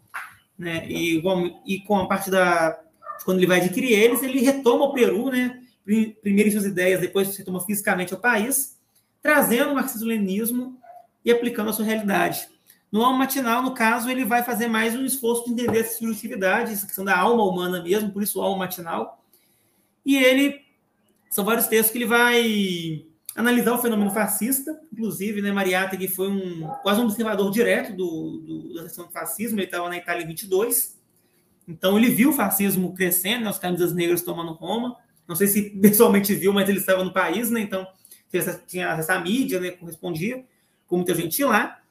né? 0.62 0.86
E, 0.88 1.20
e 1.66 1.80
com 1.80 1.98
a 1.98 2.08
parte 2.08 2.30
da 2.30 2.80
quando 3.26 3.38
ele 3.38 3.48
vai 3.48 3.60
adquirir 3.60 3.94
eles, 3.94 4.22
ele 4.22 4.42
retoma 4.42 4.86
o 4.86 4.94
Peru, 4.94 5.30
né? 5.30 5.60
Primeiro 5.84 6.50
em 6.50 6.52
suas 6.52 6.66
ideias, 6.66 7.02
depois 7.02 7.30
se 7.30 7.40
retoma 7.40 7.64
fisicamente 7.66 8.14
ao 8.14 8.20
país, 8.20 8.80
trazendo 9.22 9.72
o 9.72 9.76
marxismo-leninismo 9.76 10.80
e 11.24 11.32
aplicando 11.32 11.70
a 11.70 11.74
sua 11.74 11.86
realidade. 11.86 12.48
No 12.92 13.04
alma 13.04 13.20
matinal, 13.20 13.62
no 13.62 13.74
caso, 13.74 14.10
ele 14.10 14.26
vai 14.26 14.44
fazer 14.44 14.68
mais 14.68 14.96
um 14.96 15.06
esforço 15.06 15.46
de 15.46 15.52
entender 15.52 15.80
essa 15.80 15.98
subjetividade, 15.98 16.74
essa 16.74 16.86
questão 16.86 17.06
da 17.06 17.18
alma 17.18 17.44
humana 17.44 17.82
mesmo, 17.82 18.12
por 18.12 18.22
isso 18.22 18.40
o 18.40 18.42
alma 18.42 18.60
matinal. 18.60 19.24
E 20.06 20.18
ele 20.18 20.60
são 21.30 21.46
vários 21.46 21.68
textos 21.68 21.92
que 21.92 21.98
ele 21.98 22.06
vai 22.06 23.06
analisar 23.36 23.74
o 23.74 23.78
fenômeno 23.78 24.12
fascista, 24.12 24.78
inclusive, 24.92 25.42
né, 25.42 25.52
Mariátegui 25.52 26.10
foi 26.10 26.30
um, 26.30 26.68
quase 26.84 27.00
um 27.00 27.06
observador 27.06 27.50
direto 27.50 27.96
do, 27.96 28.42
do, 28.46 28.74
da 28.74 28.84
questão 28.84 29.06
do 29.06 29.12
fascismo, 29.12 29.58
ele 29.58 29.66
estava 29.66 29.88
na 29.88 29.96
Itália 29.96 30.24
em 30.24 30.28
22, 30.28 31.00
então 31.66 31.98
ele 31.98 32.10
viu 32.10 32.32
o 32.32 32.34
fascismo 32.34 32.94
crescendo, 32.94 33.46
né, 33.46 33.50
os 33.50 33.58
camisas 33.58 33.94
negras 33.94 34.22
tomando 34.22 34.52
Roma, 34.52 34.98
não 35.26 35.36
sei 35.36 35.48
se 35.48 35.70
pessoalmente 35.82 36.36
viu, 36.36 36.52
mas 36.52 36.68
ele 36.68 36.80
estava 36.80 37.06
no 37.06 37.14
país, 37.14 37.50
né, 37.50 37.62
então 37.62 37.88
tinha 38.68 38.88
essa 38.90 39.20
mídia, 39.20 39.60
né, 39.60 39.72
correspondia, 39.72 40.44
com 40.88 40.98
muita 40.98 41.14
gente 41.14 41.44
lá, 41.44 41.82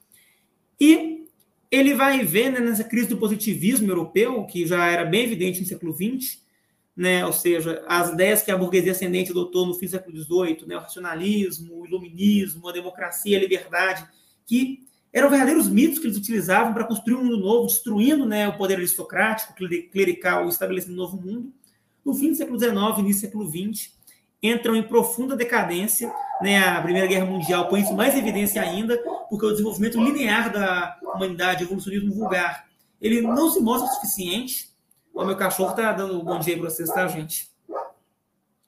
e 0.80 1.26
ele 1.70 1.94
vai 1.94 2.24
ver 2.24 2.50
né, 2.50 2.60
nessa 2.60 2.84
crise 2.84 3.08
do 3.08 3.18
positivismo 3.18 3.88
europeu, 3.88 4.44
que 4.44 4.66
já 4.66 4.86
era 4.86 5.04
bem 5.04 5.24
evidente 5.24 5.60
no 5.60 5.66
século 5.66 5.94
XX, 5.94 6.40
né? 6.96 7.24
ou 7.24 7.32
seja, 7.32 7.82
as 7.86 8.10
ideias 8.10 8.42
que 8.42 8.50
a 8.50 8.56
burguesia 8.56 8.92
ascendente 8.92 9.30
adotou 9.30 9.66
no 9.66 9.74
fim 9.74 9.86
do 9.86 9.92
século 9.92 10.16
XVIII, 10.16 10.66
né? 10.66 10.76
o 10.76 10.80
racionalismo, 10.80 11.80
o 11.80 11.86
iluminismo, 11.86 12.68
a 12.68 12.72
democracia, 12.72 13.38
a 13.38 13.40
liberdade, 13.40 14.04
que 14.44 14.80
eram 15.12 15.30
verdadeiros 15.30 15.68
mitos 15.68 15.98
que 15.98 16.06
eles 16.06 16.16
utilizavam 16.16 16.72
para 16.72 16.84
construir 16.84 17.16
um 17.16 17.24
mundo 17.24 17.38
novo, 17.38 17.66
destruindo 17.66 18.26
né, 18.26 18.48
o 18.48 18.56
poder 18.56 18.76
aristocrático, 18.76 19.54
clerical, 19.90 20.48
estabelecendo 20.48 20.94
um 20.94 20.96
novo 20.96 21.16
mundo. 21.20 21.52
No 22.04 22.14
fim 22.14 22.30
do 22.30 22.36
século 22.36 22.58
XIX, 22.58 22.76
início 22.98 23.22
do 23.22 23.26
século 23.26 23.50
XX, 23.50 23.92
entram 24.42 24.74
em 24.76 24.82
profunda 24.82 25.36
decadência. 25.36 26.12
Né, 26.40 26.58
a 26.58 26.80
Primeira 26.80 27.06
Guerra 27.06 27.26
Mundial 27.26 27.68
põe 27.68 27.82
isso 27.82 27.92
mais 27.92 28.16
evidência 28.16 28.62
ainda, 28.62 28.96
porque 29.28 29.44
o 29.44 29.50
desenvolvimento 29.50 30.02
linear 30.02 30.50
da 30.50 30.96
humanidade, 31.14 31.64
o 31.64 31.66
evolucionismo 31.66 32.14
vulgar, 32.14 32.66
ele 32.98 33.20
não 33.20 33.50
se 33.50 33.60
mostra 33.60 33.90
suficiente 33.90 34.70
o 35.20 35.24
meu 35.24 35.36
cachorro 35.36 35.74
tá 35.74 35.92
dando 35.92 36.18
um 36.18 36.24
bom 36.24 36.38
dia 36.38 36.56
para 36.56 36.70
vocês, 36.70 36.88
tá, 36.88 37.06
gente? 37.06 37.50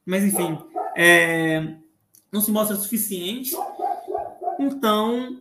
Mas, 0.04 0.24
enfim, 0.24 0.58
é, 0.96 1.76
não 2.30 2.40
se 2.40 2.50
mostra 2.50 2.76
suficiente. 2.76 3.52
Então, 4.58 5.40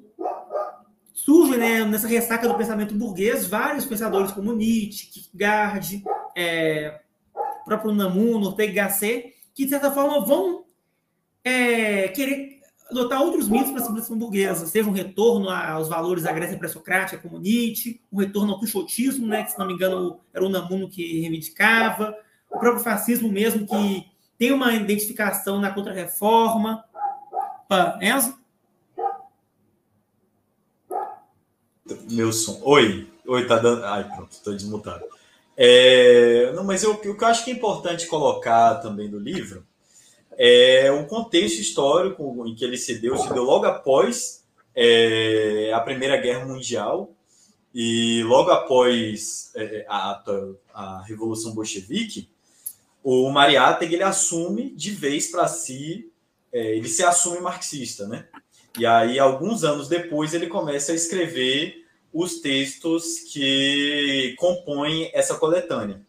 surge 1.14 1.58
né, 1.58 1.84
nessa 1.84 2.08
ressaca 2.08 2.48
do 2.48 2.56
pensamento 2.56 2.96
burguês 2.96 3.46
vários 3.46 3.86
pensadores 3.86 4.32
como 4.32 4.54
Nietzsche, 4.54 5.08
Kierkegaard, 5.08 6.04
é, 6.36 7.02
próprio 7.66 7.94
Namuno, 7.94 8.48
Ortega 8.48 8.74
Gasset, 8.74 9.34
que, 9.54 9.66
de 9.66 9.70
certa 9.70 9.92
forma, 9.92 10.26
vão 10.26 10.66
é, 11.44 12.08
querer 12.10 12.62
adotar 12.90 13.22
outros 13.22 13.48
mitos 13.48 13.72
para 13.72 13.80
a 13.80 13.84
civilização 13.84 14.18
burguesa, 14.18 14.66
seja 14.66 14.90
um 14.90 14.94
retorno 14.94 15.50
aos 15.50 15.88
valores 15.88 16.24
da 16.24 16.32
Grécia 16.34 16.58
pré-socrática, 16.58 17.22
como 17.22 17.40
Nietzsche, 17.40 18.02
um 18.12 18.20
retorno 18.20 18.52
ao 18.54 18.60
quixotismo, 18.60 19.26
né, 19.26 19.44
que, 19.44 19.52
se 19.52 19.60
não 19.60 19.66
me 19.66 19.74
engano, 19.74 20.20
era 20.34 20.46
o 20.46 20.50
Namuno 20.50 20.90
que 20.90 21.22
reivindicava, 21.22 22.16
o 22.50 22.60
próprio 22.60 22.84
fascismo 22.84 23.32
mesmo, 23.32 23.66
que 23.66 24.12
tem 24.38 24.52
uma 24.52 24.74
identificação 24.74 25.60
na 25.60 25.72
Contra-Reforma. 25.72 26.84
Enzo? 28.02 28.38
Meu 32.10 32.34
som. 32.34 32.60
Oi. 32.64 33.10
Oi, 33.26 33.48
tá 33.48 33.58
dando. 33.58 33.86
Ai, 33.86 34.04
pronto, 34.04 34.32
estou 34.32 34.54
desmutado. 34.54 35.06
É... 35.56 36.52
Não, 36.54 36.64
mas 36.64 36.84
eu, 36.84 36.94
o 36.94 36.98
que 36.98 37.08
eu 37.08 37.28
acho 37.28 37.44
que 37.44 37.52
é 37.52 37.54
importante 37.54 38.08
colocar 38.08 38.76
também 38.76 39.10
no 39.10 39.20
livro 39.20 39.66
é 40.38 40.92
o 40.92 41.06
contexto 41.06 41.60
histórico 41.60 42.48
em 42.48 42.56
que 42.56 42.64
ele 42.64 42.78
se 42.78 42.98
deu, 42.98 43.18
se 43.18 43.32
deu 43.34 43.44
logo 43.44 43.66
após 43.66 44.44
é, 44.76 45.72
a 45.74 45.80
Primeira 45.80 46.18
Guerra 46.18 46.46
Mundial 46.46 47.14
e 47.74 48.24
logo 48.24 48.52
após 48.52 49.52
é, 49.56 49.86
a, 49.88 50.24
a 50.74 51.04
Revolução 51.04 51.54
Bolchevique, 51.54 52.30
o 53.04 53.30
Mariátegui 53.30 53.96
ele 53.96 54.04
assume 54.04 54.72
de 54.72 54.92
vez 54.92 55.32
para 55.32 55.48
si, 55.48 56.12
é, 56.52 56.76
ele 56.76 56.88
se 56.88 57.04
assume 57.04 57.40
marxista, 57.40 58.08
né? 58.08 58.28
E 58.78 58.86
aí, 58.86 59.20
alguns 59.20 59.64
anos 59.64 59.88
depois, 59.88 60.34
ele 60.34 60.48
começa 60.48 60.92
a 60.92 60.96
escrever 60.96 61.81
os 62.14 62.40
textos 62.42 63.20
que 63.32 64.36
compõem 64.38 65.10
essa 65.14 65.36
coletânea. 65.36 66.06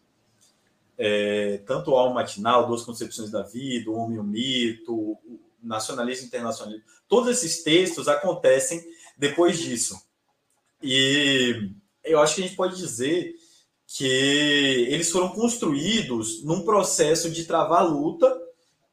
É, 0.97 1.57
tanto 1.65 1.91
o 1.91 1.95
Alma 1.95 2.15
Matinal, 2.15 2.67
Duas 2.67 2.83
Concepções 2.83 3.31
da 3.31 3.41
Vida, 3.41 3.89
O 3.89 3.95
Homem 3.95 4.17
e 4.17 4.19
o 4.19 4.23
Mito, 4.23 5.17
Nacionalismo 5.61 6.27
Internacionalismo, 6.27 6.85
todos 7.07 7.29
esses 7.29 7.63
textos 7.63 8.07
acontecem 8.07 8.83
depois 9.17 9.57
disso. 9.59 10.01
E 10.81 11.71
eu 12.03 12.19
acho 12.19 12.35
que 12.35 12.41
a 12.41 12.43
gente 12.45 12.57
pode 12.57 12.75
dizer 12.75 13.33
que 13.87 14.05
eles 14.89 15.09
foram 15.11 15.29
construídos 15.29 16.43
num 16.43 16.63
processo 16.63 17.29
de 17.29 17.45
travar 17.45 17.87
luta 17.89 18.35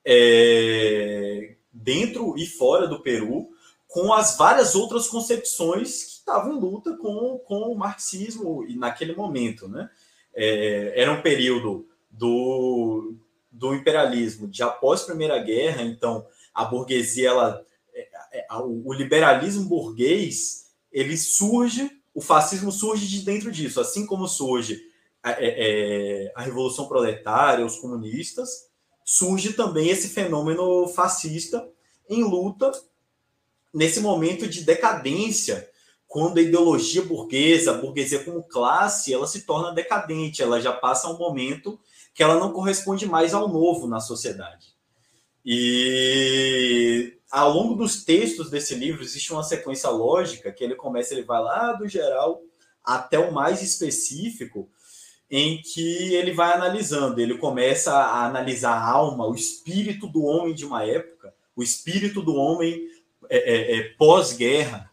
é, 0.05 1.57
dentro 1.73 2.37
e 2.37 2.47
fora 2.47 2.87
do 2.87 3.01
Peru 3.01 3.49
com 3.89 4.13
as 4.13 4.37
várias 4.37 4.75
outras 4.75 5.09
concepções 5.09 6.10
estavam 6.31 6.57
em 6.57 6.61
luta 6.61 6.97
com, 6.97 7.39
com 7.45 7.73
o 7.73 7.77
marxismo 7.77 8.65
naquele 8.77 9.15
momento, 9.15 9.69
né? 9.69 9.91
É, 10.33 10.93
era 10.95 11.13
um 11.13 11.21
período 11.21 11.89
do, 12.09 13.15
do 13.51 13.75
imperialismo 13.75 14.47
de 14.47 14.63
após 14.63 15.03
a 15.03 15.07
Primeira 15.07 15.39
Guerra, 15.43 15.83
então 15.83 16.25
a 16.55 16.65
burguesia, 16.65 17.31
ela, 17.31 17.65
é, 17.93 18.09
é, 18.33 18.47
o 18.63 18.93
liberalismo 18.93 19.65
burguês, 19.65 20.71
ele 20.93 21.17
surge, 21.17 21.91
o 22.15 22.21
fascismo 22.21 22.71
surge 22.71 23.09
de 23.09 23.23
dentro 23.23 23.51
disso, 23.51 23.81
assim 23.81 24.07
como 24.07 24.29
surge 24.29 24.81
a, 25.23 25.33
é, 25.33 25.37
é, 25.41 26.33
a 26.35 26.43
Revolução 26.43 26.87
Proletária, 26.87 27.67
os 27.67 27.79
comunistas, 27.79 28.69
surge 29.05 29.53
também 29.55 29.89
esse 29.89 30.09
fenômeno 30.09 30.87
fascista 30.89 31.69
em 32.09 32.23
luta 32.23 32.71
nesse 33.73 34.01
momento 34.01 34.49
de 34.49 34.65
decadência, 34.65 35.70
quando 36.11 36.39
a 36.39 36.43
ideologia 36.43 37.03
burguesa, 37.03 37.71
a 37.71 37.79
burguesia 37.79 38.25
como 38.25 38.43
classe, 38.43 39.15
ela 39.15 39.29
se 39.29 39.43
torna 39.43 39.73
decadente, 39.73 40.43
ela 40.43 40.61
já 40.61 40.73
passa 40.73 41.09
um 41.09 41.17
momento 41.17 41.79
que 42.13 42.21
ela 42.21 42.35
não 42.35 42.53
corresponde 42.53 43.07
mais 43.07 43.33
ao 43.33 43.49
novo 43.49 43.87
na 43.87 44.01
sociedade. 44.01 44.75
E 45.47 47.17
ao 47.31 47.53
longo 47.53 47.77
dos 47.77 48.05
textos 48.05 48.51
desse 48.51 48.75
livro 48.75 49.05
existe 49.05 49.33
uma 49.33 49.45
sequência 49.45 49.89
lógica 49.89 50.51
que 50.51 50.65
ele 50.65 50.75
começa, 50.75 51.15
ele 51.15 51.23
vai 51.23 51.41
lá 51.41 51.75
do 51.75 51.87
geral 51.87 52.43
até 52.83 53.17
o 53.17 53.33
mais 53.33 53.63
específico, 53.63 54.69
em 55.31 55.63
que 55.63 56.13
ele 56.13 56.33
vai 56.33 56.53
analisando. 56.53 57.21
Ele 57.21 57.39
começa 57.39 57.95
a 57.95 58.27
analisar 58.27 58.73
a 58.73 58.91
alma, 58.91 59.29
o 59.29 59.35
espírito 59.37 60.09
do 60.09 60.25
homem 60.25 60.57
de 60.57 60.67
uma 60.67 60.85
época, 60.85 61.33
o 61.55 61.63
espírito 61.63 62.21
do 62.21 62.35
homem 62.35 62.83
é, 63.29 63.39
é, 63.39 63.77
é, 63.77 63.83
pós-guerra, 63.91 64.90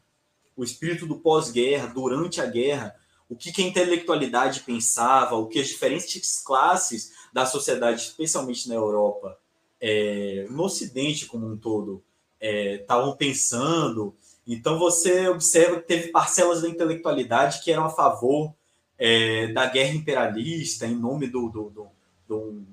o 0.57 0.63
espírito 0.63 1.05
do 1.05 1.19
pós-guerra, 1.19 1.87
durante 1.87 2.41
a 2.41 2.45
guerra, 2.47 2.95
o 3.29 3.35
que, 3.35 3.51
que 3.51 3.61
a 3.61 3.67
intelectualidade 3.67 4.61
pensava, 4.61 5.35
o 5.35 5.47
que 5.47 5.59
as 5.59 5.67
diferentes 5.67 6.39
classes 6.39 7.13
da 7.31 7.45
sociedade, 7.45 8.01
especialmente 8.01 8.67
na 8.67 8.75
Europa, 8.75 9.37
é, 9.79 10.47
no 10.49 10.63
Ocidente 10.63 11.27
como 11.27 11.47
um 11.47 11.55
todo, 11.55 12.03
estavam 12.41 13.13
é, 13.13 13.15
pensando. 13.15 14.15
Então 14.47 14.79
você 14.79 15.27
observa 15.27 15.79
que 15.79 15.87
teve 15.87 16.07
parcelas 16.07 16.61
da 16.61 16.69
intelectualidade 16.69 17.61
que 17.63 17.71
eram 17.71 17.85
a 17.85 17.89
favor 17.89 18.53
é, 18.97 19.47
da 19.47 19.67
guerra 19.67 19.93
imperialista 19.93 20.87
em 20.87 20.95
nome 20.95 21.27
do, 21.27 21.49
do, 21.49 21.69
do, 21.69 21.87
do, 22.27 22.63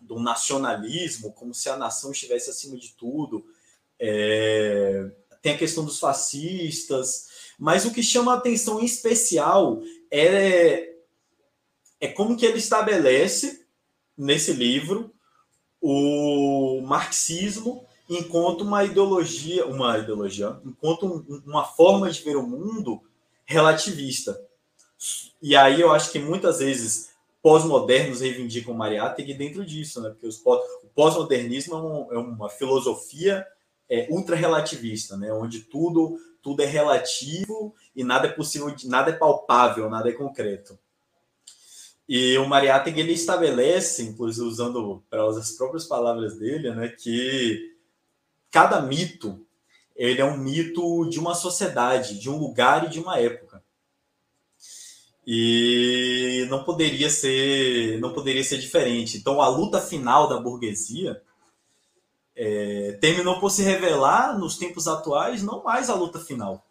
do 0.00 0.20
nacionalismo, 0.20 1.32
como 1.32 1.54
se 1.54 1.70
a 1.70 1.76
nação 1.76 2.10
estivesse 2.10 2.50
acima 2.50 2.76
de 2.76 2.92
tudo. 2.92 3.46
É, 3.98 5.10
tem 5.42 5.54
a 5.54 5.58
questão 5.58 5.84
dos 5.84 5.98
fascistas, 5.98 7.28
mas 7.58 7.84
o 7.84 7.92
que 7.92 8.02
chama 8.02 8.32
a 8.32 8.36
atenção 8.36 8.80
em 8.80 8.84
especial 8.84 9.82
é, 10.10 10.94
é 12.00 12.08
como 12.08 12.36
que 12.36 12.46
ele 12.46 12.58
estabelece 12.58 13.66
nesse 14.16 14.52
livro 14.52 15.12
o 15.80 16.80
marxismo 16.82 17.84
enquanto 18.08 18.62
uma 18.62 18.84
ideologia, 18.84 19.66
uma 19.66 19.98
ideologia, 19.98 20.56
enquanto 20.64 21.06
um, 21.06 21.42
uma 21.44 21.64
forma 21.64 22.10
de 22.10 22.22
ver 22.22 22.36
o 22.36 22.46
mundo 22.46 23.02
relativista. 23.44 24.40
E 25.40 25.56
aí 25.56 25.80
eu 25.80 25.92
acho 25.92 26.12
que 26.12 26.18
muitas 26.18 26.60
vezes 26.60 27.10
pós-modernos 27.42 28.20
reivindicam 28.20 28.74
Mariátegui 28.74 29.34
dentro 29.34 29.64
disso, 29.64 30.00
né? 30.00 30.10
Porque 30.10 30.26
os 30.28 30.36
pós, 30.36 30.60
o 30.84 30.86
pós-modernismo 30.94 31.74
é, 31.74 31.78
um, 31.78 32.12
é, 32.12 32.18
uma 32.18 32.48
filosofia 32.48 33.44
é, 33.92 34.06
ultra-relativista, 34.10 35.16
né? 35.18 35.32
Onde 35.32 35.60
tudo 35.60 36.18
tudo 36.40 36.60
é 36.60 36.66
relativo 36.66 37.72
e 37.94 38.02
nada 38.02 38.26
é 38.26 38.30
possível, 38.32 38.74
nada 38.86 39.10
é 39.10 39.12
palpável, 39.12 39.88
nada 39.88 40.08
é 40.08 40.12
concreto. 40.12 40.76
E 42.08 42.36
o 42.38 42.48
Mariátegui 42.48 43.00
ele 43.00 43.12
estabelece, 43.12 44.02
inclusive 44.02 44.44
usando 44.44 45.04
para 45.08 45.24
as 45.28 45.52
próprias 45.52 45.84
palavras 45.84 46.36
dele, 46.36 46.74
né, 46.74 46.88
que 46.88 47.76
cada 48.50 48.82
mito 48.82 49.46
ele 49.94 50.20
é 50.20 50.24
um 50.24 50.36
mito 50.36 51.08
de 51.08 51.20
uma 51.20 51.34
sociedade, 51.34 52.18
de 52.18 52.28
um 52.28 52.38
lugar 52.38 52.86
e 52.86 52.88
de 52.88 52.98
uma 52.98 53.20
época 53.20 53.62
e 55.26 56.46
não 56.50 56.64
poderia 56.64 57.08
ser 57.08 57.98
não 58.00 58.12
poderia 58.12 58.42
ser 58.42 58.58
diferente. 58.58 59.16
Então 59.16 59.40
a 59.40 59.48
luta 59.48 59.80
final 59.80 60.28
da 60.28 60.40
burguesia 60.40 61.22
é, 62.34 62.98
terminou 63.00 63.38
por 63.38 63.50
se 63.50 63.62
revelar 63.62 64.38
nos 64.38 64.56
tempos 64.56 64.88
atuais 64.88 65.42
não 65.42 65.62
mais 65.62 65.90
a 65.90 65.94
luta 65.94 66.18
final, 66.18 66.66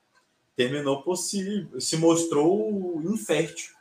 terminou 0.56 1.02
por 1.04 1.16
se 1.16 1.68
se 1.80 1.98
mostrou 1.98 3.02
infértil. 3.04 3.72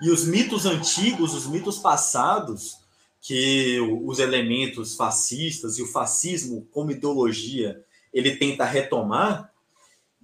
E 0.00 0.10
os 0.10 0.24
mitos 0.24 0.66
antigos, 0.66 1.34
os 1.34 1.46
mitos 1.46 1.78
passados, 1.78 2.78
que 3.20 3.80
os 4.04 4.18
elementos 4.18 4.94
fascistas 4.94 5.78
e 5.78 5.82
o 5.82 5.86
fascismo 5.86 6.68
como 6.70 6.90
ideologia 6.90 7.82
ele 8.12 8.36
tenta 8.36 8.64
retomar, 8.64 9.50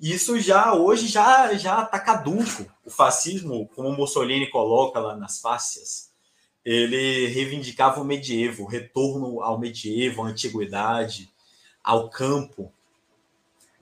isso 0.00 0.38
já 0.38 0.74
hoje 0.74 1.08
já 1.08 1.54
já 1.54 1.82
está 1.82 1.98
caduco. 1.98 2.66
O 2.84 2.90
fascismo, 2.90 3.68
como 3.74 3.92
Mussolini 3.92 4.50
coloca 4.50 4.98
lá 4.98 5.16
nas 5.16 5.40
fácias, 5.40 6.09
ele 6.70 7.26
reivindicava 7.26 8.00
o 8.00 8.04
medievo, 8.04 8.62
o 8.62 8.66
retorno 8.66 9.42
ao 9.42 9.58
medievo, 9.58 10.22
à 10.22 10.28
antiguidade, 10.28 11.28
ao 11.82 12.08
campo, 12.08 12.72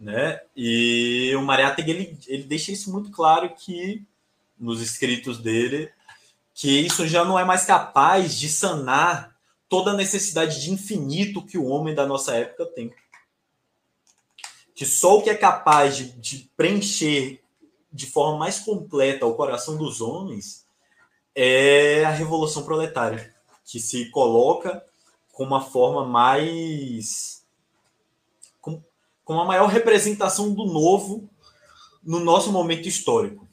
né? 0.00 0.40
E 0.56 1.34
o 1.36 1.42
Mariátegui 1.42 1.90
ele, 1.90 2.18
ele 2.26 2.44
deixa 2.44 2.72
isso 2.72 2.90
muito 2.90 3.10
claro 3.10 3.54
que 3.54 4.02
nos 4.58 4.80
escritos 4.80 5.38
dele 5.38 5.92
que 6.54 6.80
isso 6.80 7.06
já 7.06 7.24
não 7.24 7.38
é 7.38 7.44
mais 7.44 7.64
capaz 7.64 8.36
de 8.36 8.48
sanar 8.48 9.36
toda 9.68 9.90
a 9.90 9.96
necessidade 9.96 10.60
de 10.60 10.72
infinito 10.72 11.44
que 11.44 11.58
o 11.58 11.66
homem 11.66 11.94
da 11.94 12.06
nossa 12.06 12.34
época 12.34 12.64
tem 12.74 12.90
que 14.74 14.86
só 14.86 15.18
o 15.18 15.22
que 15.22 15.28
é 15.28 15.34
capaz 15.34 15.96
de, 15.96 16.12
de 16.12 16.50
preencher 16.56 17.42
de 17.92 18.06
forma 18.06 18.38
mais 18.38 18.60
completa 18.60 19.26
o 19.26 19.34
coração 19.34 19.76
dos 19.76 20.00
homens 20.00 20.66
é 21.40 22.04
a 22.04 22.10
revolução 22.10 22.64
proletária, 22.64 23.34
que 23.64 23.78
se 23.78 24.10
coloca 24.10 24.84
com 25.32 25.44
uma 25.44 25.60
forma 25.60 26.04
mais. 26.04 27.44
com, 28.60 28.82
com 29.24 29.34
uma 29.34 29.44
maior 29.44 29.68
representação 29.68 30.52
do 30.52 30.64
novo 30.64 31.28
no 32.02 32.18
nosso 32.18 32.50
momento 32.50 32.88
histórico. 32.88 33.46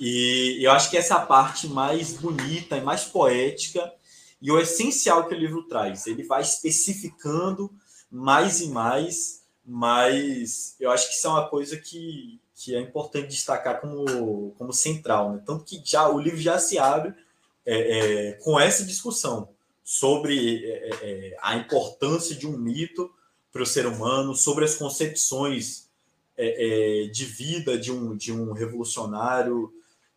E 0.00 0.58
eu 0.60 0.72
acho 0.72 0.90
que 0.90 0.96
essa 0.96 1.20
parte 1.20 1.68
mais 1.68 2.14
bonita 2.14 2.76
e 2.76 2.80
mais 2.80 3.04
poética 3.04 3.92
e 4.42 4.50
o 4.50 4.58
essencial 4.58 5.28
que 5.28 5.34
o 5.34 5.38
livro 5.38 5.62
traz. 5.68 6.06
Ele 6.06 6.24
vai 6.24 6.42
especificando 6.42 7.70
mais 8.10 8.60
e 8.60 8.68
mais 8.68 9.46
mas 9.66 10.76
eu 10.78 10.92
acho 10.92 11.08
que 11.08 11.14
isso 11.14 11.26
é 11.26 11.30
uma 11.30 11.48
coisa 11.48 11.76
que, 11.76 12.40
que 12.56 12.74
é 12.74 12.80
importante 12.80 13.28
destacar 13.28 13.80
como, 13.80 14.52
como 14.52 14.72
central, 14.72 15.32
né? 15.32 15.42
Tanto 15.44 15.62
que 15.62 15.80
já 15.84 16.08
o 16.08 16.18
livro 16.18 16.40
já 16.40 16.58
se 16.58 16.78
abre 16.78 17.14
é, 17.66 18.28
é, 18.28 18.32
com 18.32 18.58
essa 18.58 18.84
discussão 18.84 19.50
sobre 19.84 20.64
é, 20.64 20.90
é, 21.02 21.36
a 21.42 21.54
importância 21.56 22.34
de 22.34 22.46
um 22.46 22.56
mito 22.56 23.12
para 23.52 23.62
o 23.62 23.66
ser 23.66 23.86
humano, 23.86 24.34
sobre 24.34 24.64
as 24.64 24.74
concepções 24.74 25.88
é, 26.36 27.04
é 27.04 27.08
de 27.08 27.24
vida 27.24 27.78
de 27.78 27.92
um, 27.92 28.16
de 28.16 28.32
um 28.32 28.52
revolucionário 28.52 29.72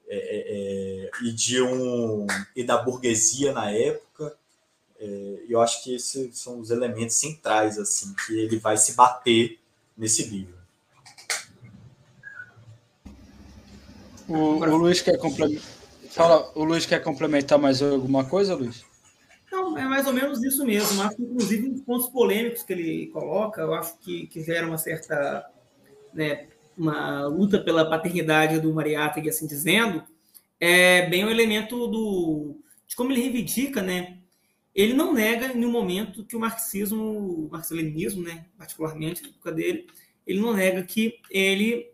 é, 0.08 0.18
é, 0.18 1.12
e 1.24 1.32
de 1.32 1.62
um 1.62 2.26
e 2.56 2.64
da 2.64 2.78
burguesia 2.78 3.52
na 3.52 3.70
época. 3.70 4.36
eu 5.48 5.62
acho 5.62 5.84
que 5.84 5.94
esses 5.96 6.38
são 6.38 6.60
os 6.60 6.72
elementos 6.72 7.16
centrais 7.16 7.78
assim 7.78 8.14
que 8.26 8.34
ele 8.34 8.58
vai 8.58 8.78
se 8.78 8.94
bater 8.94 9.60
nesse 9.98 10.24
livro. 10.24 10.59
O, 14.30 14.36
o 14.36 14.78
Luiz 14.78 15.02
quer 15.02 15.18
complementar. 15.18 15.64
Fala, 16.12 16.52
o 16.56 16.64
Luiz 16.64 16.86
quer 16.86 17.04
complementar 17.04 17.58
mais 17.60 17.82
alguma 17.82 18.24
coisa, 18.26 18.56
Luiz? 18.56 18.86
Não, 19.52 19.78
é 19.78 19.86
mais 19.86 20.06
ou 20.06 20.14
menos 20.14 20.44
isso 20.44 20.64
mesmo. 20.66 21.02
Acho 21.02 21.16
que, 21.16 21.24
inclusive, 21.24 21.70
os 21.70 21.82
pontos 21.82 22.10
polêmicos 22.10 22.64
que 22.64 22.74
ele 22.74 23.08
coloca, 23.08 23.62
eu 23.62 23.74
acho 23.74 23.98
que, 24.00 24.28
que 24.28 24.44
gera 24.44 24.68
uma 24.68 24.78
certa. 24.78 25.46
Né, 26.14 26.48
uma 26.78 27.28
luta 27.28 27.60
pela 27.60 27.90
paternidade 27.90 28.60
do 28.60 28.74
Mariátegui, 28.74 29.30
assim 29.30 29.46
dizendo, 29.46 30.02
é 30.60 31.08
bem 31.10 31.26
o 31.26 31.30
elemento 31.30 31.88
do, 31.88 32.56
de 32.88 32.96
como 32.96 33.12
ele 33.12 33.22
reivindica, 33.22 33.82
né? 33.82 34.18
Ele 34.74 34.94
não 34.94 35.14
nega 35.14 35.48
em 35.48 35.56
nenhum 35.56 35.72
momento 35.72 36.24
que 36.24 36.38
o 36.38 36.40
marxismo, 36.40 37.46
o 37.46 37.50
marxismo-leninismo, 37.52 38.24
né, 38.24 38.46
particularmente 38.58 39.22
na 39.22 39.30
época 39.30 39.52
dele, 39.52 39.88
ele 40.26 40.40
não 40.40 40.54
nega 40.54 40.82
que 40.84 41.20
ele 41.30 41.92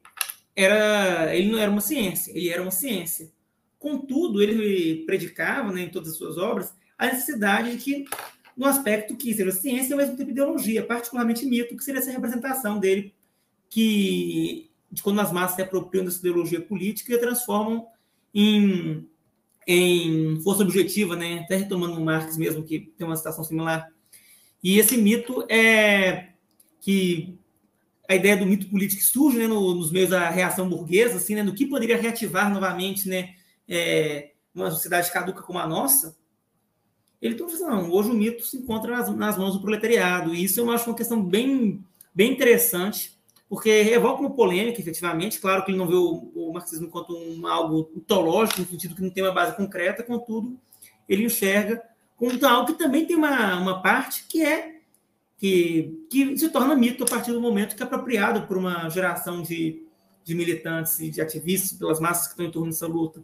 era, 0.55 1.35
ele 1.35 1.51
não 1.51 1.59
era 1.59 1.69
uma 1.69 1.81
ciência, 1.81 2.31
ele 2.31 2.49
era 2.49 2.61
uma 2.61 2.71
ciência. 2.71 3.31
Contudo, 3.77 4.41
ele 4.41 5.05
predicava, 5.05 5.71
né, 5.71 5.83
em 5.83 5.89
todas 5.89 6.11
as 6.11 6.17
suas 6.17 6.37
obras, 6.37 6.73
a 6.97 7.07
necessidade 7.07 7.75
de 7.75 7.83
que, 7.83 8.05
no 8.55 8.65
aspecto 8.65 9.17
que 9.17 9.33
seja 9.33 9.51
ciência, 9.51 9.93
ao 9.93 9.97
mesmo 9.97 10.15
tempo 10.15 10.31
ideologia, 10.31 10.85
particularmente 10.85 11.45
mito, 11.45 11.75
que 11.75 11.83
seria 11.83 11.99
essa 11.99 12.11
representação 12.11 12.79
dele, 12.79 13.13
que 13.69 14.69
de 14.89 15.03
quando 15.03 15.19
as 15.19 15.31
massas 15.31 15.57
se 15.57 15.61
apropriam 15.61 16.05
dessa 16.05 16.19
ideologia 16.19 16.61
política 16.61 17.11
e 17.11 17.15
a 17.15 17.19
transformam 17.19 17.85
em, 18.33 19.05
em 19.67 20.39
força 20.41 20.63
objetiva, 20.63 21.17
né? 21.17 21.39
até 21.39 21.57
retomando 21.57 21.99
o 21.99 22.05
Marx 22.05 22.37
mesmo, 22.37 22.63
que 22.63 22.79
tem 22.97 23.05
uma 23.05 23.17
citação 23.17 23.43
similar. 23.43 23.91
E 24.63 24.79
esse 24.79 24.95
mito 24.95 25.45
é 25.49 26.29
que 26.79 27.37
a 28.07 28.15
ideia 28.15 28.37
do 28.37 28.45
mito 28.45 28.67
político 28.67 29.01
surge 29.01 29.37
né, 29.37 29.47
no, 29.47 29.73
nos 29.73 29.91
meios 29.91 30.09
da 30.09 30.29
reação 30.29 30.69
burguesa, 30.69 31.17
assim, 31.17 31.35
né, 31.35 31.43
no 31.43 31.53
que 31.53 31.65
poderia 31.65 31.97
reativar 31.97 32.51
novamente 32.51 33.07
né, 33.07 33.33
é, 33.67 34.31
uma 34.53 34.71
sociedade 34.71 35.11
caduca 35.11 35.41
como 35.41 35.59
a 35.59 35.67
nossa, 35.67 36.15
ele 37.21 37.35
está 37.35 37.67
não, 37.67 37.89
hoje 37.91 38.09
o 38.09 38.13
mito 38.13 38.45
se 38.45 38.57
encontra 38.57 38.97
nas, 38.97 39.15
nas, 39.15 39.37
mãos 39.37 39.53
do 39.53 39.61
proletariado, 39.61 40.35
e 40.35 40.43
isso 40.43 40.59
eu 40.59 40.69
acho 40.69 40.89
uma 40.89 40.95
questão 40.95 41.23
bem, 41.23 41.83
bem 42.13 42.31
interessante, 42.31 43.17
porque 43.49 43.81
revoca 43.81 44.21
uma 44.21 44.35
polêmica, 44.35 44.79
efetivamente, 44.79 45.39
claro 45.39 45.63
que 45.63 45.71
ele 45.71 45.77
não 45.77 45.87
vê 45.87 45.95
o, 45.95 46.31
o 46.35 46.53
marxismo 46.53 46.87
enquanto 46.87 47.15
um, 47.15 47.47
algo 47.47 47.91
utológico, 47.95 48.61
no 48.61 48.67
sentido 48.67 48.95
que 48.95 49.01
não 49.01 49.09
tem 49.09 49.23
uma 49.23 49.31
base 49.31 49.55
concreta, 49.55 50.03
contudo, 50.03 50.59
ele 51.07 51.25
enxerga 51.25 51.81
como 52.17 52.45
algo 52.45 52.67
que 52.67 52.77
também 52.77 53.05
tem 53.05 53.15
uma, 53.15 53.57
uma 53.57 53.81
parte 53.81 54.25
que 54.27 54.43
é 54.43 54.74
que, 55.37 56.05
que 56.09 56.37
se 56.37 56.49
torna 56.49 56.75
mito 56.75 57.03
a 57.03 57.07
partir 57.07 57.31
do 57.31 57.41
momento 57.41 57.75
que 57.75 57.83
é 57.83 57.85
apropriado 57.85 58.47
por 58.47 58.57
uma 58.57 58.89
geração 58.89 59.41
de, 59.41 59.83
de 60.23 60.33
militantes 60.33 60.99
e 60.99 61.09
de 61.09 61.21
ativistas 61.21 61.77
pelas 61.77 61.99
massas 61.99 62.27
que 62.27 62.33
estão 62.33 62.45
em 62.45 62.51
torno 62.51 62.69
dessa 62.69 62.87
luta. 62.87 63.23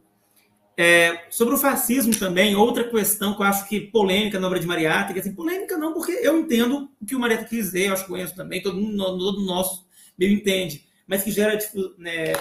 É, 0.77 1.25
sobre 1.29 1.53
o 1.53 1.57
fascismo 1.57 2.17
também, 2.17 2.55
outra 2.55 2.89
questão 2.89 3.35
que 3.35 3.41
eu 3.41 3.45
acho 3.45 3.67
que 3.67 3.79
polêmica 3.79 4.39
na 4.39 4.47
obra 4.47 4.59
de 4.59 4.65
Mariátegui, 4.65 5.19
assim, 5.19 5.35
polêmica 5.35 5.77
não, 5.77 5.93
porque 5.93 6.11
eu 6.11 6.39
entendo 6.39 6.89
o 6.99 7.05
que 7.05 7.15
o 7.15 7.19
Mariátegui 7.19 7.49
quis 7.49 7.65
dizer, 7.65 7.87
eu 7.87 7.93
acho 7.93 8.03
que 8.03 8.09
conheço 8.09 8.35
também, 8.35 8.61
todo 8.61 8.79
mundo 8.79 8.97
todo 8.97 9.45
nosso 9.45 9.85
meio 10.17 10.33
entende, 10.33 10.87
mas 11.05 11.23
que 11.23 11.31
gera, 11.31 11.57
tipo, 11.57 11.93
né, 11.97 12.33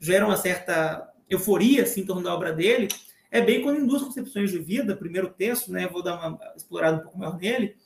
gera 0.00 0.26
uma 0.26 0.36
certa 0.36 1.10
euforia 1.30 1.84
assim, 1.84 2.02
em 2.02 2.06
torno 2.06 2.22
da 2.22 2.34
obra 2.34 2.52
dele, 2.52 2.88
é 3.30 3.40
bem 3.40 3.62
quando 3.62 3.80
em 3.80 3.86
duas 3.86 4.02
concepções 4.02 4.50
de 4.50 4.58
vida, 4.58 4.96
primeiro 4.96 5.30
texto, 5.30 5.70
né, 5.70 5.86
vou 5.86 6.02
dar 6.02 6.16
uma 6.16 6.38
explorada 6.56 6.98
um 6.98 7.00
pouco 7.00 7.18
maior 7.18 7.38
nele, 7.38 7.76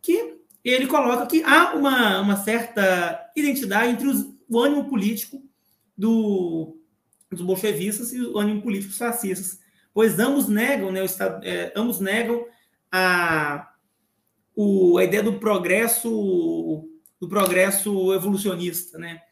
que 0.00 0.38
ele 0.70 0.86
coloca 0.86 1.26
que 1.26 1.42
há 1.44 1.74
uma, 1.74 2.20
uma 2.20 2.36
certa 2.36 3.30
identidade 3.36 3.92
entre 3.92 4.08
os, 4.08 4.26
o 4.48 4.58
ânimo 4.60 4.88
político 4.88 5.42
do, 5.96 6.76
dos 7.30 7.40
bolchevistas 7.42 8.12
e 8.12 8.20
o 8.20 8.38
ânimo 8.38 8.62
político 8.62 8.88
dos 8.88 8.98
fascistas, 8.98 9.60
pois 9.94 10.18
ambos 10.18 10.48
negam, 10.48 10.90
né, 10.90 11.02
o 11.02 11.04
estado, 11.04 11.44
é, 11.44 11.72
ambos 11.76 12.00
negam 12.00 12.46
a, 12.90 13.72
o, 14.54 14.98
a 14.98 15.04
ideia 15.04 15.22
do 15.22 15.38
progresso 15.38 16.88
do 17.18 17.28
progresso 17.28 18.12
evolucionista, 18.12 18.98
né? 18.98 19.22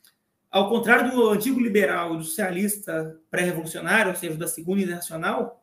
Ao 0.51 0.71
contrário 0.71 1.11
do 1.11 1.29
antigo 1.31 1.61
liberal, 1.61 2.17
do 2.17 2.25
socialista 2.25 3.21
pré-revolucionário, 3.31 4.13
ou 4.13 4.17
seja, 4.17 4.37
da 4.37 4.47
Segunda 4.47 4.83
Internacional, 4.83 5.63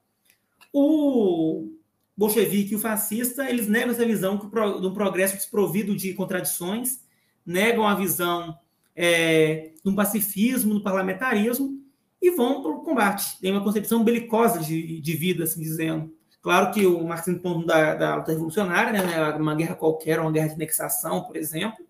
o 0.71 1.71
bolchevique 2.15 2.73
e 2.73 2.75
o 2.75 2.79
fascista, 2.79 3.49
eles 3.49 3.67
negam 3.67 3.91
essa 3.91 4.05
visão 4.05 4.37
do 4.37 4.93
progresso 4.93 5.35
desprovido 5.35 5.95
de 5.95 6.13
contradições, 6.13 6.99
negam 7.45 7.87
a 7.87 7.95
visão 7.95 8.57
é, 8.95 9.71
do 9.83 9.95
pacifismo, 9.95 10.73
do 10.73 10.83
parlamentarismo, 10.83 11.79
e 12.21 12.29
vão 12.31 12.61
para 12.61 12.71
o 12.71 12.81
combate. 12.81 13.39
Tem 13.39 13.51
uma 13.51 13.63
concepção 13.63 14.03
belicosa 14.03 14.59
de, 14.59 15.01
de 15.01 15.13
vida, 15.15 15.43
assim 15.43 15.61
dizendo. 15.61 16.13
Claro 16.41 16.71
que 16.71 16.85
o 16.85 17.03
marxismo 17.03 17.39
ponto 17.39 17.65
da, 17.65 17.95
da 17.95 18.15
luta 18.15 18.31
revolucionária, 18.31 18.91
né, 18.91 19.33
uma 19.35 19.55
guerra 19.55 19.75
qualquer, 19.75 20.19
uma 20.19 20.31
guerra 20.31 20.49
de 20.49 20.53
anexação, 20.55 21.23
por 21.23 21.35
exemplo, 21.35 21.85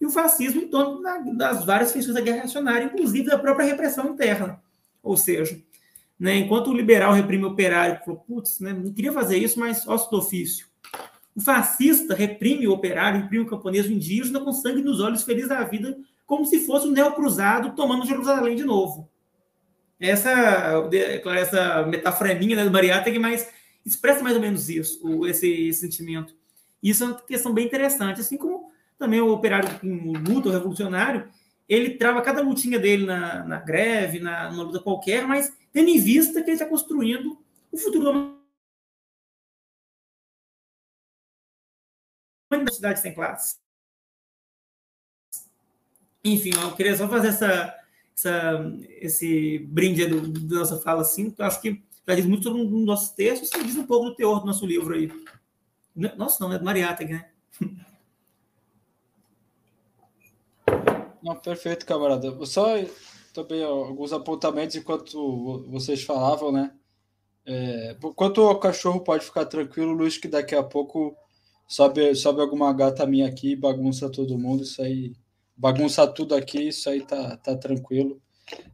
e 0.00 0.06
o 0.06 0.10
fascismo 0.10 0.62
em 0.62 0.68
torno 0.68 1.00
da, 1.00 1.18
das 1.18 1.64
várias 1.64 1.92
feições 1.92 2.14
da 2.14 2.20
guerra 2.20 2.38
reacionária, 2.38 2.84
inclusive 2.84 3.28
da 3.28 3.38
própria 3.38 3.66
repressão 3.66 4.10
interna. 4.10 4.60
Ou 5.02 5.16
seja, 5.16 5.60
né, 6.22 6.36
enquanto 6.36 6.68
o 6.68 6.72
liberal 6.72 7.12
reprime 7.12 7.44
o 7.44 7.48
operário, 7.48 7.98
falou, 8.04 8.20
putz, 8.20 8.60
né, 8.60 8.72
não 8.72 8.92
queria 8.92 9.12
fazer 9.12 9.38
isso, 9.38 9.58
mas 9.58 9.88
ócio 9.88 10.08
do 10.08 10.18
ofício. 10.18 10.68
O 11.34 11.40
fascista 11.40 12.14
reprime 12.14 12.68
o 12.68 12.72
operário, 12.72 13.22
reprime 13.22 13.42
o 13.42 13.48
camponês, 13.48 13.86
o 13.86 13.92
indígena 13.92 14.38
com 14.38 14.52
sangue 14.52 14.82
nos 14.82 15.00
olhos, 15.00 15.24
feliz 15.24 15.48
da 15.48 15.64
vida, 15.64 15.98
como 16.24 16.46
se 16.46 16.64
fosse 16.64 16.86
um 16.86 16.92
neocruzado 16.92 17.74
tomando 17.74 18.06
Jerusalém 18.06 18.54
de 18.54 18.62
novo. 18.62 19.10
Essa, 19.98 20.88
essa 21.36 21.86
metáfora 21.86 22.30
é 22.30 22.38
minha, 22.38 22.54
né, 22.54 22.64
do 22.64 22.70
Mariátegui, 22.70 23.18
mas 23.18 23.50
expressa 23.84 24.22
mais 24.22 24.36
ou 24.36 24.42
menos 24.42 24.68
isso, 24.68 25.26
esse, 25.26 25.72
sentimento. 25.72 26.36
Isso 26.80 27.02
é 27.02 27.08
uma 27.08 27.14
questão 27.16 27.52
bem 27.52 27.66
interessante, 27.66 28.20
assim 28.20 28.36
como 28.36 28.70
também 28.96 29.20
o 29.20 29.32
operário 29.32 29.68
em 29.82 30.16
luta, 30.18 30.50
o 30.50 30.52
revolucionário, 30.52 31.28
ele 31.68 31.90
trava 31.94 32.22
cada 32.22 32.42
lutinha 32.42 32.78
dele 32.78 33.06
na, 33.06 33.42
na 33.42 33.58
greve, 33.58 34.20
na, 34.20 34.52
numa 34.52 34.62
luta 34.62 34.78
qualquer, 34.78 35.26
mas 35.26 35.52
tendo 35.72 35.88
em 35.88 35.98
vista 35.98 36.42
que 36.42 36.50
ele 36.50 36.52
está 36.52 36.66
construindo 36.66 37.42
o 37.70 37.78
futuro 37.78 38.38
da 42.50 42.70
cidade 42.70 43.00
sem 43.00 43.14
classe. 43.14 43.56
Enfim, 46.22 46.50
eu 46.54 46.76
queria 46.76 46.96
só 46.96 47.08
fazer 47.08 47.28
essa, 47.28 47.74
essa, 48.14 48.72
esse 49.00 49.58
brinde 49.60 50.06
do, 50.06 50.28
da 50.46 50.56
nossa 50.60 50.78
fala, 50.80 51.00
assim, 51.00 51.30
que 51.30 51.40
eu 51.40 51.46
acho 51.46 51.60
que 51.60 51.82
já 52.06 52.14
diz 52.14 52.26
muito 52.26 52.44
sobre 52.44 52.60
um 52.60 52.84
nossos 52.84 53.10
textos 53.10 53.50
e 53.52 53.64
diz 53.64 53.76
um 53.76 53.86
pouco 53.86 54.10
do 54.10 54.14
teor 54.14 54.40
do 54.40 54.46
nosso 54.46 54.66
livro 54.66 54.94
aí. 54.94 55.10
Nossa, 56.16 56.44
não, 56.44 56.52
é 56.52 56.58
do 56.58 56.64
Mariátegui, 56.64 57.14
né? 57.14 57.30
Não, 61.22 61.36
perfeito, 61.36 61.86
camarada. 61.86 62.44
Só 62.46 62.76
também 63.32 63.62
alguns 63.64 64.12
apontamentos 64.12 64.76
enquanto 64.76 65.64
vocês 65.68 66.02
falavam, 66.02 66.52
né? 66.52 66.72
É, 67.44 67.96
quanto 68.14 68.42
o 68.42 68.58
cachorro 68.58 69.00
pode 69.00 69.24
ficar 69.24 69.46
tranquilo, 69.46 69.92
Luiz, 69.92 70.16
que 70.16 70.28
daqui 70.28 70.54
a 70.54 70.62
pouco 70.62 71.16
sobe, 71.66 72.14
sobe 72.14 72.40
alguma 72.40 72.72
gata 72.72 73.06
minha 73.06 73.26
aqui, 73.26 73.56
bagunça 73.56 74.10
todo 74.10 74.38
mundo, 74.38 74.62
isso 74.62 74.80
aí, 74.82 75.12
bagunça 75.56 76.06
tudo 76.06 76.34
aqui, 76.34 76.68
isso 76.68 76.88
aí 76.88 77.00
tá, 77.00 77.36
tá 77.38 77.56
tranquilo. 77.56 78.20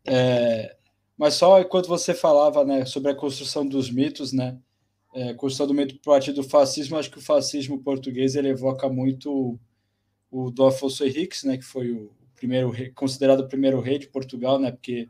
É, 0.04 0.76
mas 1.16 1.34
só 1.34 1.60
enquanto 1.60 1.88
você 1.88 2.12
falava, 2.12 2.64
né, 2.64 2.84
sobre 2.84 3.10
a 3.12 3.14
construção 3.14 3.66
dos 3.66 3.90
mitos, 3.90 4.32
né, 4.32 4.58
é, 5.14 5.32
construção 5.34 5.66
do 5.66 5.74
mito 5.74 5.94
a 5.96 6.10
partir 6.10 6.32
do 6.32 6.42
fascismo, 6.42 6.98
acho 6.98 7.10
que 7.10 7.18
o 7.18 7.22
fascismo 7.22 7.82
português 7.82 8.34
ele 8.34 8.48
evoca 8.48 8.88
muito 8.88 9.58
o 10.30 10.50
do 10.50 10.66
Afonso 10.66 11.04
Henriques, 11.04 11.44
né, 11.44 11.56
que 11.56 11.64
foi 11.64 11.90
o 11.92 12.10
primeiro 12.38 12.72
considerado 12.94 13.40
o 13.40 13.48
primeiro 13.48 13.80
rei 13.80 13.98
de 13.98 14.08
Portugal, 14.08 14.58
né? 14.58 14.70
Porque 14.70 15.08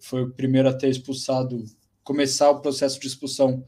foi 0.00 0.22
o 0.22 0.30
primeiro 0.30 0.68
a 0.68 0.74
ter 0.74 0.88
expulsado, 0.88 1.64
começar 2.04 2.50
o 2.50 2.60
processo 2.60 3.00
de 3.00 3.06
expulsão 3.06 3.64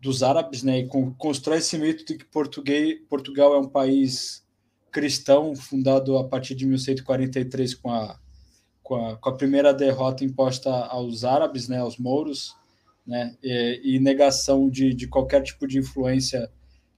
dos 0.00 0.22
árabes, 0.22 0.62
né? 0.62 0.80
E 0.80 0.88
constrói 1.18 1.58
esse 1.58 1.78
mito 1.78 2.04
de 2.04 2.16
que 2.16 2.24
Português, 2.24 2.98
Portugal 3.08 3.54
é 3.54 3.58
um 3.58 3.68
país 3.68 4.44
cristão, 4.90 5.54
fundado 5.54 6.18
a 6.18 6.26
partir 6.26 6.54
de 6.54 6.66
1143 6.66 7.74
com 7.74 7.92
a, 7.92 8.18
com 8.82 8.96
a, 8.96 9.16
com 9.16 9.28
a 9.28 9.36
primeira 9.36 9.72
derrota 9.72 10.24
imposta 10.24 10.70
aos 10.70 11.24
árabes, 11.24 11.68
né? 11.68 11.78
Aos 11.78 11.98
mouros, 11.98 12.56
né? 13.06 13.36
E, 13.42 13.96
e 13.96 14.00
negação 14.00 14.68
de, 14.68 14.94
de 14.94 15.06
qualquer 15.06 15.42
tipo 15.42 15.66
de 15.66 15.78
influência 15.78 16.50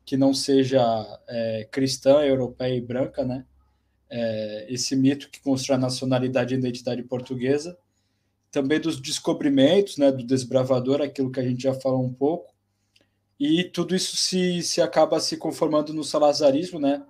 que 0.05 0.17
não 0.17 0.33
seja 0.35 0.83
é, 1.29 1.69
cristã, 1.71 2.21
europeia 2.21 2.77
e 2.77 2.81
branca, 2.81 3.25
né? 3.25 3.45
É, 4.15 4.67
esse 4.69 4.95
mito 4.95 5.31
que 5.31 5.41
constrói 5.41 5.79
a 5.79 5.81
nacionalidade 5.81 6.55
e 6.55 6.59
identidade 6.59 7.03
portuguesa, 7.03 7.79
também 8.51 8.79
dos 8.79 9.01
descobrimentos, 9.01 9.97
né, 9.97 10.13
do 10.13 10.23
desbravador, 10.23 11.01
aquilo 11.01 11.33
que 11.33 11.41
a 11.41 11.43
gente 11.43 11.63
já 11.63 11.73
falou 11.73 12.05
um 12.05 12.13
pouco, 12.13 12.53
e 13.41 13.65
tudo 13.65 13.97
isso 13.97 14.15
se, 14.15 14.63
se 14.63 14.83
acaba 14.83 15.19
se 15.19 15.39
conformando 15.39 15.95
no 15.95 16.05
salazarismo, 16.05 16.79
né, 16.79 17.03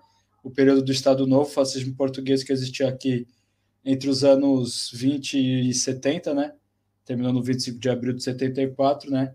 o 0.45 0.51
período 0.51 0.81
do 0.81 0.93
Estado 0.93 1.27
Novo, 1.27 1.51
fascismo 1.51 1.97
português 1.97 2.45
que 2.45 2.53
existia 2.53 2.89
aqui 2.89 3.27
entre 3.85 4.09
os 4.09 4.23
anos 4.23 4.89
20 4.95 5.69
e 5.69 5.75
70, 5.75 6.33
né, 6.33 6.55
terminou 7.05 7.33
no 7.33 7.43
25 7.43 7.81
de 7.81 7.91
abril 7.91 8.13
de 8.13 8.23
74, 8.23 9.11
né, 9.11 9.35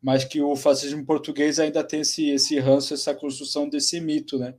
mas 0.00 0.24
que 0.24 0.40
o 0.40 0.54
fascismo 0.54 1.04
português 1.04 1.58
ainda 1.58 1.82
tem 1.82 2.00
esse, 2.00 2.30
esse 2.30 2.60
ranço, 2.60 2.94
essa 2.94 3.12
construção 3.12 3.68
desse 3.68 4.00
mito, 4.00 4.38
né? 4.38 4.54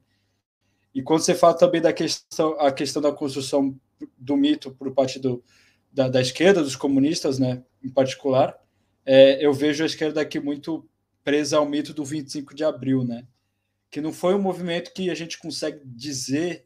E 0.94 1.02
quando 1.02 1.22
você 1.22 1.36
fala 1.36 1.54
também 1.54 1.82
da 1.82 1.94
questão, 1.94 2.60
a 2.60 2.72
questão 2.72 3.02
da 3.02 3.12
construção 3.12 3.80
do 4.18 4.36
mito 4.36 4.72
por 4.72 4.92
parte 4.94 5.20
do, 5.20 5.44
da, 5.92 6.10
da 6.10 6.22
esquerda, 6.22 6.64
dos 6.64 6.76
comunistas, 6.76 7.38
né, 7.38 7.64
em 7.84 7.90
particular, 7.90 8.58
é, 9.06 9.44
eu 9.46 9.54
vejo 9.54 9.84
a 9.84 9.86
esquerda 9.86 10.22
aqui 10.22 10.40
muito 10.40 10.88
presa 11.24 11.58
ao 11.58 11.68
mito 11.68 11.94
do 11.94 12.04
25 12.04 12.56
de 12.56 12.64
abril, 12.64 13.04
né? 13.04 13.26
Que 13.92 14.02
não 14.02 14.14
foi 14.14 14.36
um 14.36 14.42
movimento 14.42 14.94
que 14.94 15.10
a 15.10 15.16
gente 15.16 15.38
consegue 15.38 15.82
dizer 15.86 16.66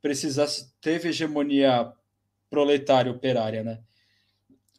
precisasse 0.00 0.72
teve 0.80 1.08
hegemonia 1.08 1.92
proletária 2.48 3.10
operária, 3.10 3.64
né? 3.64 3.80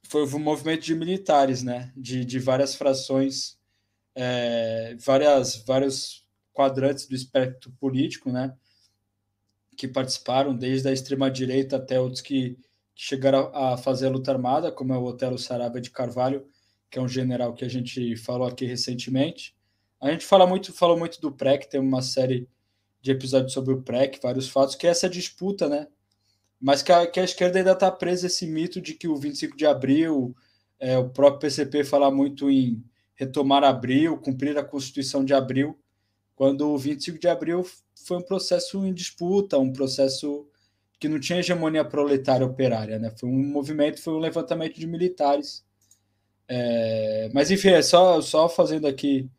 foi 0.10 0.26
um 0.26 0.40
movimento 0.40 0.82
de 0.82 0.96
militares, 0.96 1.62
né? 1.62 1.94
De, 1.96 2.26
de 2.26 2.40
várias 2.40 2.74
frações, 2.74 3.60
é, 4.16 4.96
várias, 5.00 5.56
vários 5.58 6.26
quadrantes 6.52 7.08
do 7.08 7.14
espectro 7.14 7.72
político, 7.80 8.32
né? 8.32 8.52
Que 9.80 9.88
participaram, 9.88 10.54
desde 10.54 10.90
a 10.90 10.92
extrema-direita 10.92 11.78
até 11.78 12.00
outros 12.00 12.22
que, 12.22 12.58
que, 12.94 13.02
chegaram 13.02 13.50
a 13.54 13.78
fazer 13.78 14.08
a 14.08 14.10
luta 14.10 14.32
armada, 14.32 14.72
como 14.72 14.94
é 14.94 14.98
o 14.98 15.06
Otelo 15.06 15.38
Sarabia 15.38 15.82
de 15.82 15.90
Carvalho, 15.90 16.46
que 16.90 17.00
é 17.00 17.02
um 17.02 17.08
general 17.08 17.54
que 17.54 17.64
a 17.64 17.70
gente 17.70 18.18
falou 18.18 18.46
aqui 18.46 18.66
recentemente. 18.66 19.56
A 20.02 20.12
gente 20.12 20.26
fala 20.26 20.46
muito, 20.46 20.74
falou 20.74 20.98
muito 20.98 21.22
do 21.22 21.32
PREC, 21.32 21.70
tem 21.70 21.80
uma 21.80 22.02
série 22.02 22.48
de 23.02 23.12
episódios 23.12 23.54
sobre 23.54 23.74
o 23.74 23.82
PREC, 23.82 24.20
vários 24.22 24.50
fatos, 24.50 24.76
que 24.76 24.86
é 24.86 24.90
essa 24.90 25.10
disputa, 25.10 25.70
né? 25.70 25.88
mas 26.60 26.82
que 26.82 26.92
a, 26.92 27.08
que 27.08 27.20
a 27.20 27.24
esquerda 27.24 27.58
ainda 27.58 27.72
está 27.72 27.90
presa 27.90 28.28
esse 28.28 28.46
mito 28.46 28.82
de 28.82 28.94
que 28.94 29.08
o 29.08 29.16
25 29.16 29.56
de 29.56 29.66
abril, 29.66 30.36
é, 30.80 30.98
o 30.98 31.10
próprio 31.10 31.40
PCP 31.40 31.84
fala 31.86 32.12
muito 32.12 32.50
em 32.50 32.84
retomar 33.16 33.64
abril, 33.64 34.18
cumprir 34.18 34.58
a 34.58 34.64
Constituição 34.64 35.24
de 35.24 35.34
abril, 35.34 35.80
quando 36.40 36.70
o 36.70 36.78
25 36.78 37.20
de 37.20 37.28
abril 37.28 37.66
foi 38.06 38.16
um 38.16 38.22
processo 38.22 38.86
em 38.86 38.94
disputa, 38.94 39.60
um 39.60 39.74
processo 39.74 40.48
que 40.98 41.10
não 41.10 41.20
tinha 41.20 41.40
hegemonia 41.40 41.84
proletária 41.84 42.46
operária, 42.46 42.98
né? 42.98 43.12
Foi 43.20 43.28
um 43.28 43.44
movimento, 43.44 44.02
foi 44.02 44.14
um 44.14 44.20
levantamento 44.20 44.80
de 44.80 44.88
militares. 44.88 45.66
É, 46.48 47.30
mas 47.34 47.52
enfim, 47.52 47.72
é 47.72 47.82
só, 47.82 48.22
só 48.22 48.48
fazendo 48.48 48.88
aqui, 48.88 49.30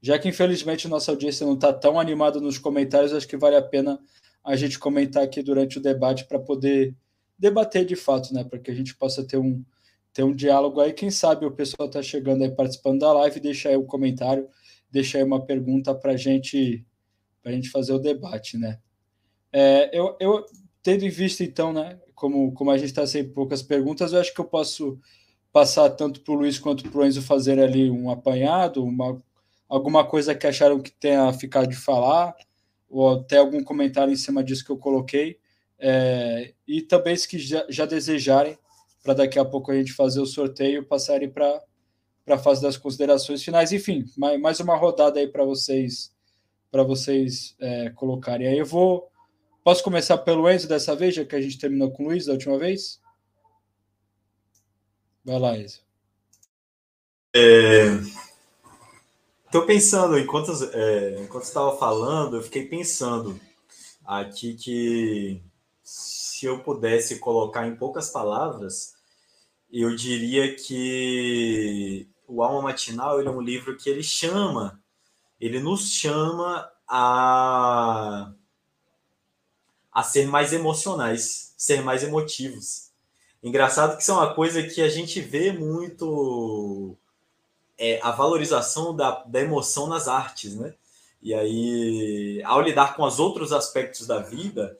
já 0.00 0.16
que 0.16 0.28
infelizmente 0.28 0.86
nossa 0.86 1.10
audiência 1.10 1.44
não 1.44 1.54
está 1.54 1.72
tão 1.72 1.98
animada 1.98 2.40
nos 2.40 2.56
comentários, 2.56 3.12
acho 3.12 3.26
que 3.26 3.36
vale 3.36 3.56
a 3.56 3.62
pena 3.62 3.98
a 4.44 4.54
gente 4.54 4.78
comentar 4.78 5.24
aqui 5.24 5.42
durante 5.42 5.78
o 5.78 5.82
debate 5.82 6.24
para 6.24 6.38
poder 6.38 6.94
debater 7.36 7.84
de 7.84 7.96
fato, 7.96 8.32
né? 8.32 8.44
Para 8.44 8.60
que 8.60 8.70
a 8.70 8.74
gente 8.74 8.94
possa 8.94 9.24
ter 9.24 9.38
um, 9.38 9.60
ter 10.12 10.22
um 10.22 10.32
diálogo 10.32 10.80
aí. 10.80 10.92
Quem 10.92 11.10
sabe 11.10 11.46
o 11.46 11.50
pessoal 11.50 11.88
está 11.88 12.00
chegando 12.00 12.44
aí 12.44 12.50
participando 12.52 13.00
da 13.00 13.12
live, 13.12 13.40
deixa 13.40 13.70
aí 13.70 13.76
o 13.76 13.80
um 13.80 13.86
comentário, 13.86 14.48
deixa 14.94 15.18
aí 15.18 15.24
uma 15.24 15.44
pergunta 15.44 15.92
para 15.92 16.16
gente, 16.16 16.86
a 17.44 17.50
gente 17.50 17.68
fazer 17.68 17.92
o 17.92 17.98
debate, 17.98 18.56
né? 18.56 18.78
É, 19.52 19.90
eu, 19.92 20.16
eu, 20.20 20.46
tendo 20.84 21.04
em 21.04 21.08
vista, 21.08 21.42
então, 21.42 21.72
né? 21.72 21.98
Como, 22.14 22.52
como 22.52 22.70
a 22.70 22.78
gente 22.78 22.90
está 22.90 23.04
sem 23.04 23.28
poucas 23.28 23.60
perguntas, 23.60 24.12
eu 24.12 24.20
acho 24.20 24.32
que 24.32 24.40
eu 24.40 24.44
posso 24.44 25.00
passar 25.52 25.90
tanto 25.90 26.20
para 26.20 26.32
o 26.32 26.36
Luiz 26.36 26.60
quanto 26.60 26.88
para 26.88 27.00
o 27.00 27.04
Enzo 27.04 27.22
fazer 27.22 27.58
ali 27.58 27.90
um 27.90 28.08
apanhado, 28.08 28.84
uma, 28.84 29.20
alguma 29.68 30.04
coisa 30.06 30.32
que 30.32 30.46
acharam 30.46 30.80
que 30.80 30.92
tenha 30.92 31.32
ficado 31.32 31.68
de 31.68 31.76
falar 31.76 32.32
ou 32.88 33.18
até 33.18 33.38
algum 33.38 33.64
comentário 33.64 34.12
em 34.12 34.16
cima 34.16 34.44
disso 34.44 34.64
que 34.64 34.70
eu 34.70 34.78
coloquei. 34.78 35.38
É, 35.76 36.54
e 36.68 36.82
também 36.82 37.16
se 37.16 37.26
que 37.26 37.36
já, 37.36 37.66
já 37.68 37.84
desejarem, 37.84 38.56
para 39.02 39.14
daqui 39.14 39.40
a 39.40 39.44
pouco 39.44 39.72
a 39.72 39.74
gente 39.74 39.92
fazer 39.92 40.20
o 40.20 40.26
sorteio, 40.26 40.86
passarem 40.86 41.28
para 41.28 41.60
a 42.32 42.38
fase 42.38 42.62
das 42.62 42.76
considerações 42.76 43.42
finais. 43.42 43.72
Enfim, 43.72 44.04
mais, 44.16 44.40
mais 44.40 44.60
uma 44.60 44.76
rodada 44.76 45.20
aí 45.20 45.28
para 45.28 45.44
vocês 45.44 46.12
para 46.70 46.82
vocês 46.82 47.54
é, 47.60 47.90
colocarem. 47.90 48.48
Aí 48.48 48.58
eu 48.58 48.66
vou. 48.66 49.08
Posso 49.62 49.82
começar 49.82 50.18
pelo 50.18 50.50
Enzo 50.50 50.68
dessa 50.68 50.96
vez, 50.96 51.14
já 51.14 51.24
que 51.24 51.36
a 51.36 51.40
gente 51.40 51.58
terminou 51.58 51.90
com 51.92 52.02
o 52.02 52.06
Luiz 52.06 52.26
da 52.26 52.32
última 52.32 52.58
vez? 52.58 53.00
Vai 55.24 55.38
lá, 55.38 55.56
Enzo. 55.56 55.80
É, 57.34 57.84
Estou 59.54 59.66
pensando, 59.66 60.18
enquanto, 60.18 60.50
é, 60.72 61.20
enquanto 61.20 61.44
estava 61.44 61.76
falando, 61.78 62.34
eu 62.34 62.42
fiquei 62.42 62.66
pensando 62.66 63.40
aqui 64.04 64.54
que 64.54 65.40
se 65.80 66.44
eu 66.44 66.58
pudesse 66.58 67.20
colocar 67.20 67.64
em 67.64 67.76
poucas 67.76 68.10
palavras, 68.10 68.94
eu 69.70 69.94
diria 69.94 70.56
que 70.56 72.08
o 72.26 72.42
Alma 72.42 72.62
Matinal 72.62 73.18
ele 73.18 73.28
é 73.28 73.32
um 73.32 73.40
livro 73.40 73.76
que 73.76 73.88
ele 73.88 74.02
chama, 74.02 74.80
ele 75.40 75.60
nos 75.60 75.90
chama 75.90 76.70
a, 76.88 78.32
a 79.92 80.02
ser 80.02 80.26
mais 80.26 80.52
emocionais, 80.52 81.54
ser 81.56 81.82
mais 81.82 82.02
emotivos. 82.02 82.90
Engraçado 83.42 83.96
que 83.96 84.02
isso 84.02 84.10
é 84.10 84.14
uma 84.14 84.34
coisa 84.34 84.62
que 84.62 84.80
a 84.80 84.88
gente 84.88 85.20
vê 85.20 85.52
muito 85.52 86.96
é 87.76 88.00
a 88.02 88.10
valorização 88.10 88.94
da, 88.94 89.22
da 89.24 89.40
emoção 89.40 89.86
nas 89.86 90.08
artes, 90.08 90.54
né? 90.54 90.74
E 91.20 91.34
aí, 91.34 92.42
ao 92.44 92.60
lidar 92.60 92.94
com 92.94 93.02
os 93.02 93.18
outros 93.18 93.52
aspectos 93.52 94.06
da 94.06 94.20
vida, 94.20 94.78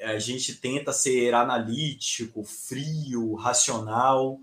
a 0.00 0.18
gente 0.18 0.54
tenta 0.54 0.92
ser 0.92 1.34
analítico, 1.34 2.42
frio, 2.42 3.34
racional. 3.34 4.40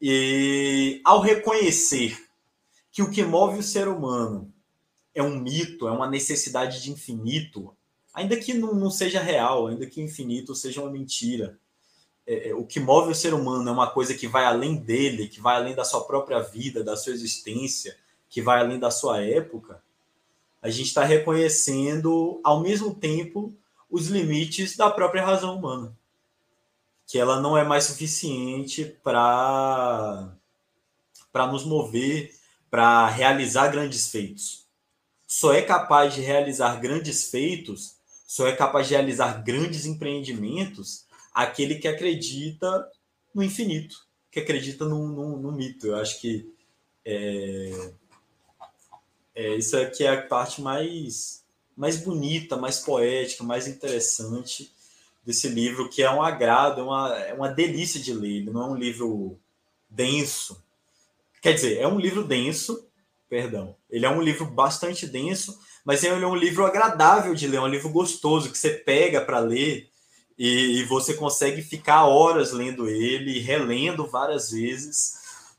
E 0.00 1.00
ao 1.04 1.20
reconhecer 1.20 2.28
que 2.90 3.02
o 3.02 3.10
que 3.10 3.22
move 3.22 3.58
o 3.58 3.62
ser 3.62 3.88
humano 3.88 4.52
é 5.14 5.22
um 5.22 5.38
mito, 5.38 5.88
é 5.88 5.90
uma 5.90 6.08
necessidade 6.08 6.82
de 6.82 6.90
infinito, 6.90 7.74
ainda 8.14 8.36
que 8.36 8.54
não, 8.54 8.74
não 8.74 8.90
seja 8.90 9.20
real, 9.20 9.66
ainda 9.66 9.86
que 9.86 10.00
infinito 10.00 10.54
seja 10.54 10.80
uma 10.80 10.90
mentira, 10.90 11.58
é, 12.26 12.50
é, 12.50 12.54
o 12.54 12.64
que 12.64 12.78
move 12.78 13.10
o 13.10 13.14
ser 13.14 13.34
humano 13.34 13.68
é 13.68 13.72
uma 13.72 13.90
coisa 13.90 14.14
que 14.14 14.28
vai 14.28 14.44
além 14.44 14.76
dele, 14.76 15.28
que 15.28 15.40
vai 15.40 15.56
além 15.56 15.74
da 15.74 15.84
sua 15.84 16.04
própria 16.04 16.40
vida, 16.40 16.84
da 16.84 16.96
sua 16.96 17.12
existência, 17.12 17.96
que 18.28 18.42
vai 18.42 18.60
além 18.60 18.78
da 18.78 18.90
sua 18.90 19.22
época, 19.22 19.82
a 20.60 20.68
gente 20.68 20.88
está 20.88 21.04
reconhecendo, 21.04 22.40
ao 22.44 22.60
mesmo 22.60 22.94
tempo, 22.94 23.54
os 23.90 24.08
limites 24.08 24.76
da 24.76 24.90
própria 24.90 25.24
razão 25.24 25.56
humana. 25.56 25.96
Que 27.08 27.18
ela 27.18 27.40
não 27.40 27.58
é 27.58 27.64
mais 27.64 27.84
suficiente 27.84 28.84
para 29.02 30.30
nos 31.50 31.64
mover, 31.64 32.32
para 32.70 33.08
realizar 33.08 33.68
grandes 33.68 34.08
feitos. 34.08 34.66
Só 35.26 35.52
é 35.52 35.62
capaz 35.62 36.14
de 36.14 36.20
realizar 36.20 36.76
grandes 36.80 37.30
feitos, 37.30 37.96
só 38.26 38.46
é 38.46 38.54
capaz 38.54 38.86
de 38.86 38.94
realizar 38.94 39.42
grandes 39.42 39.86
empreendimentos 39.86 41.06
aquele 41.32 41.76
que 41.76 41.88
acredita 41.88 42.90
no 43.34 43.42
infinito, 43.42 44.06
que 44.30 44.40
acredita 44.40 44.84
no, 44.84 45.08
no, 45.08 45.36
no 45.38 45.52
mito. 45.52 45.86
Eu 45.86 45.96
acho 45.96 46.20
que 46.20 46.52
é, 47.04 47.92
é, 49.34 49.54
isso 49.56 49.76
aqui 49.76 50.04
é 50.04 50.10
a 50.10 50.22
parte 50.22 50.60
mais, 50.60 51.44
mais 51.76 51.98
bonita, 51.98 52.56
mais 52.56 52.80
poética, 52.80 53.44
mais 53.44 53.66
interessante 53.66 54.72
desse 55.28 55.46
livro, 55.46 55.90
que 55.90 56.02
é 56.02 56.10
um 56.10 56.22
agrado, 56.22 56.80
é 56.80 56.84
uma, 56.84 57.14
é 57.18 57.34
uma 57.34 57.48
delícia 57.50 58.00
de 58.00 58.14
ler. 58.14 58.38
Ele 58.38 58.50
não 58.50 58.62
é 58.62 58.70
um 58.70 58.74
livro 58.74 59.38
denso. 59.86 60.64
Quer 61.42 61.52
dizer, 61.52 61.76
é 61.76 61.86
um 61.86 62.00
livro 62.00 62.24
denso, 62.24 62.88
perdão. 63.28 63.76
Ele 63.90 64.06
é 64.06 64.08
um 64.08 64.22
livro 64.22 64.46
bastante 64.46 65.06
denso, 65.06 65.60
mas 65.84 66.02
ele 66.02 66.24
é 66.24 66.26
um 66.26 66.34
livro 66.34 66.64
agradável 66.64 67.34
de 67.34 67.46
ler, 67.46 67.58
é 67.58 67.60
um 67.60 67.68
livro 67.68 67.90
gostoso 67.90 68.50
que 68.50 68.56
você 68.56 68.70
pega 68.70 69.20
para 69.20 69.38
ler 69.38 69.90
e, 70.38 70.78
e, 70.78 70.84
você 70.84 71.12
consegue 71.12 71.60
ficar 71.60 72.06
horas 72.06 72.52
lendo 72.52 72.88
ele, 72.88 73.38
relendo 73.38 74.06
várias 74.06 74.50
vezes, 74.50 75.12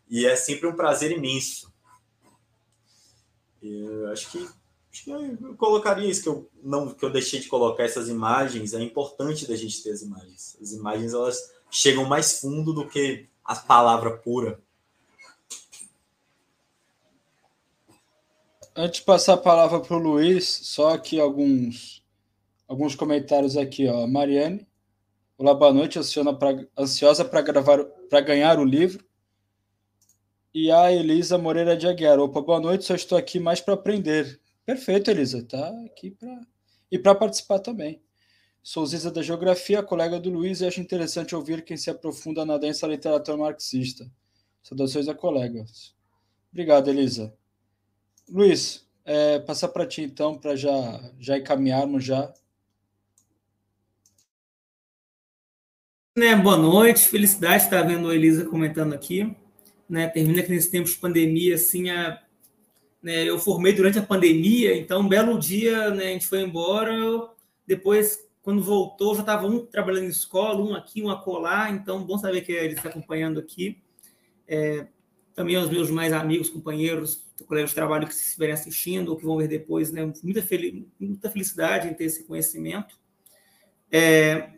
e 0.10 0.26
é 0.26 0.36
sempre 0.36 0.66
um 0.66 0.76
prazer 0.76 1.12
imenso. 1.12 1.72
Eu 3.62 4.12
acho 4.12 4.32
que, 4.32 4.50
eu 5.08 5.56
colocaria 5.56 6.10
isso 6.10 6.24
que 6.24 6.30
eu 6.30 6.50
não 6.64 6.90
que 6.90 7.04
eu 7.04 7.12
deixei 7.12 7.40
de 7.40 7.48
colocar 7.48 7.84
essas 7.84 8.10
imagens. 8.10 8.74
É 8.74 8.82
importante 8.82 9.48
da 9.48 9.56
gente 9.56 9.82
ter 9.84 9.92
as 9.92 10.02
imagens. 10.02 10.58
As 10.62 10.72
imagens 10.72 11.14
elas 11.14 11.52
chegam 11.70 12.06
mais 12.06 12.40
fundo 12.40 12.74
do 12.74 12.88
que 12.88 13.28
a 13.44 13.56
palavra 13.56 14.18
pura. 14.18 14.60
Antes 18.76 19.00
de 19.00 19.06
passar 19.06 19.34
a 19.34 19.38
palavra 19.38 19.80
para 19.80 19.96
o 19.96 20.00
Luiz, 20.00 20.48
só 20.48 20.94
aqui 20.94 21.20
alguns, 21.20 22.04
alguns 22.68 22.96
comentários 22.96 23.58
aqui. 23.58 23.88
Ó. 23.88 24.08
Mariane, 24.08 24.66
olá, 25.38 25.54
boa 25.54 25.74
noite, 25.74 26.00
pra, 26.40 26.66
ansiosa 26.78 27.26
para 27.26 27.42
gravar 27.42 27.84
para 28.10 28.22
ganhar 28.22 28.58
o 28.60 28.64
livro. 28.64 29.04
E 30.54 30.72
a 30.72 30.92
Elisa 30.92 31.38
Moreira 31.38 31.78
de 31.78 31.88
Aguiar, 31.88 32.20
opa, 32.20 32.42
boa 32.42 32.60
noite, 32.60 32.86
só 32.86 32.96
estou 32.96 33.18
aqui 33.18 33.40
mais 33.40 33.62
para 33.62 33.76
aprender. 33.76 34.40
Perfeito, 34.70 35.10
Elisa, 35.10 35.42
tá 35.42 35.68
aqui 35.84 36.12
para 36.12 36.42
e 36.92 37.00
para 37.00 37.16
participar 37.16 37.58
também. 37.58 38.04
Sou 38.62 38.86
Ziza 38.86 39.10
da 39.10 39.24
Geografia, 39.24 39.82
colega 39.82 40.20
do 40.20 40.30
Luiz, 40.30 40.62
e 40.62 40.68
acho 40.68 40.80
interessante 40.80 41.36
ouvir 41.36 41.64
quem 41.64 41.76
se 41.76 41.90
aprofunda 41.90 42.46
na 42.46 42.56
densa 42.56 42.86
literatura 42.86 43.36
marxista. 43.36 44.08
Saudações 44.62 45.08
a 45.08 45.16
colegas. 45.16 45.96
Obrigado, 46.52 46.88
Elisa. 46.88 47.34
Luiz, 48.30 48.88
é, 49.04 49.40
passar 49.40 49.70
para 49.70 49.88
ti 49.88 50.04
então, 50.04 50.38
para 50.38 50.56
já, 50.56 51.14
já 51.20 51.36
encaminharmos 51.36 52.04
já. 52.04 52.32
Né, 56.16 56.36
boa 56.36 56.58
noite, 56.58 57.08
felicidade 57.08 57.64
estar 57.64 57.82
vendo 57.82 58.08
a 58.08 58.14
Elisa 58.14 58.46
comentando 58.46 58.94
aqui. 58.94 59.36
Né, 59.90 60.08
termina 60.10 60.44
que 60.44 60.52
nesse 60.52 60.70
tempo 60.70 60.88
de 60.88 60.96
pandemia, 60.96 61.56
assim, 61.56 61.90
a, 61.90 62.22
né, 63.02 63.24
eu 63.24 63.40
formei 63.40 63.74
durante 63.74 63.98
a 63.98 64.04
pandemia, 64.04 64.76
então 64.76 65.02
um 65.02 65.08
belo 65.08 65.40
dia 65.40 65.90
né, 65.92 66.06
a 66.06 66.14
gente 66.14 66.28
foi 66.28 66.42
embora, 66.42 66.94
depois, 67.66 68.28
quando 68.42 68.64
voltou, 68.64 69.14
já 69.16 69.22
estava 69.22 69.48
um 69.48 69.66
trabalhando 69.66 70.06
em 70.06 70.10
escola, 70.10 70.60
um 70.62 70.74
aqui, 70.74 71.02
um 71.02 71.10
acolá, 71.10 71.70
então 71.70 72.04
bom 72.04 72.18
saber 72.18 72.42
que 72.42 72.52
ele 72.52 72.74
está 72.74 72.90
acompanhando 72.90 73.40
aqui. 73.40 73.82
É, 74.48 74.88
também 75.36 75.56
aos 75.56 75.70
meus 75.70 75.90
mais 75.90 76.12
amigos, 76.12 76.50
companheiros, 76.50 77.26
colegas 77.48 77.70
de 77.70 77.76
trabalho 77.76 78.06
que 78.06 78.14
estiverem 78.14 78.54
assistindo 78.54 79.08
ou 79.08 79.16
que 79.16 79.24
vão 79.24 79.38
ver 79.38 79.48
depois, 79.48 79.90
né? 79.90 80.12
Muita, 80.22 80.42
fel 80.42 80.60
muita 81.00 81.30
felicidade 81.30 81.88
em 81.88 81.94
ter 81.94 82.06
esse 82.06 82.26
conhecimento. 82.26 83.00
É, 83.90 84.50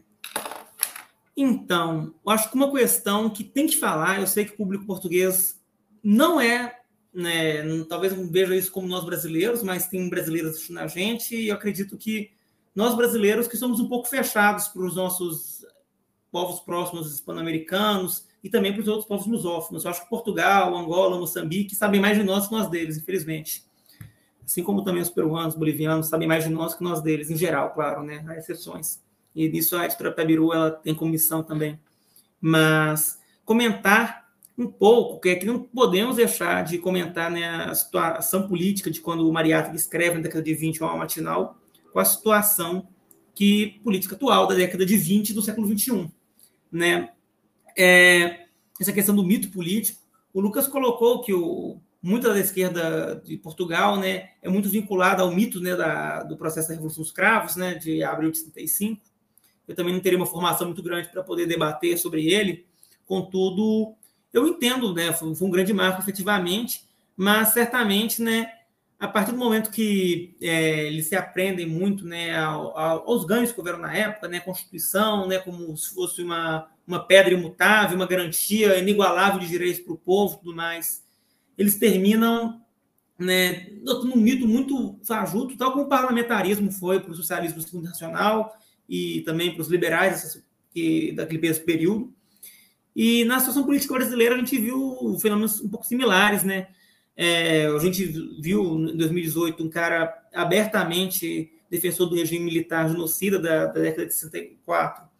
então, 1.37 2.15
eu 2.25 2.31
acho 2.31 2.49
que 2.49 2.55
uma 2.55 2.71
questão 2.71 3.29
que 3.29 3.43
tem 3.43 3.67
que 3.67 3.77
falar, 3.77 4.19
eu 4.19 4.27
sei 4.27 4.45
que 4.45 4.53
o 4.53 4.57
público 4.57 4.85
português 4.85 5.61
não 6.03 6.41
é, 6.41 6.80
né, 7.13 7.63
talvez 7.89 8.15
não 8.15 8.29
veja 8.29 8.55
isso 8.55 8.71
como 8.71 8.87
nós 8.87 9.03
brasileiros, 9.03 9.63
mas 9.63 9.87
tem 9.87 10.09
brasileiros 10.09 10.51
assistindo 10.51 10.79
a 10.79 10.87
gente, 10.87 11.35
e 11.35 11.49
eu 11.49 11.55
acredito 11.55 11.97
que 11.97 12.31
nós 12.73 12.95
brasileiros 12.95 13.47
que 13.47 13.57
somos 13.57 13.79
um 13.79 13.89
pouco 13.89 14.07
fechados 14.07 14.67
para 14.69 14.83
os 14.83 14.95
nossos 14.95 15.65
povos 16.31 16.61
próximos 16.61 17.13
hispano-americanos, 17.13 18.25
e 18.43 18.49
também 18.49 18.73
para 18.73 18.81
os 18.81 18.87
outros 18.87 19.07
povos 19.07 19.27
lusófonos. 19.27 19.83
Eu 19.83 19.91
acho 19.91 20.03
que 20.03 20.09
Portugal, 20.09 20.75
Angola, 20.75 21.19
Moçambique 21.19 21.75
sabem 21.75 22.01
mais 22.01 22.17
de 22.17 22.23
nós 22.23 22.47
que 22.47 22.53
nós 22.53 22.69
deles, 22.69 22.97
infelizmente. 22.97 23.63
Assim 24.43 24.63
como 24.63 24.83
também 24.83 25.01
os 25.01 25.09
peruanos, 25.09 25.55
bolivianos 25.55 26.07
sabem 26.07 26.27
mais 26.27 26.43
de 26.43 26.49
nós 26.49 26.73
que 26.73 26.83
nós 26.83 27.01
deles, 27.01 27.29
em 27.29 27.37
geral, 27.37 27.71
claro, 27.73 28.03
né? 28.03 28.25
Há 28.27 28.37
exceções. 28.37 28.99
E 29.35 29.47
nisso 29.47 29.77
a 29.77 29.85
editora 29.85 30.11
Pebiru 30.11 30.51
ela 30.51 30.71
tem 30.71 30.95
comissão 30.95 31.43
também. 31.43 31.79
Mas 32.39 33.19
comentar 33.45 34.20
um 34.57 34.67
pouco, 34.67 35.19
que 35.19 35.29
é 35.29 35.35
que 35.35 35.45
não 35.45 35.59
podemos 35.59 36.17
deixar 36.17 36.63
de 36.63 36.77
comentar 36.77 37.31
né, 37.31 37.47
a 37.65 37.73
situação 37.73 38.47
política 38.47 38.91
de 38.91 39.01
quando 39.01 39.27
o 39.27 39.33
Mariátegui 39.33 39.77
escreve 39.77 40.15
na 40.15 40.21
década 40.21 40.43
de 40.43 40.53
20 40.53 40.81
uma 40.81 40.97
matinal, 40.97 41.57
com 41.91 41.99
a 41.99 42.05
situação 42.05 42.87
que 43.33 43.79
política 43.83 44.15
atual 44.15 44.47
da 44.47 44.55
década 44.55 44.85
de 44.85 44.97
20 44.97 45.33
do 45.33 45.41
século 45.41 45.67
21, 45.67 46.09
né? 46.71 47.09
é, 47.77 48.45
essa 48.79 48.93
questão 48.93 49.15
do 49.15 49.23
mito 49.23 49.49
político. 49.49 50.01
O 50.33 50.39
Lucas 50.39 50.67
colocou 50.67 51.21
que 51.21 51.33
o, 51.33 51.79
muita 52.01 52.29
da 52.29 52.39
esquerda 52.39 53.21
de 53.23 53.37
Portugal 53.37 53.97
né, 53.97 54.29
é 54.41 54.49
muito 54.49 54.69
vinculada 54.69 55.23
ao 55.23 55.31
mito 55.31 55.59
né, 55.59 55.75
da, 55.75 56.23
do 56.23 56.37
processo 56.37 56.69
da 56.69 56.73
Revolução 56.73 57.03
dos 57.03 57.11
Cravos, 57.11 57.55
né, 57.55 57.75
de 57.75 58.03
abril 58.03 58.31
de 58.31 58.37
65. 58.39 59.01
Eu 59.67 59.75
também 59.75 59.93
não 59.93 60.01
teria 60.01 60.17
uma 60.17 60.25
formação 60.25 60.67
muito 60.67 60.83
grande 60.83 61.09
para 61.09 61.23
poder 61.23 61.45
debater 61.45 61.97
sobre 61.97 62.27
ele, 62.27 62.65
contudo, 63.05 63.95
eu 64.33 64.47
entendo, 64.47 64.93
né, 64.93 65.11
foi, 65.11 65.29
um 65.29 65.49
grande 65.49 65.73
marco 65.73 66.01
efetivamente, 66.01 66.83
mas 67.15 67.49
certamente 67.49 68.21
né, 68.21 68.51
a 68.99 69.07
partir 69.07 69.31
do 69.31 69.37
momento 69.37 69.71
que 69.71 70.35
é, 70.41 70.87
eles 70.87 71.07
se 71.07 71.15
aprendem 71.15 71.65
muito 71.65 72.05
né, 72.05 72.35
aos 72.37 73.25
ganhos 73.25 73.51
que 73.51 73.59
houveram 73.59 73.79
na 73.79 73.93
época, 73.93 74.27
né, 74.27 74.39
Constituição, 74.39 75.27
né, 75.27 75.39
como 75.39 75.75
se 75.75 75.93
fosse 75.93 76.21
uma, 76.21 76.69
uma 76.87 76.99
pedra 76.99 77.33
imutável, 77.33 77.95
uma 77.95 78.07
garantia 78.07 78.77
inigualável 78.77 79.39
de 79.39 79.47
direitos 79.47 79.81
para 79.81 79.93
o 79.93 79.97
povo 79.97 80.37
tudo 80.37 80.55
mais, 80.55 81.03
eles 81.57 81.79
terminam 81.79 82.61
né, 83.17 83.67
um 84.03 84.17
mito 84.17 84.47
muito 84.47 84.99
fajuto, 85.03 85.57
tal 85.57 85.71
como 85.71 85.85
o 85.85 85.89
parlamentarismo 85.89 86.71
foi 86.71 86.99
para 86.99 87.11
o 87.11 87.15
socialismo 87.15 87.59
internacional 87.59 88.55
e 88.89 89.21
também 89.21 89.51
para 89.53 89.61
os 89.61 89.67
liberais 89.67 90.43
que, 90.73 91.11
daquele 91.13 91.53
período. 91.55 92.13
E 92.95 93.23
na 93.25 93.39
situação 93.39 93.63
política 93.63 93.93
brasileira 93.93 94.35
a 94.35 94.37
gente 94.37 94.57
viu 94.57 95.17
fenômenos 95.19 95.61
um 95.61 95.69
pouco 95.69 95.85
similares, 95.85 96.43
né? 96.43 96.67
É, 97.15 97.67
a 97.67 97.79
gente 97.79 98.05
viu 98.39 98.79
em 98.89 98.97
2018 98.97 99.63
um 99.63 99.69
cara 99.69 100.13
abertamente 100.33 101.51
defensor 101.69 102.07
do 102.09 102.15
regime 102.15 102.45
militar 102.45 102.89
genocida 102.89 103.39
da, 103.39 103.65
da 103.67 103.81
década 103.81 104.05
de 104.05 104.13
64 104.13 105.11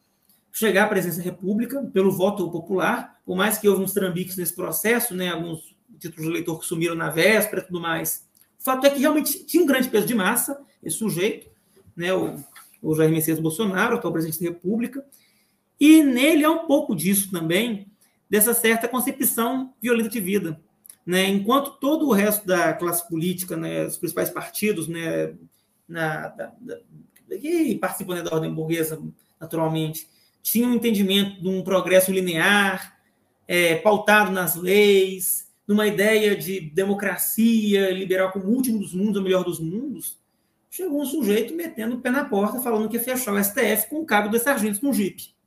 chegar 0.52 0.84
à 0.84 0.88
presidência 0.88 1.24
da 1.24 1.30
República 1.30 1.82
pelo 1.94 2.12
voto 2.12 2.50
popular, 2.52 3.20
por 3.26 3.36
mais 3.36 3.58
que 3.58 3.68
houve 3.68 3.84
uns 3.84 3.94
trambiques 3.94 4.36
nesse 4.36 4.54
processo, 4.54 5.16
né, 5.16 5.30
alguns 5.30 5.76
títulos 5.98 6.26
de 6.26 6.30
eleitor 6.30 6.60
que 6.60 6.66
sumiram 6.66 6.96
na 6.96 7.10
véspera 7.10 7.62
e 7.62 7.66
tudo 7.66 7.80
mais. 7.80 8.28
O 8.60 8.64
fato 8.64 8.86
é 8.86 8.90
que 8.90 9.00
realmente 9.00 9.46
tinha 9.46 9.64
um 9.64 9.66
grande 9.66 9.90
peso 9.90 10.06
de 10.06 10.14
massa 10.14 10.60
esse 10.84 10.98
sujeito, 10.98 11.48
né, 11.96 12.14
o, 12.14 12.36
o 12.82 12.96
Jair 12.96 13.12
Messias 13.12 13.40
Bolsonaro, 13.40 13.96
atual 13.96 14.12
presidente 14.12 14.44
da 14.44 14.50
República, 14.50 15.06
e 15.82 16.04
nele 16.04 16.46
há 16.46 16.52
um 16.52 16.68
pouco 16.68 16.96
disso 16.96 17.32
também, 17.32 17.88
dessa 18.30 18.54
certa 18.54 18.88
concepção 18.88 19.74
violenta 19.82 20.10
de 20.10 20.20
vida. 20.20 20.62
Né? 21.04 21.28
Enquanto 21.28 21.80
todo 21.80 22.08
o 22.08 22.14
resto 22.14 22.46
da 22.46 22.72
classe 22.72 23.10
política, 23.10 23.58
né, 23.58 23.88
os 23.88 23.98
principais 23.98 24.30
partidos, 24.30 24.88
né, 24.88 25.34
na, 25.88 26.28
da, 26.28 26.54
da, 26.62 26.78
que 27.36 27.74
participam 27.80 28.14
né, 28.14 28.22
da 28.22 28.32
ordem 28.32 28.54
burguesa, 28.54 29.02
naturalmente, 29.40 30.08
tinham 30.44 30.70
um 30.70 30.76
entendimento 30.76 31.42
de 31.42 31.50
um 31.50 31.64
progresso 31.64 32.12
linear, 32.12 33.00
é, 33.48 33.76
pautado 33.78 34.32
nas 34.32 34.56
leis, 34.56 35.50
numa 35.68 35.88
ideia 35.88 36.36
de 36.36 36.62
democracia 36.62 37.90
liberal 37.90 38.32
como 38.32 38.46
o 38.46 38.52
último 38.52 38.78
dos 38.78 38.94
mundos, 38.94 39.20
o 39.20 39.24
melhor 39.24 39.44
dos 39.44 39.60
mundos, 39.60 40.16
chegou 40.70 41.02
um 41.02 41.06
sujeito 41.06 41.56
metendo 41.56 41.96
o 41.96 42.02
pé 42.02 42.12
na 42.12 42.24
porta, 42.24 42.62
falando 42.62 42.88
que 42.88 42.98
ia 42.98 43.04
fechar 43.04 43.34
o 43.34 43.44
STF 43.44 43.90
com 43.90 44.02
o 44.02 44.06
cabo 44.06 44.30
dos 44.30 44.44
sargentos 44.44 44.80
no 44.80 44.94
jipe. 44.94 45.41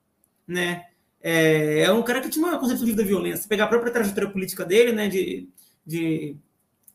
Né? 0.46 0.84
É, 1.22 1.80
é 1.80 1.92
um 1.92 2.02
cara 2.02 2.20
que 2.20 2.28
tinha 2.28 2.46
uma 2.46 2.58
concepção 2.58 2.86
da 2.94 3.02
violência. 3.02 3.48
Pegar 3.48 3.64
a 3.64 3.68
própria 3.68 3.92
trajetória 3.92 4.30
política 4.30 4.64
dele, 4.64 4.92
né, 4.92 5.08
de, 5.08 5.48
de, 5.86 6.36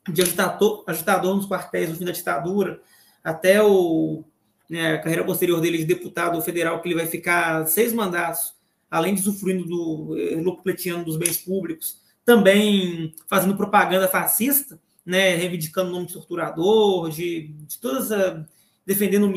de 0.07 0.21
agitador, 0.21 0.83
agitador 0.85 1.35
nos 1.35 1.47
quartéis 1.47 1.89
no 1.89 1.95
fim 1.95 2.05
da 2.05 2.11
ditadura, 2.11 2.79
até 3.23 3.61
o, 3.63 4.23
né, 4.69 4.93
a 4.93 4.99
carreira 4.99 5.25
posterior 5.25 5.59
dele 5.59 5.79
de 5.79 5.85
deputado 5.85 6.39
federal, 6.41 6.81
que 6.81 6.87
ele 6.87 6.95
vai 6.95 7.07
ficar 7.07 7.65
seis 7.65 7.91
mandatos, 7.91 8.53
além 8.89 9.15
de 9.15 9.21
usufruindo 9.21 9.65
do 9.65 10.15
locupletiano 10.43 11.03
dos 11.03 11.17
bens 11.17 11.37
públicos, 11.37 11.99
também 12.23 13.15
fazendo 13.27 13.57
propaganda 13.57 14.07
fascista, 14.07 14.79
né, 15.03 15.35
reivindicando 15.35 15.89
o 15.89 15.93
nome 15.93 16.05
de 16.05 16.13
torturador, 16.13 17.09
de, 17.09 17.47
de 17.47 17.79
todas 17.79 18.11
a, 18.11 18.45
defendendo 18.85 19.27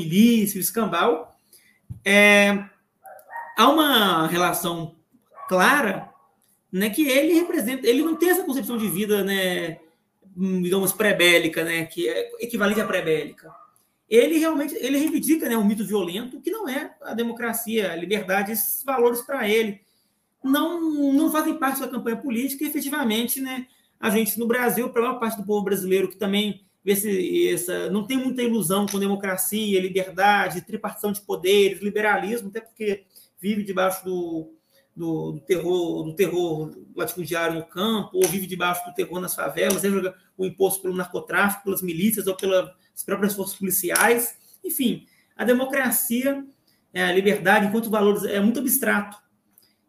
o 0.58 0.60
escambau. 0.60 1.34
É, 2.04 2.64
há 3.62 3.68
uma 3.68 4.26
relação 4.26 4.96
clara 5.48 6.10
né, 6.70 6.90
que 6.90 7.06
ele 7.06 7.34
representa, 7.34 7.86
ele 7.86 8.02
não 8.02 8.16
tem 8.16 8.30
essa 8.30 8.44
concepção 8.44 8.76
de 8.76 8.88
vida, 8.88 9.22
né, 9.22 9.78
digamos, 10.34 10.92
pré-bélica, 10.92 11.62
né, 11.62 11.84
que 11.84 12.08
é 12.08 12.30
equivalente 12.40 12.80
à 12.80 12.86
pré-bélica. 12.86 13.52
Ele 14.08 14.38
realmente 14.38 14.74
ele 14.74 14.98
reivindica 14.98 15.48
né, 15.48 15.56
um 15.56 15.64
mito 15.64 15.84
violento 15.84 16.40
que 16.40 16.50
não 16.50 16.68
é 16.68 16.94
a 17.02 17.14
democracia, 17.14 17.92
a 17.92 17.96
liberdade, 17.96 18.52
esses 18.52 18.82
valores 18.82 19.22
para 19.22 19.48
ele 19.48 19.80
não, 20.42 21.12
não 21.12 21.30
fazem 21.30 21.56
parte 21.56 21.80
da 21.80 21.88
campanha 21.88 22.16
política 22.16 22.64
e 22.64 22.66
efetivamente 22.66 23.40
né, 23.40 23.66
a 24.00 24.10
gente 24.10 24.38
no 24.38 24.46
Brasil, 24.46 24.90
para 24.90 25.02
a 25.02 25.04
maior 25.06 25.20
parte 25.20 25.36
do 25.36 25.46
povo 25.46 25.64
brasileiro 25.64 26.08
que 26.08 26.16
também 26.16 26.64
vê 26.84 26.96
se, 26.96 27.48
essa, 27.48 27.88
não 27.90 28.04
tem 28.04 28.18
muita 28.18 28.42
ilusão 28.42 28.86
com 28.86 28.98
democracia, 28.98 29.80
liberdade, 29.80 30.62
tripartição 30.62 31.12
de 31.12 31.20
poderes, 31.20 31.80
liberalismo, 31.80 32.48
até 32.48 32.60
porque 32.60 33.04
vive 33.42 33.64
debaixo 33.64 34.04
do, 34.04 34.54
do, 34.94 35.32
do 35.32 35.40
terror 35.40 36.04
do 36.04 36.14
terror 36.14 36.70
latifundiário 36.94 37.56
no 37.56 37.66
campo, 37.66 38.10
ou 38.14 38.28
vive 38.28 38.46
debaixo 38.46 38.86
do 38.86 38.94
terror 38.94 39.20
nas 39.20 39.34
favelas, 39.34 39.80
seja 39.80 40.14
o 40.38 40.46
imposto 40.46 40.80
pelo 40.80 40.94
narcotráfico, 40.94 41.64
pelas 41.64 41.82
milícias 41.82 42.28
ou 42.28 42.36
pelas 42.36 42.70
próprias 43.04 43.34
forças 43.34 43.56
policiais. 43.56 44.38
Enfim, 44.64 45.06
a 45.36 45.44
democracia, 45.44 46.46
é, 46.94 47.02
a 47.02 47.12
liberdade, 47.12 47.66
enquanto 47.66 47.90
valores, 47.90 48.22
é 48.24 48.38
muito 48.38 48.60
abstrato. 48.60 49.16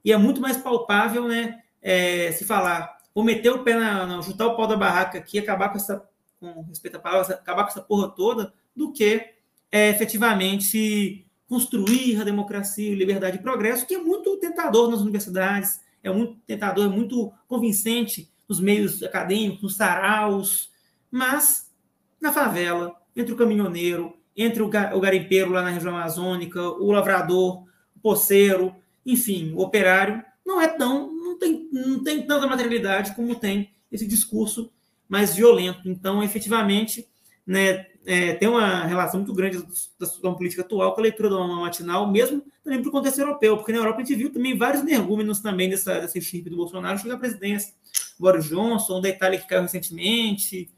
E 0.04 0.12
é 0.12 0.18
muito 0.18 0.42
mais 0.42 0.58
palpável 0.58 1.28
né, 1.28 1.62
é, 1.82 2.32
se 2.32 2.44
falar, 2.44 2.98
vou 3.14 3.24
meter 3.24 3.52
o 3.52 3.64
pé 3.64 3.76
na, 3.76 4.06
na, 4.06 4.20
o 4.20 4.36
pau 4.36 4.68
da 4.68 4.76
barraca 4.76 5.18
aqui, 5.18 5.38
acabar 5.38 5.70
com 5.70 5.78
essa, 5.78 6.04
com 6.40 6.62
respeito 6.64 6.98
à 6.98 7.00
palavra, 7.00 7.36
acabar 7.36 7.64
com 7.64 7.70
essa 7.70 7.82
porra 7.82 8.10
toda, 8.10 8.54
do 8.76 8.92
que 8.92 9.34
é, 9.72 9.90
efetivamente 9.90 11.26
construir 11.48 12.20
a 12.20 12.24
democracia, 12.24 12.96
liberdade 12.96 13.38
e 13.38 13.42
progresso, 13.42 13.86
que 13.86 13.96
é 13.96 14.00
muito 14.00 14.38
tentador 14.38 14.90
nas 14.90 15.02
universidades, 15.02 15.82
é 16.02 16.12
muito 16.12 16.36
tentador, 16.46 16.86
é 16.86 16.90
muito 16.90 17.32
convincente 17.48 18.32
nos 18.48 18.60
meios 18.60 19.02
acadêmicos, 19.04 19.62
nos 19.62 19.76
saraus, 19.76 20.72
mas 21.10 21.72
na 22.20 22.32
favela, 22.32 22.96
entre 23.16 23.34
o 23.34 23.38
caminhoneiro, 23.38 24.18
entre 24.36 24.64
o 24.64 24.70
garimpeiro 25.00 25.52
lá 25.52 25.62
na 25.62 25.70
região 25.70 25.96
amazônica, 25.96 26.62
o 26.62 26.92
lavrador, 26.92 27.64
o 27.96 28.00
poceiro, 28.02 28.76
enfim, 29.06 29.54
o 29.54 29.62
operário, 29.62 30.24
não 30.46 30.60
é 30.60 30.68
tão, 30.68 31.14
não 31.14 31.38
tem, 31.38 31.70
não 31.72 32.04
tem 32.04 32.26
tanta 32.26 32.48
materialidade 32.48 33.16
como 33.16 33.36
tem 33.36 33.72
esse 33.92 34.08
discurso 34.08 34.72
mais 35.08 35.36
violento. 35.36 35.88
Então, 35.88 36.24
efetivamente, 36.24 37.08
né, 37.46 37.86
é, 38.06 38.34
tem 38.34 38.48
uma 38.48 38.86
relação 38.86 39.20
muito 39.20 39.34
grande 39.34 39.62
da 39.62 39.74
situação 39.74 40.36
política 40.36 40.62
atual 40.62 40.94
com 40.94 41.02
a 41.02 41.04
leitura 41.04 41.30
do 41.30 41.48
matinal, 41.62 42.10
mesmo 42.10 42.44
também 42.64 42.82
para 42.82 42.90
o 42.90 42.92
contexto 42.92 43.20
europeu, 43.20 43.58
porque 43.58 43.72
na 43.72 43.80
Europa 43.80 44.02
a 44.02 44.04
gente 44.04 44.16
viu 44.16 44.32
também 44.32 44.58
vários 44.58 44.82
energúmenos 44.82 45.40
também 45.40 45.70
dessa, 45.70 46.00
desse 46.00 46.22
chip 46.22 46.50
do 46.50 46.56
Bolsonaro 46.56 46.98
chegar 46.98 47.16
à 47.16 47.20
presidência. 47.20 47.74
Boris 48.20 48.46
Johnson, 48.46 49.02
da 49.02 49.10
Itália 49.10 49.40
que 49.40 49.48
caiu 49.48 49.62
recentemente, 49.62 50.70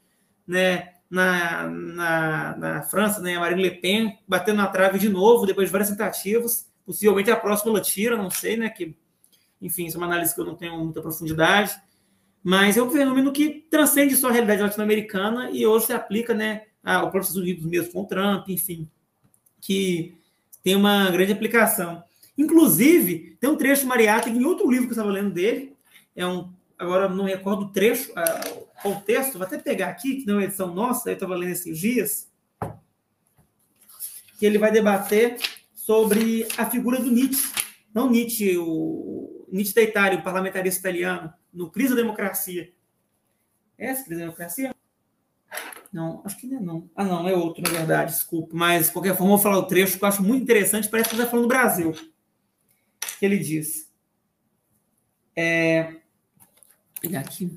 né, 0.47 0.93
na, 1.09 1.67
na, 1.67 2.57
na 2.57 2.81
França, 2.83 3.21
né, 3.21 3.37
Marine 3.37 3.61
Le 3.61 3.71
Pen 3.71 4.19
batendo 4.27 4.57
na 4.57 4.67
trave 4.67 4.97
de 4.99 5.09
novo, 5.09 5.45
depois 5.45 5.67
de 5.67 5.71
várias 5.71 5.89
tentativas, 5.89 6.69
possivelmente 6.85 7.31
a 7.31 7.35
próxima 7.35 7.71
ela 7.71 7.81
tira, 7.81 8.17
não 8.17 8.29
sei, 8.29 8.57
né, 8.57 8.69
que, 8.69 8.95
enfim, 9.61 9.85
isso 9.85 9.97
é 9.97 9.99
uma 9.99 10.07
análise 10.07 10.33
que 10.33 10.41
eu 10.41 10.45
não 10.45 10.55
tenho 10.55 10.77
muita 10.77 11.01
profundidade, 11.01 11.75
mas 12.45 12.77
é 12.77 12.83
um 12.83 12.91
fenômeno 12.91 13.33
que 13.33 13.65
transcende 13.71 14.15
só 14.15 14.29
a 14.29 14.31
realidade 14.31 14.61
latino-americana 14.61 15.49
e 15.49 15.65
hoje 15.65 15.87
se 15.87 15.93
aplica, 15.93 16.31
né, 16.31 16.61
ao 16.83 17.09
próprio 17.09 17.21
Estados 17.21 17.41
Unidos 17.41 17.65
mesmo 17.65 17.91
com 17.91 18.05
Trump, 18.05 18.47
enfim, 18.49 18.87
que 19.59 20.15
tem 20.63 20.75
uma 20.75 21.09
grande 21.09 21.31
aplicação. 21.31 22.03
Inclusive, 22.37 23.35
tem 23.39 23.49
um 23.49 23.55
trecho 23.55 23.87
Mariátegui 23.87 24.37
em 24.37 24.45
outro 24.45 24.69
livro 24.69 24.85
que 24.85 24.91
eu 24.91 24.95
estava 24.95 25.09
lendo 25.09 25.31
dele, 25.31 25.75
é 26.15 26.23
um 26.27 26.53
agora 26.77 27.09
não 27.09 27.25
recordo 27.25 27.63
o 27.63 27.69
trecho, 27.69 28.11
o 28.11 28.81
contexto, 28.83 29.39
vou 29.39 29.47
até 29.47 29.57
pegar 29.57 29.87
aqui, 29.87 30.17
que 30.17 30.27
não 30.27 30.39
é 30.39 30.43
edição 30.43 30.71
nossa, 30.71 31.09
eu 31.09 31.15
estava 31.15 31.33
lendo 31.33 31.51
esses 31.51 31.79
dias, 31.79 32.29
que 34.37 34.45
ele 34.45 34.59
vai 34.59 34.71
debater 34.71 35.37
sobre 35.73 36.47
a 36.59 36.69
figura 36.69 37.01
do 37.01 37.09
Nietzsche. 37.09 37.51
Não 37.91 38.07
Nietzsche, 38.07 38.55
o 38.55 39.47
Nietzsche 39.51 39.73
da 39.73 39.81
Itália, 39.81 40.19
o 40.19 40.23
parlamentarista 40.23 40.81
italiano, 40.81 41.33
no 41.55 41.71
Crise 41.71 41.95
da 41.95 42.01
Democracia. 42.01 42.71
É 43.77 43.87
essa 43.87 44.03
Crise 44.03 44.19
da 44.19 44.25
Democracia? 44.25 44.75
Não, 45.91 46.21
acho 46.25 46.37
que 46.37 46.47
não 46.47 46.57
é 46.57 46.61
não. 46.61 46.89
Ah, 46.95 47.05
não, 47.05 47.27
é 47.27 47.33
outro, 47.33 47.63
na 47.63 47.69
verdade, 47.69 48.11
desculpa. 48.11 48.53
Mas, 48.53 48.87
de 48.87 48.91
qualquer 48.91 49.15
forma, 49.15 49.31
eu 49.31 49.37
vou 49.37 49.43
falar 49.43 49.57
o 49.57 49.67
trecho 49.67 49.97
que 49.97 50.03
eu 50.03 50.07
acho 50.07 50.21
muito 50.21 50.43
interessante, 50.43 50.89
parece 50.89 51.09
que 51.09 51.15
está 51.15 51.25
falando 51.25 51.45
do 51.45 51.49
Brasil. 51.49 51.95
Ele 53.21 53.37
diz. 53.37 53.89
É, 55.35 56.01
pegar 56.99 57.21
aqui. 57.21 57.49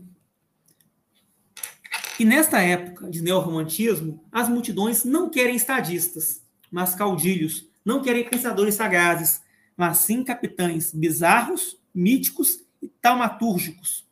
E 2.19 2.25
nesta 2.25 2.61
época 2.61 3.09
de 3.11 3.23
neorromantismo, 3.23 4.25
as 4.31 4.49
multidões 4.49 5.05
não 5.05 5.31
querem 5.31 5.57
estadistas, 5.57 6.43
mas 6.71 6.95
caudilhos, 6.95 7.69
não 7.85 8.03
querem 8.03 8.29
pensadores 8.29 8.75
sagazes, 8.75 9.41
mas 9.77 9.99
sim 9.99 10.25
capitães 10.25 10.93
bizarros, 10.93 11.81
míticos 11.95 12.68
e 12.81 12.89
taumatúrgicos. 12.89 14.07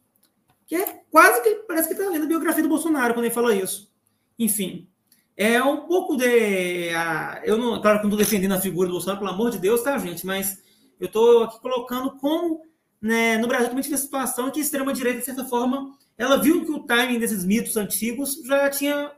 Que 0.66 0.76
é 0.76 1.02
quase 1.10 1.42
que 1.42 1.54
parece 1.66 1.88
que 1.88 1.94
está 1.94 2.10
lendo 2.10 2.24
a 2.24 2.28
biografia 2.28 2.62
do 2.62 2.68
Bolsonaro 2.68 3.14
quando 3.14 3.26
ele 3.26 3.34
fala 3.34 3.54
isso. 3.54 3.90
Enfim, 4.38 4.88
é 5.36 5.62
um 5.62 5.86
pouco 5.86 6.16
de. 6.16 6.90
A, 6.90 7.40
eu 7.44 7.56
não, 7.56 7.80
claro 7.80 7.98
que 7.98 8.04
não 8.04 8.10
estou 8.10 8.24
defendendo 8.24 8.52
a 8.52 8.60
figura 8.60 8.88
do 8.88 8.92
Bolsonaro, 8.92 9.20
pelo 9.20 9.30
amor 9.30 9.50
de 9.50 9.58
Deus, 9.58 9.82
tá, 9.82 9.96
gente? 9.98 10.26
Mas 10.26 10.62
eu 10.98 11.06
estou 11.06 11.44
aqui 11.44 11.60
colocando 11.60 12.16
como 12.16 12.66
né, 13.00 13.36
no 13.38 13.46
Brasil 13.46 13.68
também 13.68 13.82
tive 13.82 13.94
a 13.94 13.98
situação 13.98 14.50
que 14.50 14.58
a 14.58 14.62
extrema-direita, 14.62 15.20
de 15.20 15.24
certa 15.24 15.44
forma, 15.44 15.96
ela 16.16 16.36
viu 16.36 16.64
que 16.64 16.70
o 16.70 16.84
timing 16.84 17.18
desses 17.18 17.44
mitos 17.44 17.76
antigos 17.76 18.40
já 18.44 18.70
tinha, 18.70 19.12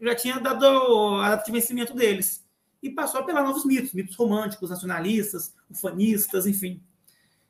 já 0.00 0.14
tinha 0.14 0.40
dado 0.40 0.64
o 0.64 1.52
vencimento 1.52 1.94
deles. 1.94 2.44
E 2.82 2.90
passou 2.90 3.20
a 3.20 3.24
pegar 3.24 3.42
novos 3.42 3.64
mitos, 3.64 3.92
mitos 3.92 4.16
românticos, 4.16 4.70
nacionalistas, 4.70 5.54
ufanistas, 5.70 6.46
enfim. 6.46 6.82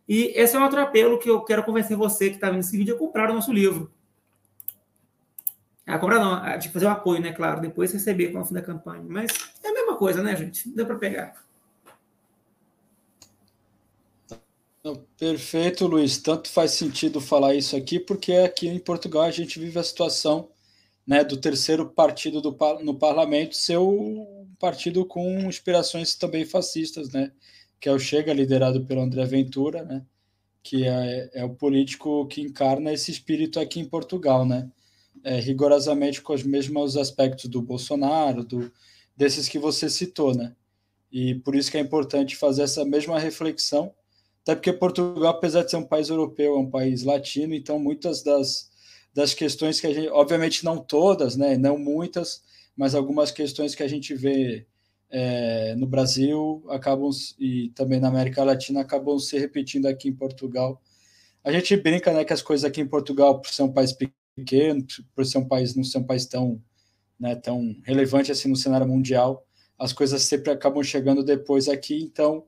E 0.09 0.33
esse 0.35 0.57
é 0.57 0.59
um 0.59 0.63
outro 0.63 0.81
apelo 0.81 1.19
que 1.19 1.29
eu 1.29 1.43
quero 1.43 1.63
convencer 1.63 1.97
você 1.97 2.31
que 2.31 2.37
está 2.37 2.49
vendo 2.49 2.61
esse 2.61 2.77
vídeo 2.77 2.95
a 2.95 2.99
comprar 2.99 3.31
o 3.31 3.35
nosso 3.35 3.53
livro. 3.53 3.93
A 5.87 5.99
comprar 5.99 6.19
não, 6.19 6.59
de 6.59 6.69
fazer 6.71 6.87
o 6.87 6.91
apoio, 6.91 7.21
né? 7.21 7.33
Claro, 7.33 7.61
depois 7.61 7.93
receber 7.93 8.33
com 8.33 8.41
o 8.41 8.45
fim 8.45 8.55
da 8.55 8.63
campanha. 8.63 9.05
Mas 9.07 9.31
é 9.63 9.69
a 9.69 9.73
mesma 9.73 9.97
coisa, 9.97 10.23
né, 10.23 10.35
gente? 10.35 10.69
Deu 10.71 10.87
para 10.87 10.97
pegar. 10.97 11.35
Perfeito, 15.19 15.87
Luiz. 15.87 16.19
Tanto 16.19 16.49
faz 16.49 16.73
sentido 16.73 17.21
falar 17.21 17.55
isso 17.55 17.77
aqui, 17.77 18.01
porque 18.01 18.33
aqui 18.33 18.69
em 18.69 18.79
Portugal 18.79 19.25
a 19.25 19.31
gente 19.31 19.59
vive 19.59 19.79
a 19.79 19.83
situação 19.83 20.49
né, 21.07 21.25
do 21.25 21.37
terceiro 21.37 21.89
partido 21.89 22.41
do, 22.41 22.57
no 22.83 22.95
parlamento 22.95 23.57
ser 23.57 23.79
um 23.79 24.47
partido 24.59 25.05
com 25.05 25.41
inspirações 25.49 26.15
também 26.15 26.45
fascistas, 26.45 27.11
né, 27.11 27.33
que 27.81 27.89
é 27.89 27.93
o 27.93 27.99
Chega, 27.99 28.33
liderado 28.33 28.85
pelo 28.85 29.01
André 29.01 29.25
Ventura, 29.25 29.85
né, 29.85 30.05
que 30.63 30.85
é, 30.85 31.31
é 31.33 31.45
o 31.45 31.55
político 31.55 32.27
que 32.27 32.41
encarna 32.41 32.93
esse 32.93 33.11
espírito 33.11 33.61
aqui 33.61 33.81
em 33.81 33.89
Portugal, 33.89 34.47
né, 34.47 34.71
é, 35.25 35.39
rigorosamente 35.41 36.21
com 36.23 36.33
os 36.33 36.43
mesmos 36.43 36.97
aspectos 36.97 37.49
do 37.51 37.63
Bolsonaro, 37.63 38.45
do, 38.45 38.73
desses 39.17 39.49
que 39.49 39.59
você 39.59 39.89
citou, 39.89 40.35
né, 40.35 40.55
e 41.11 41.35
por 41.37 41.55
isso 41.55 41.71
que 41.71 41.79
é 41.79 41.81
importante 41.81 42.37
fazer 42.37 42.63
essa 42.63 42.85
mesma 42.85 43.19
reflexão 43.19 43.93
até 44.49 44.55
porque 44.55 44.73
Portugal, 44.73 45.27
apesar 45.27 45.63
de 45.63 45.71
ser 45.71 45.77
um 45.77 45.85
país 45.85 46.09
europeu, 46.09 46.55
é 46.55 46.59
um 46.59 46.71
país 46.71 47.03
latino, 47.03 47.55
então 47.55 47.79
muitas 47.79 48.23
das, 48.23 48.71
das 49.13 49.35
questões 49.35 49.79
que 49.79 49.87
a 49.87 49.93
gente, 49.93 50.09
obviamente 50.09 50.65
não 50.65 50.79
todas, 50.79 51.37
né, 51.37 51.59
não 51.59 51.77
muitas, 51.77 52.43
mas 52.75 52.95
algumas 52.95 53.31
questões 53.31 53.75
que 53.75 53.83
a 53.83 53.89
gente 53.89 54.15
vê 54.15 54.67
é, 55.11 55.75
no 55.77 55.87
Brasil 55.87 56.65
acabam 56.69 57.11
e 57.39 57.71
também 57.71 58.01
na 58.01 58.09
América 58.09 58.45
Latina 58.45 58.81
acabam 58.81 59.19
se 59.19 59.39
repetindo 59.39 59.87
aqui 59.87 60.09
em 60.09 60.15
Portugal. 60.15 60.81
A 61.43 61.53
gente 61.53 61.77
brinca, 61.77 62.13
né, 62.13 62.25
que 62.25 62.33
as 62.33 62.43
coisas 62.43 62.65
aqui 62.65 62.81
em 62.81 62.87
Portugal, 62.87 63.41
por 63.41 63.51
ser 63.51 63.63
um 63.63 63.73
país 63.73 63.93
pequeno, 63.93 64.85
por 65.15 65.25
ser 65.25 65.39
um 65.39 65.49
país 65.49 65.75
não 65.75 65.85
ser 65.85 65.99
um 65.99 66.05
país 66.05 66.27
tão, 66.27 66.63
né, 67.19 67.35
tão 67.37 67.77
relevante 67.85 68.31
assim 68.31 68.49
no 68.49 68.57
cenário 68.57 68.87
mundial, 68.87 69.47
as 69.79 69.93
coisas 69.93 70.23
sempre 70.23 70.51
acabam 70.51 70.83
chegando 70.83 71.23
depois 71.23 71.69
aqui. 71.69 72.03
Então, 72.03 72.45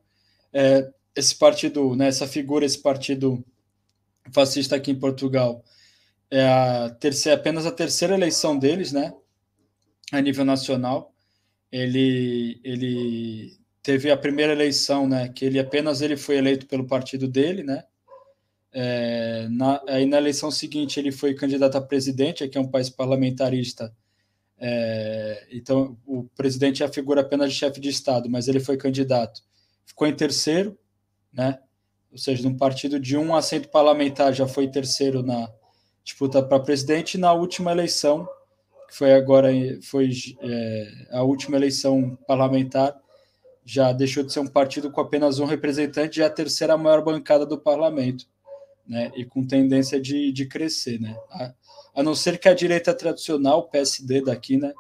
é, 0.53 0.91
esse 1.15 1.35
partido, 1.37 1.95
né, 1.97 2.09
essa 2.09 2.27
figura, 2.27 2.67
esse 2.67 2.79
partido 2.79 3.45
fascista 4.33 4.77
aqui 4.77 4.91
em 4.91 4.99
Portugal, 4.99 5.65
é 6.31 6.47
a 6.47 6.91
terceira, 6.91 7.39
apenas 7.39 7.67
a 7.67 7.73
terceira 7.73 8.15
eleição 8.15 8.59
deles, 8.59 8.93
né, 8.93 9.15
a 10.13 10.21
nível 10.21 10.45
nacional. 10.45 11.15
Ele, 11.71 12.61
ele 12.65 13.59
teve 13.83 14.11
a 14.11 14.17
primeira 14.17 14.53
eleição, 14.53 15.09
né, 15.09 15.29
que 15.29 15.45
ele 15.45 15.59
apenas 15.59 16.01
ele 16.01 16.17
foi 16.17 16.37
eleito 16.37 16.67
pelo 16.67 16.87
partido 16.87 17.29
dele, 17.29 17.63
né. 17.63 17.85
É, 18.73 19.49
na, 19.51 19.83
aí 19.89 20.07
na 20.07 20.19
eleição 20.19 20.51
seguinte 20.51 21.01
ele 21.01 21.11
foi 21.11 21.35
candidato 21.35 21.77
a 21.77 21.81
presidente, 21.81 22.45
aqui 22.45 22.57
é 22.57 22.61
um 22.61 22.71
país 22.71 22.89
parlamentarista. 22.89 23.95
É, 24.59 25.47
então 25.51 25.97
o 26.07 26.25
presidente 26.37 26.83
é 26.83 26.87
a 26.87 26.93
figura 26.93 27.23
apenas 27.23 27.51
de 27.53 27.59
chefe 27.59 27.81
de 27.81 27.89
estado, 27.89 28.29
mas 28.29 28.47
ele 28.47 28.61
foi 28.61 28.77
candidato. 28.77 29.43
Ficou 29.87 30.07
em 30.07 30.15
terceiro, 30.15 30.79
né? 31.33 31.59
Ou 32.13 32.19
seja, 32.19 32.43
num 32.43 32.57
partido 32.57 33.01
de 33.01 33.17
um 33.17 33.35
assento 33.35 33.69
parlamentar 33.69 34.33
já 34.33 34.47
foi 34.47 34.69
terceiro 34.69 35.23
na 35.23 35.49
disputa 36.05 36.43
para 36.43 36.61
presidente 36.61 37.17
na 37.17 37.33
última 37.33 37.71
eleição, 37.73 38.29
que 38.91 38.97
foi 38.97 39.13
agora 39.13 39.49
foi 39.83 40.11
é, 40.41 41.07
a 41.13 41.23
última 41.23 41.57
eleição 41.57 42.19
parlamentar, 42.27 43.01
já 43.65 43.93
deixou 43.93 44.25
de 44.25 44.33
ser 44.33 44.41
um 44.41 44.49
partido 44.49 44.91
com 44.91 45.01
apenas 45.01 45.39
um 45.39 45.45
representante, 45.45 46.17
já 46.17 46.25
é 46.25 46.27
a 46.27 46.31
terceira 46.31 46.77
maior 46.77 47.03
bancada 47.05 47.47
do 47.47 47.57
parlamento, 47.57 48.27
né? 48.87 49.13
E 49.15 49.25
com 49.25 49.47
tendência 49.47 50.01
de, 50.01 50.33
de 50.33 50.45
crescer, 50.47 51.01
né? 51.01 51.17
A, 51.31 51.55
a 51.95 52.03
não 52.03 52.17
ser 52.17 52.37
que 52.37 52.49
a 52.49 52.55
direita 52.55 52.93
tradicional, 52.93 53.69
PSD 53.69 54.23
daqui, 54.23 54.57
né, 54.57 54.73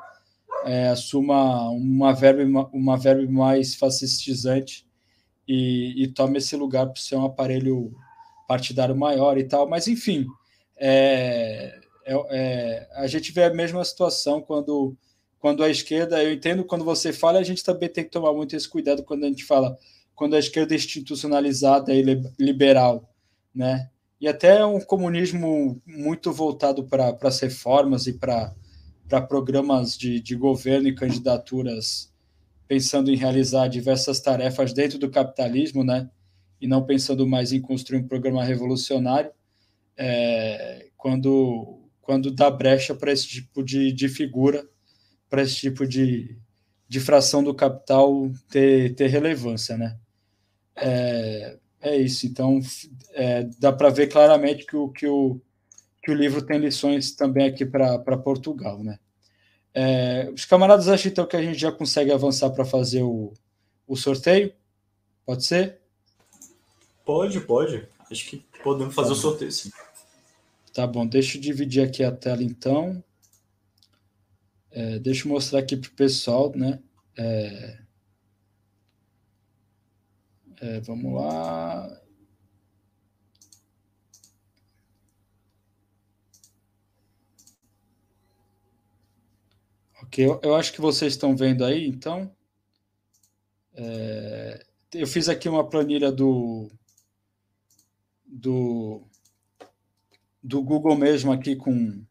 é, 0.64 0.88
assuma 0.88 1.70
uma 1.70 2.12
verba, 2.12 2.68
uma 2.72 2.96
verba 2.96 3.30
mais 3.30 3.76
fascistizante 3.76 4.84
e, 5.46 6.02
e 6.02 6.08
tome 6.08 6.38
esse 6.38 6.56
lugar 6.56 6.86
para 6.86 7.00
ser 7.00 7.14
um 7.14 7.24
aparelho 7.24 7.94
partidário 8.48 8.96
maior 8.96 9.38
e 9.38 9.44
tal. 9.44 9.68
Mas, 9.68 9.86
enfim, 9.86 10.26
é, 10.76 11.78
é, 12.04 12.14
é, 12.30 12.88
a 12.94 13.06
gente 13.06 13.32
vê 13.32 13.44
a 13.44 13.54
mesma 13.54 13.84
situação 13.84 14.40
quando, 14.40 14.96
quando 15.38 15.62
a 15.62 15.70
esquerda. 15.70 16.22
Eu 16.22 16.32
entendo 16.32 16.64
quando 16.64 16.84
você 16.84 17.12
fala, 17.12 17.38
a 17.38 17.42
gente 17.42 17.64
também 17.64 17.88
tem 17.88 18.04
que 18.04 18.10
tomar 18.10 18.32
muito 18.32 18.54
esse 18.56 18.68
cuidado 18.68 19.02
quando 19.02 19.24
a 19.24 19.28
gente 19.28 19.44
fala 19.44 19.76
quando 20.14 20.36
a 20.36 20.38
esquerda 20.38 20.74
é 20.74 20.76
institucionalizada 20.76 21.94
e 21.94 22.02
liberal, 22.38 23.08
né? 23.54 23.88
E 24.20 24.28
até 24.28 24.64
um 24.66 24.78
comunismo 24.78 25.80
muito 25.86 26.30
voltado 26.30 26.84
para 26.84 27.16
as 27.22 27.40
reformas 27.40 28.06
e 28.06 28.12
para 28.12 28.54
para 29.08 29.20
programas 29.22 29.98
de, 29.98 30.20
de 30.20 30.36
governo 30.36 30.86
e 30.86 30.94
candidaturas 30.94 32.10
pensando 32.68 33.10
em 33.10 33.16
realizar 33.16 33.66
diversas 33.66 34.20
tarefas 34.20 34.72
dentro 34.72 34.96
do 34.96 35.10
capitalismo, 35.10 35.82
né? 35.82 36.08
E 36.60 36.68
não 36.68 36.86
pensando 36.86 37.26
mais 37.26 37.52
em 37.52 37.60
construir 37.60 37.98
um 37.98 38.06
programa 38.06 38.44
revolucionário, 38.44 39.32
é, 39.96 40.86
quando, 40.96 41.79
quando 42.10 42.32
dá 42.32 42.50
brecha 42.50 42.92
para 42.92 43.12
esse 43.12 43.28
tipo 43.28 43.62
de, 43.62 43.92
de 43.92 44.08
figura, 44.08 44.68
para 45.28 45.42
esse 45.42 45.54
tipo 45.54 45.86
de, 45.86 46.36
de 46.88 46.98
fração 46.98 47.40
do 47.40 47.54
capital 47.54 48.28
ter, 48.50 48.96
ter 48.96 49.06
relevância, 49.06 49.78
né? 49.78 49.96
É, 50.74 51.56
é 51.80 51.96
isso. 51.98 52.26
Então, 52.26 52.58
é, 53.12 53.44
dá 53.60 53.72
para 53.72 53.90
ver 53.90 54.08
claramente 54.08 54.66
que 54.66 54.74
o, 54.74 54.88
que, 54.88 55.06
o, 55.06 55.40
que 56.02 56.10
o 56.10 56.14
livro 56.14 56.42
tem 56.42 56.58
lições 56.58 57.12
também 57.12 57.46
aqui 57.46 57.64
para 57.64 58.18
Portugal, 58.18 58.82
né? 58.82 58.98
É, 59.72 60.28
os 60.34 60.44
camaradas 60.44 60.88
acham 60.88 61.12
então 61.12 61.24
que 61.24 61.36
a 61.36 61.42
gente 61.42 61.60
já 61.60 61.70
consegue 61.70 62.10
avançar 62.10 62.50
para 62.50 62.64
fazer 62.64 63.04
o, 63.04 63.32
o 63.86 63.94
sorteio? 63.94 64.52
Pode 65.24 65.44
ser? 65.44 65.78
Pode, 67.04 67.38
pode. 67.42 67.86
Acho 68.10 68.26
que 68.30 68.44
podemos 68.64 68.96
fazer 68.96 69.10
tá 69.10 69.14
o 69.14 69.16
sorteio, 69.16 69.52
sim. 69.52 69.70
Tá 70.72 70.84
bom, 70.86 71.06
deixa 71.06 71.36
eu 71.36 71.40
dividir 71.40 71.82
aqui 71.82 72.02
a 72.02 72.10
tela 72.10 72.42
então. 72.42 73.02
É, 74.70 74.98
deixa 74.98 75.26
eu 75.26 75.32
mostrar 75.32 75.60
aqui 75.60 75.76
para 75.76 75.88
o 75.88 75.92
pessoal, 75.94 76.52
né? 76.56 76.80
É, 77.16 77.78
é, 80.60 80.80
vamos 80.80 81.12
lá. 81.14 82.00
Ok, 90.02 90.18
eu, 90.26 90.40
eu 90.42 90.54
acho 90.56 90.72
que 90.72 90.80
vocês 90.80 91.12
estão 91.12 91.36
vendo 91.36 91.64
aí, 91.64 91.86
então. 91.86 92.30
É, 93.74 94.64
eu 94.94 95.06
fiz 95.06 95.28
aqui 95.28 95.48
uma 95.48 95.68
planilha 95.68 96.10
do, 96.12 96.68
do, 98.26 99.09
do 100.42 100.62
Google 100.62 100.96
mesmo 100.96 101.32
aqui 101.32 101.56
com, 101.56 102.04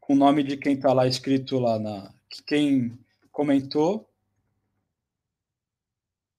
com 0.00 0.12
o 0.12 0.16
nome 0.16 0.42
de 0.42 0.56
quem 0.56 0.74
está 0.74 0.92
lá 0.92 1.06
escrito 1.06 1.58
lá 1.58 1.78
na 1.78 2.12
quem 2.46 2.98
comentou. 3.30 4.08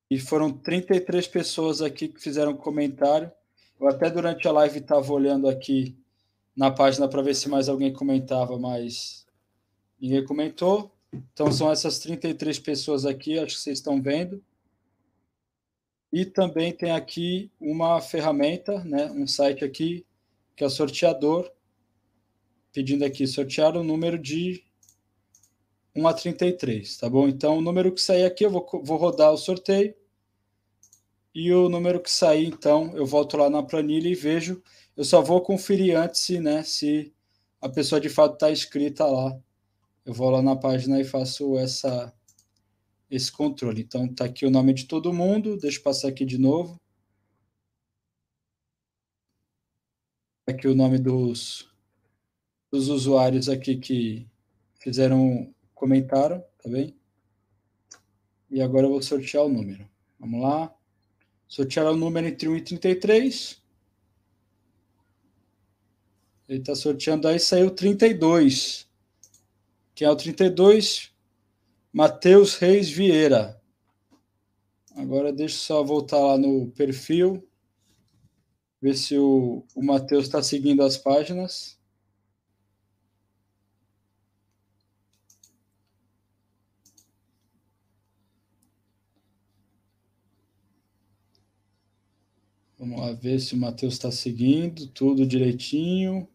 E 0.09 0.19
foram 0.19 0.51
33 0.51 1.27
pessoas 1.27 1.81
aqui 1.81 2.07
que 2.07 2.21
fizeram 2.21 2.55
comentário. 2.55 3.31
Eu 3.79 3.87
até 3.87 4.09
durante 4.09 4.47
a 4.47 4.51
live 4.51 4.79
estava 4.79 5.11
olhando 5.11 5.47
aqui 5.47 5.97
na 6.55 6.69
página 6.69 7.07
para 7.07 7.21
ver 7.21 7.33
se 7.33 7.49
mais 7.49 7.67
alguém 7.67 7.91
comentava, 7.91 8.57
mas 8.59 9.25
Ninguém 9.99 10.23
comentou. 10.25 10.91
Então 11.11 11.51
são 11.51 11.71
essas 11.71 11.99
33 11.99 12.59
pessoas 12.59 13.05
aqui, 13.05 13.39
acho 13.39 13.55
que 13.55 13.61
vocês 13.61 13.79
estão 13.79 14.01
vendo. 14.01 14.43
E 16.11 16.25
também 16.25 16.71
tem 16.71 16.91
aqui 16.91 17.51
uma 17.59 17.99
ferramenta, 17.99 18.83
né, 18.83 19.11
um 19.11 19.27
site 19.27 19.63
aqui, 19.63 20.05
que 20.55 20.63
é 20.63 20.67
o 20.67 20.69
sorteador, 20.69 21.51
pedindo 22.71 23.05
aqui 23.05 23.27
sortear 23.27 23.75
o 23.77 23.83
número 23.83 24.17
de 24.17 24.63
1 25.95 26.07
a 26.07 26.13
33, 26.13 26.97
tá 26.97 27.09
bom? 27.09 27.27
Então 27.27 27.57
o 27.57 27.61
número 27.61 27.91
que 27.93 28.01
sair 28.01 28.25
aqui 28.25 28.45
eu 28.45 28.49
vou, 28.49 28.67
vou 28.83 28.97
rodar 28.97 29.31
o 29.31 29.37
sorteio. 29.37 29.95
E 31.33 31.51
o 31.53 31.67
número 31.67 31.99
que 31.99 32.09
sair, 32.09 32.47
então, 32.47 32.95
eu 32.95 33.05
volto 33.05 33.35
lá 33.35 33.49
na 33.49 33.61
planilha 33.61 34.07
e 34.07 34.15
vejo. 34.15 34.63
Eu 34.95 35.03
só 35.03 35.21
vou 35.21 35.41
conferir 35.41 35.97
antes, 35.97 36.29
né, 36.39 36.63
se 36.63 37.13
a 37.59 37.67
pessoa 37.67 37.99
de 37.99 38.07
fato 38.07 38.35
está 38.35 38.49
inscrita 38.51 39.05
lá 39.05 39.37
eu 40.05 40.13
vou 40.13 40.29
lá 40.29 40.41
na 40.41 40.55
página 40.55 41.01
e 41.01 41.03
faço 41.03 41.57
essa 41.57 42.13
esse 43.09 43.31
controle. 43.31 43.81
Então 43.81 44.07
tá 44.07 44.25
aqui 44.25 44.45
o 44.45 44.51
nome 44.51 44.73
de 44.73 44.85
todo 44.85 45.13
mundo, 45.13 45.57
deixa 45.57 45.79
eu 45.79 45.83
passar 45.83 46.09
aqui 46.09 46.25
de 46.25 46.37
novo. 46.37 46.79
Aqui 50.47 50.67
o 50.67 50.75
nome 50.75 50.97
dos, 50.97 51.69
dos 52.71 52.89
usuários 52.89 53.49
aqui 53.49 53.77
que 53.77 54.27
fizeram 54.79 55.53
comentaram, 55.73 56.43
tá 56.61 56.69
bem? 56.69 56.95
E 58.49 58.61
agora 58.61 58.85
eu 58.85 58.91
vou 58.91 59.01
sortear 59.01 59.45
o 59.45 59.49
número. 59.49 59.89
Vamos 60.19 60.41
lá. 60.41 60.73
Sortear 61.47 61.87
o 61.87 61.95
número 61.95 62.27
entre 62.27 62.47
1 62.47 62.55
e 62.57 62.61
33. 62.61 63.61
Ele 66.47 66.59
está 66.59 66.75
sorteando 66.75 67.27
aí, 67.27 67.39
saiu 67.39 67.71
32 67.71 68.85
que 69.95 70.03
é 70.03 70.11
o 70.11 70.15
32, 70.15 71.09
Matheus 71.91 72.55
Reis 72.57 72.89
Vieira. 72.89 73.59
Agora 74.93 75.31
deixa 75.31 75.55
eu 75.55 75.59
só 75.59 75.83
voltar 75.83 76.19
lá 76.19 76.37
no 76.37 76.67
perfil, 76.71 77.47
ver 78.85 78.95
se 78.95 79.17
o, 79.17 79.65
o 79.73 79.83
Matheus 79.83 80.25
está 80.25 80.43
seguindo 80.43 80.83
as 80.83 80.95
páginas. 80.95 81.75
Vamos 92.77 92.99
lá 92.99 93.11
ver 93.13 93.39
se 93.39 93.55
o 93.55 93.57
Matheus 93.57 93.95
está 93.95 94.11
seguindo 94.11 94.85
tudo 94.89 95.25
direitinho. 95.25 96.29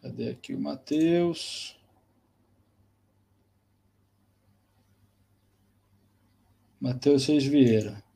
Cadê 0.00 0.30
aqui 0.30 0.54
o 0.54 0.60
Matheus? 0.60 1.76
Matheus 6.80 7.26
Reis 7.26 7.44
Vieira. 7.44 8.11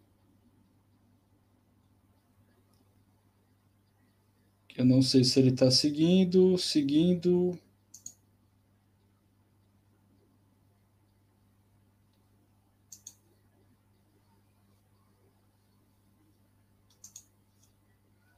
Eu 4.77 4.85
não 4.85 5.01
sei 5.01 5.25
se 5.25 5.39
ele 5.41 5.49
está 5.51 5.71
seguindo, 5.71 6.59
seguindo. 6.59 7.59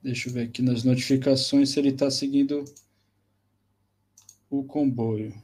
Deixa 0.01 0.29
eu 0.29 0.33
ver 0.33 0.43
aqui 0.49 0.63
nas 0.63 0.85
notificações 0.85 1.71
se 1.71 1.79
ele 1.81 1.89
está 1.89 2.09
seguindo 2.11 2.65
o 4.49 4.63
comboio 4.65 5.35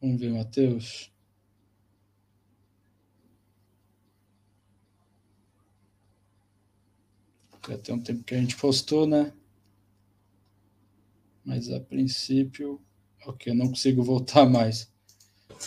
Vamos 0.00 0.20
ver, 0.20 0.30
Matheus. 0.30 1.10
Já 7.68 7.78
tem 7.78 7.94
um 7.94 8.00
tempo 8.00 8.24
que 8.24 8.34
a 8.34 8.38
gente 8.38 8.56
postou, 8.56 9.06
né? 9.06 9.32
Mas 11.44 11.70
a 11.70 11.78
princípio, 11.78 12.80
ok, 13.26 13.52
eu 13.52 13.56
não 13.56 13.68
consigo 13.68 14.02
voltar 14.02 14.48
mais. 14.48 14.90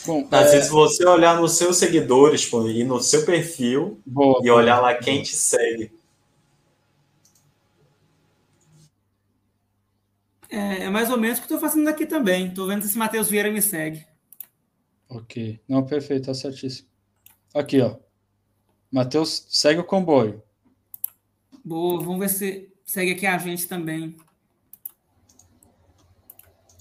Bom, 0.05 0.27
Às 0.31 0.47
é... 0.47 0.51
vezes 0.51 0.69
você 0.69 1.05
olhar 1.05 1.39
nos 1.39 1.53
seus 1.53 1.77
seguidores 1.77 2.45
pô, 2.45 2.67
e 2.67 2.83
no 2.83 2.99
seu 2.99 3.25
perfil 3.25 4.01
boa, 4.05 4.39
e 4.41 4.47
boa, 4.47 4.57
olhar 4.57 4.81
lá 4.81 4.95
quem 4.95 5.15
boa. 5.15 5.25
te 5.25 5.35
segue. 5.35 5.91
É, 10.49 10.83
é, 10.83 10.89
mais 10.89 11.09
ou 11.09 11.17
menos 11.17 11.37
o 11.37 11.41
que 11.41 11.45
estou 11.45 11.59
fazendo 11.59 11.87
aqui 11.87 12.05
também. 12.05 12.47
Estou 12.47 12.67
vendo 12.67 12.81
se 12.81 12.89
esse 12.89 12.97
Matheus 12.97 13.29
Vieira 13.29 13.51
me 13.51 13.61
segue. 13.61 14.05
Ok. 15.13 15.59
Não, 15.67 15.85
perfeito, 15.85 16.25
tá 16.25 16.33
certíssimo. 16.33 16.87
Aqui, 17.53 17.79
ó. 17.81 17.97
Matheus, 18.91 19.45
segue 19.49 19.79
o 19.79 19.83
comboio. 19.83 20.41
Boa, 21.63 22.03
vamos 22.03 22.19
ver 22.19 22.29
se 22.29 22.73
segue 22.83 23.11
aqui 23.11 23.25
a 23.25 23.37
gente 23.37 23.67
também. 23.67 24.17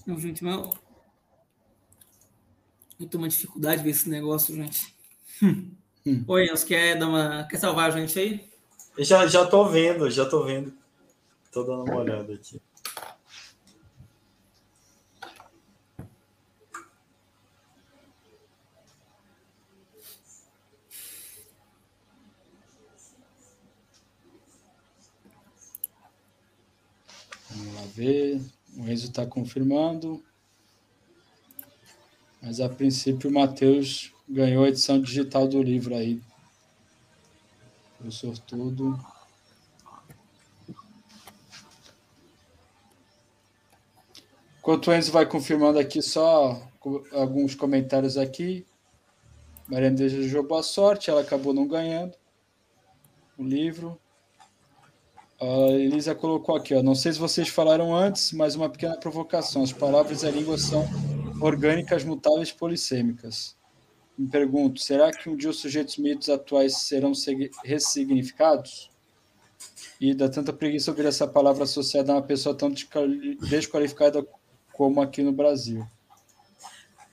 Não, 0.05 0.19
gente, 0.19 0.43
meu. 0.43 0.69
Eu 2.99 3.07
tô 3.07 3.17
uma 3.17 3.29
dificuldade 3.29 3.77
de 3.77 3.83
ver 3.83 3.91
esse 3.91 4.09
negócio, 4.09 4.55
gente. 4.55 4.95
Hum. 5.41 5.71
Hum. 6.05 6.23
Oi, 6.27 6.49
Enzo, 6.49 6.65
quer, 6.65 6.97
dar 6.97 7.07
uma... 7.07 7.47
quer 7.49 7.57
salvar 7.57 7.89
a 7.89 7.99
gente 7.99 8.17
aí? 8.19 8.49
Já, 8.97 9.25
já 9.27 9.45
tô 9.45 9.65
vendo, 9.65 10.09
já 10.09 10.25
tô 10.25 10.43
vendo. 10.43 10.73
Tô 11.51 11.63
dando 11.63 11.83
uma 11.83 11.95
olhada 11.95 12.33
aqui. 12.33 12.61
Vamos 27.49 27.75
lá 27.75 27.81
ver. 27.93 28.41
O 28.75 28.89
Enzo 28.89 29.02
está 29.13 29.25
confirmando. 29.25 30.23
Mas 32.41 32.59
a 32.59 32.67
princípio 32.67 33.29
o 33.29 33.33
Matheus 33.33 34.11
ganhou 34.27 34.65
a 34.65 34.69
edição 34.69 34.99
digital 34.99 35.47
do 35.47 35.61
livro 35.61 35.95
aí. 35.95 36.21
O 38.03 38.11
sortudo. 38.11 38.99
Enquanto 44.59 44.87
o 44.87 44.93
Enzo 44.93 45.11
vai 45.11 45.25
confirmando 45.25 45.77
aqui, 45.77 46.01
só 46.01 46.61
alguns 47.11 47.55
comentários 47.55 48.17
aqui. 48.17 48.65
Mariana 49.67 49.95
desejou 49.95 50.43
boa 50.43 50.63
sorte, 50.63 51.09
ela 51.09 51.21
acabou 51.21 51.53
não 51.53 51.67
ganhando 51.67 52.13
o 53.37 53.43
livro. 53.43 53.99
A 55.43 55.73
Elisa 55.73 56.15
colocou 56.15 56.55
aqui, 56.55 56.73
ó, 56.73 56.81
não 56.81 56.95
sei 56.95 57.11
se 57.11 57.19
vocês 57.19 57.49
falaram 57.49 57.93
antes, 57.93 58.31
mas 58.31 58.55
uma 58.55 58.69
pequena 58.69 58.95
provocação. 58.95 59.61
As 59.61 59.73
palavras 59.73 60.23
e 60.23 60.27
a 60.27 60.31
língua 60.31 60.57
são 60.57 60.87
orgânicas, 61.41 62.05
mutáveis, 62.05 62.49
polissêmicas. 62.49 63.53
Me 64.17 64.25
pergunto, 64.29 64.79
será 64.79 65.11
que 65.11 65.29
um 65.29 65.35
dia 65.35 65.49
os 65.49 65.59
sujeitos 65.59 65.97
mitos 65.97 66.29
atuais 66.29 66.77
serão 66.83 67.11
ressignificados? 67.65 68.89
E 69.99 70.13
dá 70.13 70.29
tanta 70.29 70.53
preguiça 70.53 70.91
ouvir 70.91 71.07
essa 71.07 71.27
palavra 71.27 71.65
associada 71.65 72.13
a 72.13 72.15
uma 72.15 72.21
pessoa 72.21 72.55
tão 72.55 72.71
desqualificada 73.49 74.25
como 74.71 75.01
aqui 75.01 75.21
no 75.21 75.33
Brasil. 75.33 75.85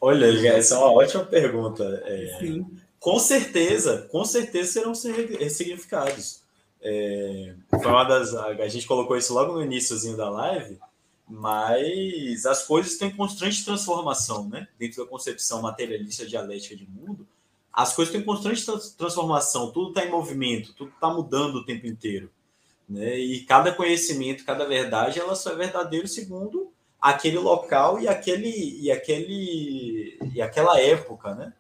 Olha, 0.00 0.26
essa 0.50 0.76
é 0.76 0.78
uma 0.78 0.92
ótima 0.92 1.24
pergunta. 1.24 1.82
É, 2.06 2.60
com 3.00 3.18
certeza, 3.18 4.08
com 4.08 4.24
certeza 4.24 4.70
serão 4.70 4.92
ressignificados. 5.36 6.39
É, 6.82 7.54
foi 7.70 7.90
uma 7.90 8.04
das, 8.04 8.34
a 8.34 8.68
gente 8.68 8.86
colocou 8.86 9.16
isso 9.16 9.34
logo 9.34 9.52
no 9.52 9.62
iníciozinho 9.62 10.16
da 10.16 10.30
live, 10.30 10.78
mas 11.28 12.46
as 12.46 12.66
coisas 12.66 12.96
têm 12.96 13.10
constante 13.10 13.64
transformação, 13.64 14.48
né? 14.48 14.66
Dentro 14.78 15.04
da 15.04 15.10
concepção 15.10 15.62
materialista 15.62 16.26
dialética 16.26 16.74
de 16.74 16.88
mundo, 16.88 17.26
as 17.72 17.94
coisas 17.94 18.12
têm 18.12 18.22
constante 18.22 18.64
transformação, 18.96 19.70
tudo 19.70 19.90
está 19.90 20.04
em 20.04 20.10
movimento, 20.10 20.74
tudo 20.74 20.90
está 20.90 21.08
mudando 21.08 21.56
o 21.56 21.64
tempo 21.64 21.86
inteiro. 21.86 22.30
Né? 22.88 23.16
E 23.16 23.44
cada 23.44 23.72
conhecimento, 23.72 24.44
cada 24.44 24.66
verdade, 24.66 25.20
ela 25.20 25.36
só 25.36 25.52
é 25.52 25.56
verdadeiro 25.56 26.08
segundo 26.08 26.72
aquele 27.00 27.38
local 27.38 28.00
e 28.00 28.08
aquele 28.08 28.80
e 28.80 28.90
aquele 28.90 30.18
e 30.34 30.42
aquela 30.42 30.78
época, 30.80 31.34
né? 31.34 31.52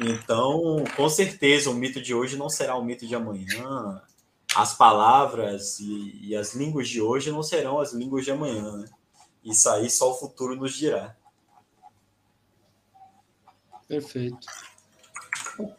Então, 0.00 0.82
com 0.96 1.08
certeza, 1.08 1.70
o 1.70 1.74
mito 1.74 2.00
de 2.00 2.14
hoje 2.14 2.36
não 2.36 2.48
será 2.48 2.76
o 2.76 2.84
mito 2.84 3.06
de 3.06 3.14
amanhã. 3.14 4.00
As 4.54 4.76
palavras 4.76 5.80
e, 5.80 6.28
e 6.28 6.36
as 6.36 6.54
línguas 6.54 6.88
de 6.88 7.00
hoje 7.00 7.30
não 7.30 7.42
serão 7.42 7.80
as 7.80 7.92
línguas 7.92 8.24
de 8.24 8.30
amanhã, 8.30 8.76
né? 8.76 8.88
Isso 9.44 9.68
aí 9.68 9.90
só 9.90 10.12
o 10.12 10.14
futuro 10.14 10.56
nos 10.56 10.74
dirá. 10.74 11.16
Perfeito. 13.86 14.46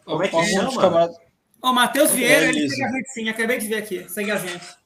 Como 0.05 0.23
é 0.23 0.27
que 0.27 0.43
chama? 0.45 0.81
Camaradas... 0.81 1.17
Ô, 1.61 1.73
Matheus 1.73 2.11
Vieira, 2.11 2.45
é, 2.45 2.49
ele 2.49 2.69
segue 2.69 2.83
a 2.83 2.91
gente 2.91 3.09
sim, 3.09 3.29
acabei 3.29 3.57
de 3.57 3.67
ver 3.67 3.77
aqui, 3.77 4.07
segue 4.07 4.31
a 4.31 4.37
gente. 4.37 4.77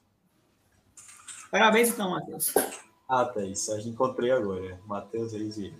Parabéns 1.51 1.89
então, 1.89 2.11
Matheus. 2.11 2.53
Ah, 3.07 3.25
tá 3.25 3.43
isso, 3.43 3.73
a 3.73 3.77
gente 3.77 3.89
encontrei 3.89 4.31
agora, 4.31 4.79
Matheus 4.85 5.33
Reis 5.33 5.57
Vieira. 5.57 5.77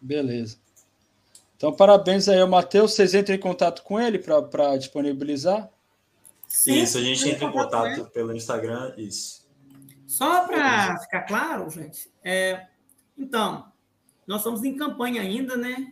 Beleza. 0.00 0.56
Então, 1.56 1.74
parabéns 1.74 2.28
aí 2.28 2.40
ao 2.40 2.48
Matheus. 2.48 2.94
Vocês 2.94 3.14
entram 3.14 3.34
em 3.34 3.40
contato 3.40 3.82
com 3.82 4.00
ele 4.00 4.18
para 4.18 4.76
disponibilizar? 4.76 5.70
Isso, 6.66 6.98
a 6.98 7.02
gente 7.02 7.28
entra 7.28 7.46
em 7.46 7.52
contato 7.52 8.06
pelo 8.10 8.34
Instagram, 8.34 8.94
isso. 8.96 9.44
Só 10.06 10.46
para 10.46 10.98
ficar 10.98 11.22
claro, 11.22 11.68
gente, 11.70 12.08
é, 12.22 12.66
então, 13.18 13.66
nós 14.26 14.38
estamos 14.38 14.62
em 14.62 14.76
campanha 14.76 15.20
ainda, 15.22 15.56
né? 15.56 15.88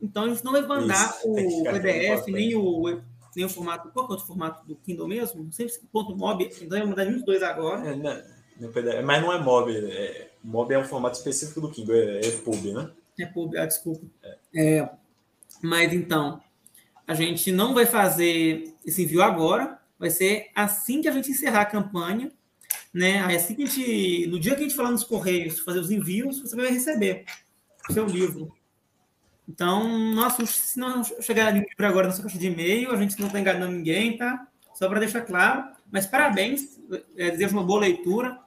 Então, 0.00 0.24
a 0.24 0.28
gente 0.28 0.44
não 0.44 0.52
vai 0.52 0.62
mandar 0.62 1.18
isso, 1.18 1.60
o 1.60 1.64
PDF, 1.64 2.26
nem 2.28 2.54
o, 2.54 3.00
nem 3.34 3.44
o 3.44 3.48
formato. 3.48 3.90
Qual 3.90 4.10
é 4.10 4.14
o 4.14 4.18
formato 4.18 4.66
do 4.66 4.76
Kindle 4.76 5.08
mesmo? 5.08 5.44
Não 5.44 5.52
sei 5.52 5.68
se 5.68 5.80
ponto 5.92 6.16
mob, 6.16 6.44
então 6.44 6.78
vai 6.78 6.86
mandar 6.86 7.04
nenhum 7.04 7.16
dos 7.16 7.26
dois 7.26 7.42
agora. 7.42 7.88
É, 7.88 7.96
não, 7.96 8.22
não, 8.60 9.02
mas 9.04 9.22
não 9.22 9.32
é 9.32 9.40
mob. 9.40 9.76
É, 9.76 10.30
mob 10.42 10.72
é 10.72 10.78
um 10.78 10.84
formato 10.84 11.18
específico 11.18 11.60
do 11.60 11.70
Kindle, 11.70 11.96
é, 11.96 12.20
é 12.20 12.30
pub, 12.38 12.64
né? 12.72 12.90
É 13.18 13.26
pub, 13.26 13.56
ah, 13.56 13.66
desculpa. 13.66 14.06
É. 14.22 14.78
é. 14.78 14.90
mas 15.60 15.92
então, 15.92 16.40
a 17.06 17.14
gente 17.14 17.50
não 17.50 17.74
vai 17.74 17.86
fazer 17.86 18.74
esse 18.86 19.02
envio 19.02 19.22
agora, 19.22 19.80
vai 19.98 20.10
ser 20.10 20.50
assim 20.54 21.02
que 21.02 21.08
a 21.08 21.12
gente 21.12 21.30
encerrar 21.30 21.62
a 21.62 21.66
campanha 21.66 22.30
né? 22.92 23.22
Aí 23.24 23.36
assim 23.36 23.54
que 23.54 23.62
a 23.62 23.66
gente, 23.66 24.26
no 24.26 24.40
dia 24.40 24.54
que 24.54 24.60
a 24.60 24.62
gente 24.64 24.74
falar 24.74 24.90
nos 24.90 25.04
correios, 25.04 25.60
fazer 25.60 25.78
os 25.78 25.90
envios, 25.90 26.40
você 26.40 26.56
vai 26.56 26.68
receber 26.68 27.24
o 27.88 27.92
seu 27.92 28.06
livro. 28.06 28.52
Então, 29.48 29.88
não 30.14 30.24
assuste 30.24 30.58
se 30.58 30.78
não 30.78 31.02
chegar 31.04 31.50
livro 31.50 31.68
agora 31.80 32.08
na 32.08 32.12
sua 32.12 32.24
caixa 32.24 32.38
de 32.38 32.48
e-mail, 32.48 32.92
a 32.92 32.96
gente 32.96 33.18
não 33.18 33.28
está 33.28 33.40
enganando 33.40 33.72
ninguém, 33.72 34.16
tá? 34.16 34.46
Só 34.74 34.88
para 34.88 35.00
deixar 35.00 35.22
claro. 35.22 35.70
Mas 35.90 36.06
parabéns, 36.06 36.78
é, 37.16 37.30
desejo 37.30 37.56
uma 37.56 37.64
boa 37.64 37.80
leitura. 37.80 38.38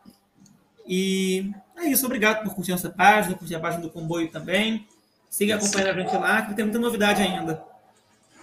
E 0.86 1.52
é 1.78 1.88
isso, 1.88 2.06
obrigado 2.06 2.44
por 2.44 2.54
curtir 2.54 2.72
nossa 2.72 2.90
página, 2.90 3.36
curtir 3.36 3.56
a 3.56 3.60
página 3.60 3.82
do 3.82 3.90
Comboio 3.90 4.30
também. 4.30 4.88
Siga 5.30 5.56
acompanhando 5.56 5.90
a 5.90 6.02
gente 6.02 6.16
lá, 6.18 6.42
que 6.44 6.54
tem 6.54 6.66
muita 6.66 6.80
novidade 6.80 7.22
ainda. 7.22 7.64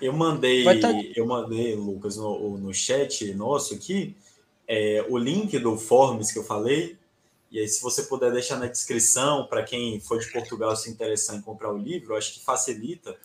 Eu 0.01 0.12
mandei, 0.12 0.64
tá... 0.80 0.90
eu 1.14 1.26
mandei, 1.26 1.74
Lucas, 1.74 2.16
no, 2.16 2.57
no 2.57 2.72
chat 2.72 3.32
nosso 3.34 3.74
aqui, 3.74 4.16
é, 4.66 5.05
o 5.09 5.18
link 5.18 5.59
do 5.59 5.76
Forms 5.76 6.32
que 6.32 6.38
eu 6.38 6.44
falei. 6.44 6.96
E 7.51 7.59
aí, 7.59 7.66
se 7.66 7.82
você 7.82 8.03
puder 8.03 8.30
deixar 8.30 8.59
na 8.59 8.66
descrição 8.66 9.46
para 9.46 9.62
quem 9.62 9.99
for 10.01 10.18
de 10.18 10.30
Portugal 10.30 10.76
se 10.76 10.90
interessar 10.90 11.36
em 11.36 11.40
comprar 11.40 11.72
o 11.72 11.78
livro, 11.78 12.14
acho 12.14 12.34
que 12.34 12.44
facilita, 12.44 13.16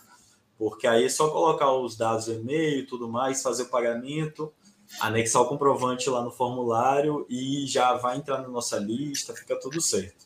porque 0.58 0.88
aí 0.88 1.04
é 1.04 1.10
só 1.10 1.30
colocar 1.30 1.74
os 1.74 1.98
dados 1.98 2.26
do 2.26 2.34
e-mail 2.34 2.80
e 2.80 2.86
tudo 2.86 3.10
mais, 3.10 3.44
fazer 3.44 3.64
o 3.64 3.70
pagamento, 3.70 4.52
anexar 5.00 5.42
o 5.42 5.48
comprovante 5.48 6.10
lá 6.10 6.24
no 6.24 6.32
formulário 6.32 7.26
e 7.30 7.66
já 7.68 7.96
vai 7.96 8.18
entrar 8.18 8.42
na 8.42 8.48
nossa 8.48 8.78
lista, 8.78 9.34
fica 9.36 9.60
tudo 9.60 9.82
certo. 9.82 10.26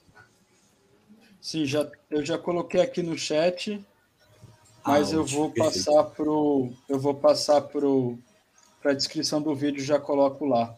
Sim, 1.42 1.66
já, 1.66 1.90
eu 2.12 2.24
já 2.24 2.38
coloquei 2.38 2.82
aqui 2.82 3.02
no 3.02 3.18
chat, 3.18 3.84
mas 4.88 5.12
ah, 5.12 5.18
eu 5.18 5.26
vou 5.26 5.52
passar 5.52 6.04
pro, 6.04 6.70
eu 6.88 7.00
vou 7.00 7.14
passar 7.14 7.62
pro 7.62 8.18
para 8.82 8.92
a 8.92 8.96
descrição 8.96 9.42
do 9.42 9.54
vídeo 9.54 9.84
já 9.84 10.00
coloco 10.00 10.46
lá. 10.46 10.76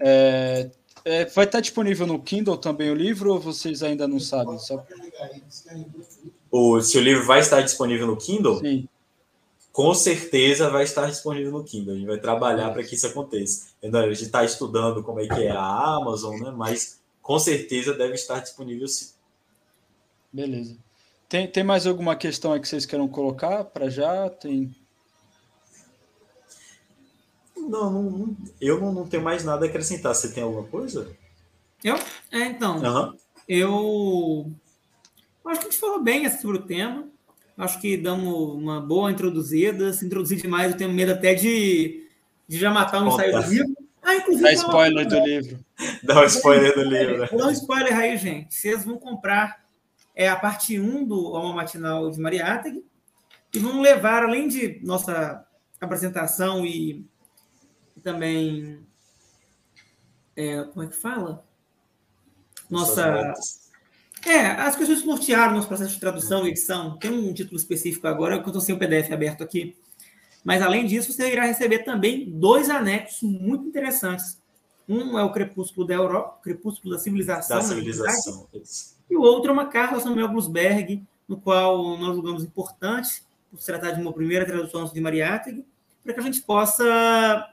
É, 0.00 0.70
é, 1.04 1.24
vai 1.26 1.44
estar 1.44 1.60
disponível 1.60 2.06
no 2.06 2.20
Kindle 2.20 2.56
também 2.56 2.90
o 2.90 2.94
livro 2.94 3.32
ou 3.32 3.40
vocês 3.40 3.82
ainda 3.82 4.06
não 4.06 4.18
sabem? 4.18 4.58
Só... 4.58 4.84
O, 6.50 6.80
se 6.80 6.96
o 6.96 7.00
livro 7.00 7.26
vai 7.26 7.40
estar 7.40 7.60
disponível 7.60 8.06
no 8.06 8.16
Kindle? 8.16 8.58
Sim. 8.60 8.88
Com 9.72 9.94
certeza 9.94 10.70
vai 10.70 10.84
estar 10.84 11.06
disponível 11.08 11.50
no 11.50 11.64
Kindle. 11.64 11.94
A 11.94 11.96
gente 11.96 12.06
vai 12.06 12.18
trabalhar 12.18 12.70
para 12.70 12.82
que 12.84 12.94
isso 12.94 13.06
aconteça. 13.06 13.68
A 13.82 13.86
gente 13.86 14.24
está 14.24 14.44
estudando 14.44 15.02
como 15.02 15.20
é 15.20 15.26
que 15.26 15.42
é 15.42 15.50
a 15.50 15.96
Amazon, 15.96 16.38
né? 16.40 16.52
mas 16.54 17.00
com 17.20 17.38
certeza 17.38 17.94
deve 17.94 18.14
estar 18.14 18.40
disponível 18.40 18.86
sim. 18.86 19.10
Beleza. 20.32 20.76
Tem, 21.32 21.48
tem 21.48 21.64
mais 21.64 21.86
alguma 21.86 22.14
questão 22.14 22.52
aí 22.52 22.60
que 22.60 22.68
vocês 22.68 22.84
queiram 22.84 23.08
colocar 23.08 23.64
para 23.64 23.88
já? 23.88 24.28
Tem 24.28 24.70
não, 27.56 27.90
não, 27.90 28.36
eu 28.60 28.78
não, 28.78 28.92
não, 28.92 29.08
tenho 29.08 29.22
mais 29.22 29.42
nada 29.42 29.64
a 29.64 29.68
acrescentar. 29.70 30.14
Você 30.14 30.30
tem 30.30 30.42
alguma 30.42 30.64
coisa? 30.64 31.10
Eu? 31.82 31.96
É, 32.30 32.48
então. 32.48 32.76
Uhum. 32.76 33.16
Eu 33.48 34.52
acho 35.46 35.60
que 35.60 35.68
a 35.68 35.70
gente 35.70 35.80
falou 35.80 36.02
bem 36.02 36.28
sobre 36.28 36.58
o 36.58 36.66
tema. 36.66 37.08
Acho 37.56 37.80
que 37.80 37.96
damos 37.96 38.54
uma 38.54 38.78
boa 38.78 39.10
introduzida. 39.10 39.90
Se 39.94 40.04
introduzir 40.04 40.36
demais, 40.36 40.70
eu 40.70 40.76
tenho 40.76 40.92
medo 40.92 41.12
até 41.12 41.32
de, 41.32 42.10
de 42.46 42.58
já 42.58 42.70
matar 42.70 43.02
o 43.02 43.08
ensaio 43.08 43.32
do 43.32 43.48
livro. 43.48 43.74
Ah, 44.02 44.16
inclusive. 44.16 44.44
Dá 44.44 44.52
spoiler 44.52 45.08
do 45.08 45.18
livro. 45.20 45.64
Dá 46.02 46.20
um 46.20 46.24
spoiler 46.24 46.74
do 46.74 46.82
livro. 46.82 47.18
Né? 47.20 47.28
Dar 47.32 47.46
um 47.46 47.52
spoiler 47.52 47.98
aí, 47.98 48.18
gente. 48.18 48.54
Vocês 48.54 48.84
vão 48.84 48.98
comprar 48.98 49.61
é, 50.14 50.28
a 50.28 50.36
parte 50.36 50.78
1 50.78 51.04
do 51.04 51.34
Alma 51.34 51.54
Matinal 51.54 52.10
de 52.10 52.20
Mariátegui 52.20 52.84
e 53.52 53.58
vão 53.58 53.80
levar, 53.80 54.22
além 54.22 54.48
de 54.48 54.80
nossa 54.82 55.44
apresentação 55.80 56.64
e 56.64 57.04
também. 58.02 58.80
É, 60.34 60.62
como 60.64 60.84
é 60.84 60.88
que 60.88 60.96
fala? 60.96 61.44
Nossa. 62.70 63.34
É, 64.24 64.46
as 64.46 64.76
questões 64.76 65.04
nortearam 65.04 65.54
nosso 65.54 65.68
processo 65.68 65.94
de 65.94 66.00
tradução 66.00 66.46
e 66.46 66.50
edição. 66.50 66.96
Tem 66.98 67.10
um 67.10 67.34
título 67.34 67.56
específico 67.56 68.06
agora, 68.06 68.38
que 68.38 68.44
eu 68.44 68.48
estou 68.48 68.60
sem 68.60 68.74
o 68.74 68.78
PDF 68.78 69.10
aberto 69.10 69.42
aqui. 69.42 69.76
Mas, 70.44 70.62
além 70.62 70.86
disso, 70.86 71.12
você 71.12 71.30
irá 71.30 71.44
receber 71.44 71.80
também 71.80 72.30
dois 72.30 72.70
anexos 72.70 73.22
muito 73.22 73.66
interessantes. 73.66 74.40
Um 74.88 75.18
é 75.18 75.22
o 75.22 75.32
Crepúsculo 75.32 75.86
da 75.86 75.94
Europa, 75.94 76.40
Crepúsculo 76.42 76.94
da 76.94 77.00
Civilização. 77.00 77.58
Da 77.58 77.62
Civilização. 77.62 78.48
E 79.12 79.16
o 79.16 79.20
outro 79.20 79.50
é 79.50 79.52
uma 79.52 79.66
carta 79.66 79.96
ao 79.96 80.00
Samuel 80.00 80.28
Blusberg, 80.28 81.04
no 81.28 81.38
qual 81.38 81.98
nós 81.98 82.14
julgamos 82.14 82.42
importante, 82.42 83.22
por 83.50 83.60
se 83.60 83.66
tratar 83.66 83.90
de 83.90 84.00
uma 84.00 84.10
primeira 84.10 84.46
tradução 84.46 84.86
de 84.86 85.00
Mariátegui, 85.02 85.66
para 86.02 86.14
que 86.14 86.20
a 86.20 86.22
gente 86.22 86.40
possa 86.40 87.46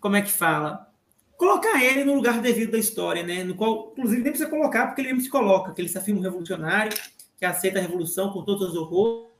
como 0.00 0.16
é 0.16 0.22
que 0.22 0.32
fala? 0.32 0.92
colocar 1.36 1.80
ele 1.80 2.02
no 2.02 2.14
lugar 2.14 2.40
devido 2.40 2.72
da 2.72 2.78
história, 2.78 3.22
né? 3.22 3.44
No 3.44 3.54
qual, 3.54 3.92
inclusive, 3.92 4.22
nem 4.22 4.32
precisa 4.32 4.50
colocar, 4.50 4.86
porque 4.86 5.00
ele 5.02 5.08
mesmo 5.08 5.22
se 5.22 5.30
coloca, 5.30 5.72
que 5.72 5.80
ele 5.80 5.88
se 5.88 5.96
afirma 5.96 6.18
um 6.18 6.24
revolucionário, 6.24 6.92
que 7.38 7.44
aceita 7.44 7.78
a 7.78 7.82
revolução 7.82 8.32
com 8.32 8.42
todos 8.42 8.70
os 8.70 8.76
horrores. 8.76 9.30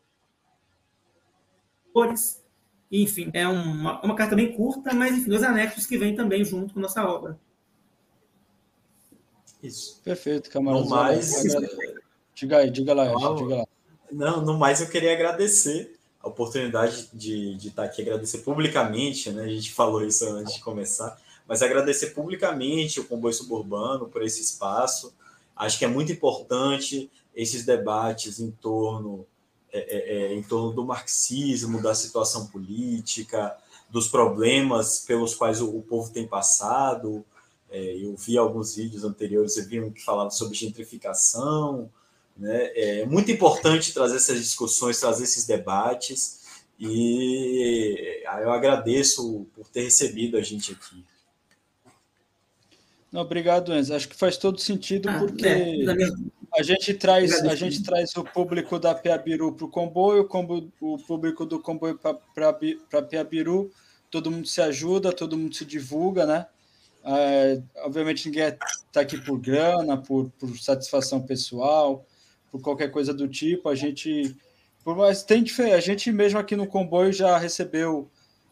Enfim, 2.92 3.30
é 3.32 3.48
uma, 3.48 4.00
uma 4.04 4.14
carta 4.14 4.36
bem 4.36 4.52
curta, 4.52 4.94
mas 4.94 5.16
enfim, 5.16 5.30
dois 5.30 5.42
anexos 5.42 5.84
que 5.86 5.98
vêm 5.98 6.14
também 6.14 6.44
junto 6.44 6.74
com 6.74 6.80
nossa 6.80 7.04
obra. 7.04 7.40
Isso. 9.64 10.00
Perfeito, 10.04 10.50
camarada. 10.50 10.84
No 10.84 10.90
mais... 10.90 11.32
Diga 12.34 12.58
aí, 12.58 12.70
diga 12.70 12.92
lá, 12.92 13.06
não, 13.12 13.34
diga 13.34 13.56
lá. 13.56 13.66
Não, 14.12 14.42
no 14.42 14.58
mais 14.58 14.80
eu 14.80 14.88
queria 14.88 15.12
agradecer 15.12 15.96
a 16.20 16.28
oportunidade 16.28 17.08
de, 17.14 17.54
de 17.54 17.68
estar 17.68 17.84
aqui, 17.84 18.02
agradecer 18.02 18.38
publicamente, 18.38 19.30
né? 19.30 19.44
A 19.44 19.48
gente 19.48 19.72
falou 19.72 20.04
isso 20.04 20.28
antes 20.28 20.54
de 20.54 20.60
começar, 20.60 21.16
mas 21.48 21.62
agradecer 21.62 22.08
publicamente 22.08 23.00
o 23.00 23.04
Comboio 23.04 23.32
Suburbano 23.32 24.06
por 24.08 24.22
esse 24.22 24.42
espaço. 24.42 25.14
Acho 25.56 25.78
que 25.78 25.84
é 25.84 25.88
muito 25.88 26.12
importante 26.12 27.10
esses 27.34 27.64
debates 27.64 28.40
em 28.40 28.50
torno, 28.50 29.26
é, 29.72 29.78
é, 29.78 30.16
é, 30.16 30.34
em 30.34 30.42
torno 30.42 30.72
do 30.72 30.84
marxismo, 30.84 31.80
da 31.80 31.94
situação 31.94 32.48
política, 32.48 33.56
dos 33.88 34.08
problemas 34.08 35.00
pelos 35.06 35.34
quais 35.34 35.60
o, 35.60 35.74
o 35.74 35.82
povo 35.82 36.10
tem 36.10 36.26
passado. 36.26 37.24
É, 37.74 37.96
eu 37.96 38.14
vi 38.14 38.38
alguns 38.38 38.76
vídeos 38.76 39.02
anteriores, 39.02 39.56
eu 39.56 39.66
vi 39.66 39.80
um 39.80 39.90
que 39.90 40.00
falava 40.00 40.30
sobre 40.30 40.56
gentrificação. 40.56 41.90
Né? 42.36 42.70
É 42.76 43.04
muito 43.04 43.32
importante 43.32 43.92
trazer 43.92 44.14
essas 44.14 44.38
discussões, 44.38 45.00
trazer 45.00 45.24
esses 45.24 45.44
debates. 45.44 46.62
E 46.78 48.22
eu 48.42 48.52
agradeço 48.52 49.44
por 49.56 49.66
ter 49.66 49.82
recebido 49.82 50.36
a 50.36 50.40
gente 50.40 50.70
aqui. 50.70 51.04
Não, 53.10 53.22
obrigado, 53.22 53.74
Enzo. 53.74 53.92
Acho 53.92 54.08
que 54.08 54.14
faz 54.14 54.36
todo 54.36 54.60
sentido 54.60 55.08
ah, 55.08 55.18
porque 55.18 55.46
é, 55.46 55.84
a 56.56 56.62
gente 56.62 56.94
traz 56.94 57.42
a 57.44 57.56
gente 57.56 57.82
traz 57.82 58.14
o 58.16 58.22
público 58.22 58.78
da 58.78 58.94
Piabiru 58.94 59.52
para 59.52 59.66
o 59.66 59.68
comboio, 59.68 60.28
o 60.80 60.98
público 60.98 61.44
do 61.44 61.58
comboio 61.58 61.98
para 61.98 63.02
Piabiru, 63.02 63.72
todo 64.10 64.30
mundo 64.30 64.46
se 64.46 64.60
ajuda, 64.60 65.12
todo 65.12 65.36
mundo 65.36 65.54
se 65.56 65.64
divulga, 65.64 66.24
né? 66.24 66.46
É, 67.04 67.60
obviamente 67.84 68.26
ninguém 68.26 68.44
está 68.46 69.00
aqui 69.00 69.20
por 69.20 69.38
grana, 69.38 69.96
por, 69.96 70.30
por 70.38 70.56
satisfação 70.58 71.20
pessoal, 71.20 72.04
por 72.50 72.60
qualquer 72.62 72.90
coisa 72.90 73.12
do 73.12 73.28
tipo. 73.28 73.68
A 73.68 73.74
gente, 73.74 74.34
por 74.82 74.96
mais 74.96 75.22
tem 75.22 75.44
a 75.72 75.80
gente 75.80 76.10
mesmo 76.10 76.38
aqui 76.38 76.56
no 76.56 76.66
comboio 76.66 77.12
já 77.12 77.36
recebeu 77.36 78.08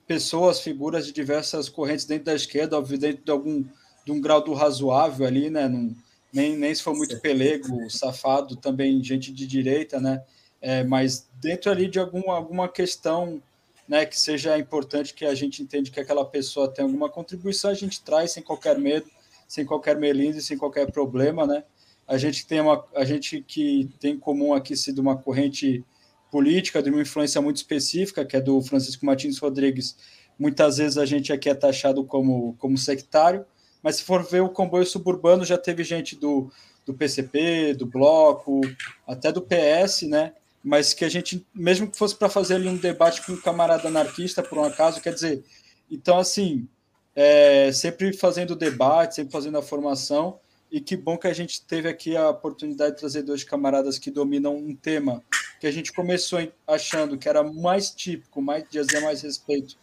pessoas, 0.06 0.60
figuras 0.60 1.06
de 1.06 1.12
diversas 1.12 1.68
correntes 1.68 2.04
dentro 2.04 2.26
da 2.26 2.34
esquerda, 2.34 2.80
dentro 2.82 3.24
de 3.24 3.30
algum 3.30 3.64
de 4.04 4.12
um 4.12 4.20
grau 4.20 4.42
do 4.42 4.52
razoável 4.52 5.26
ali, 5.26 5.48
né? 5.48 5.68
Num, 5.68 5.94
nem, 6.32 6.56
nem 6.56 6.74
se 6.74 6.82
for 6.82 6.94
muito 6.94 7.20
pelego, 7.20 7.88
safado, 7.90 8.56
também 8.56 9.02
gente 9.02 9.32
de 9.32 9.46
direita, 9.46 10.00
né? 10.00 10.22
É, 10.60 10.82
mas 10.84 11.28
dentro 11.40 11.70
ali 11.70 11.88
de 11.88 11.98
algum, 11.98 12.30
alguma 12.30 12.68
questão 12.68 13.42
né, 13.88 14.06
que 14.06 14.18
seja 14.18 14.58
importante, 14.58 15.14
que 15.14 15.24
a 15.24 15.34
gente 15.34 15.62
entende 15.62 15.90
que 15.90 16.00
aquela 16.00 16.24
pessoa 16.24 16.68
tem 16.68 16.84
alguma 16.84 17.08
contribuição, 17.08 17.70
a 17.70 17.74
gente 17.74 18.02
traz 18.02 18.32
sem 18.32 18.42
qualquer 18.42 18.78
medo, 18.78 19.06
sem 19.46 19.64
qualquer 19.64 19.96
melindre, 19.98 20.40
sem 20.40 20.56
qualquer 20.56 20.90
problema, 20.90 21.46
né? 21.46 21.64
A 22.06 22.16
gente 22.16 22.46
tem 22.46 22.60
uma, 22.60 22.84
a 22.94 23.04
gente 23.04 23.42
que 23.42 23.88
tem 24.00 24.14
em 24.14 24.18
comum 24.18 24.54
aqui 24.54 24.76
sido 24.76 25.00
uma 25.00 25.16
corrente 25.16 25.84
política 26.30 26.82
de 26.82 26.90
uma 26.90 27.02
influência 27.02 27.40
muito 27.40 27.58
específica, 27.58 28.24
que 28.24 28.36
é 28.36 28.40
do 28.40 28.60
Francisco 28.62 29.04
Martins 29.04 29.38
Rodrigues. 29.38 29.96
Muitas 30.38 30.78
vezes 30.78 30.96
a 30.96 31.04
gente 31.04 31.32
aqui 31.32 31.48
é 31.48 31.54
taxado 31.54 32.04
como, 32.04 32.54
como 32.58 32.76
sectário, 32.78 33.44
mas 33.82 33.96
se 33.96 34.04
for 34.04 34.24
ver 34.24 34.40
o 34.40 34.48
comboio 34.48 34.86
suburbano, 34.86 35.44
já 35.44 35.58
teve 35.58 35.84
gente 35.84 36.16
do, 36.16 36.50
do 36.86 36.94
PCP, 36.94 37.74
do 37.74 37.86
Bloco, 37.86 38.62
até 39.06 39.30
do 39.30 39.42
PS, 39.42 40.02
né? 40.02 40.32
Mas 40.62 40.94
que 40.94 41.04
a 41.04 41.08
gente, 41.08 41.46
mesmo 41.54 41.90
que 41.90 41.98
fosse 41.98 42.14
para 42.14 42.28
fazer 42.28 42.54
ali 42.54 42.68
um 42.68 42.76
debate 42.76 43.24
com 43.24 43.32
um 43.32 43.40
camarada 43.40 43.88
anarquista, 43.88 44.42
por 44.42 44.58
um 44.58 44.64
acaso, 44.64 45.00
quer 45.00 45.12
dizer, 45.12 45.44
então, 45.90 46.18
assim, 46.18 46.68
é, 47.14 47.70
sempre 47.72 48.12
fazendo 48.12 48.54
debate, 48.54 49.16
sempre 49.16 49.32
fazendo 49.32 49.58
a 49.58 49.62
formação, 49.62 50.38
e 50.70 50.80
que 50.80 50.96
bom 50.96 51.18
que 51.18 51.26
a 51.26 51.34
gente 51.34 51.62
teve 51.62 51.88
aqui 51.88 52.16
a 52.16 52.30
oportunidade 52.30 52.94
de 52.94 53.00
trazer 53.00 53.22
dois 53.22 53.44
camaradas 53.44 53.98
que 53.98 54.10
dominam 54.10 54.56
um 54.56 54.74
tema 54.74 55.22
que 55.60 55.66
a 55.66 55.70
gente 55.70 55.92
começou 55.92 56.40
achando 56.66 57.18
que 57.18 57.28
era 57.28 57.42
mais 57.42 57.90
típico, 57.90 58.40
mais 58.40 58.64
dizer 58.70 59.00
mais 59.00 59.20
respeito 59.20 59.76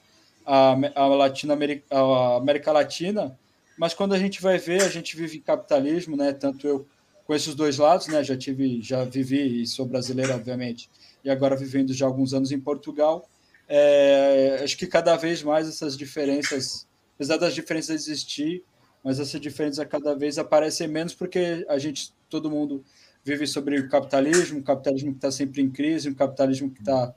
à, 0.45 0.71
à, 0.95 1.97
à 1.97 2.37
América 2.37 2.71
Latina, 2.71 3.37
mas 3.77 3.93
quando 3.93 4.13
a 4.13 4.19
gente 4.19 4.41
vai 4.41 4.57
ver, 4.57 4.81
a 4.81 4.89
gente 4.89 5.15
vive 5.15 5.39
capitalismo, 5.39 6.17
né? 6.17 6.33
Tanto 6.33 6.67
eu 6.67 6.85
com 7.29 7.35
esses 7.35 7.53
dois 7.53 7.77
lados, 7.77 8.07
né? 8.07 8.23
Já 8.23 8.35
tive, 8.35 8.81
já 8.81 9.03
vivi 9.03 9.61
e 9.61 9.67
sou 9.67 9.85
brasileiro, 9.85 10.33
obviamente, 10.33 10.89
e 11.23 11.29
agora 11.29 11.55
vivendo 11.55 11.93
já 11.93 12.07
alguns 12.07 12.33
anos 12.33 12.51
em 12.51 12.59
Portugal. 12.59 13.29
É, 13.67 14.61
acho 14.63 14.75
que 14.75 14.87
cada 14.87 15.15
vez 15.15 15.43
mais 15.43 15.67
essas 15.67 15.95
diferenças, 15.95 16.87
apesar 17.13 17.37
das 17.37 17.53
diferenças 17.53 18.07
existir, 18.07 18.63
mas 19.03 19.19
essas 19.19 19.39
diferenças 19.39 19.85
cada 19.87 20.15
vez 20.15 20.39
aparecem 20.39 20.87
menos 20.87 21.13
porque 21.13 21.63
a 21.69 21.77
gente, 21.77 22.11
todo 22.31 22.49
mundo 22.49 22.83
vive 23.23 23.45
sobre 23.45 23.79
o 23.79 23.87
capitalismo, 23.87 24.61
o 24.61 24.63
capitalismo 24.63 25.11
que 25.11 25.19
está 25.19 25.29
sempre 25.29 25.61
em 25.61 25.69
crise, 25.69 26.09
um 26.09 26.15
capitalismo 26.15 26.71
que 26.71 26.79
está 26.79 27.13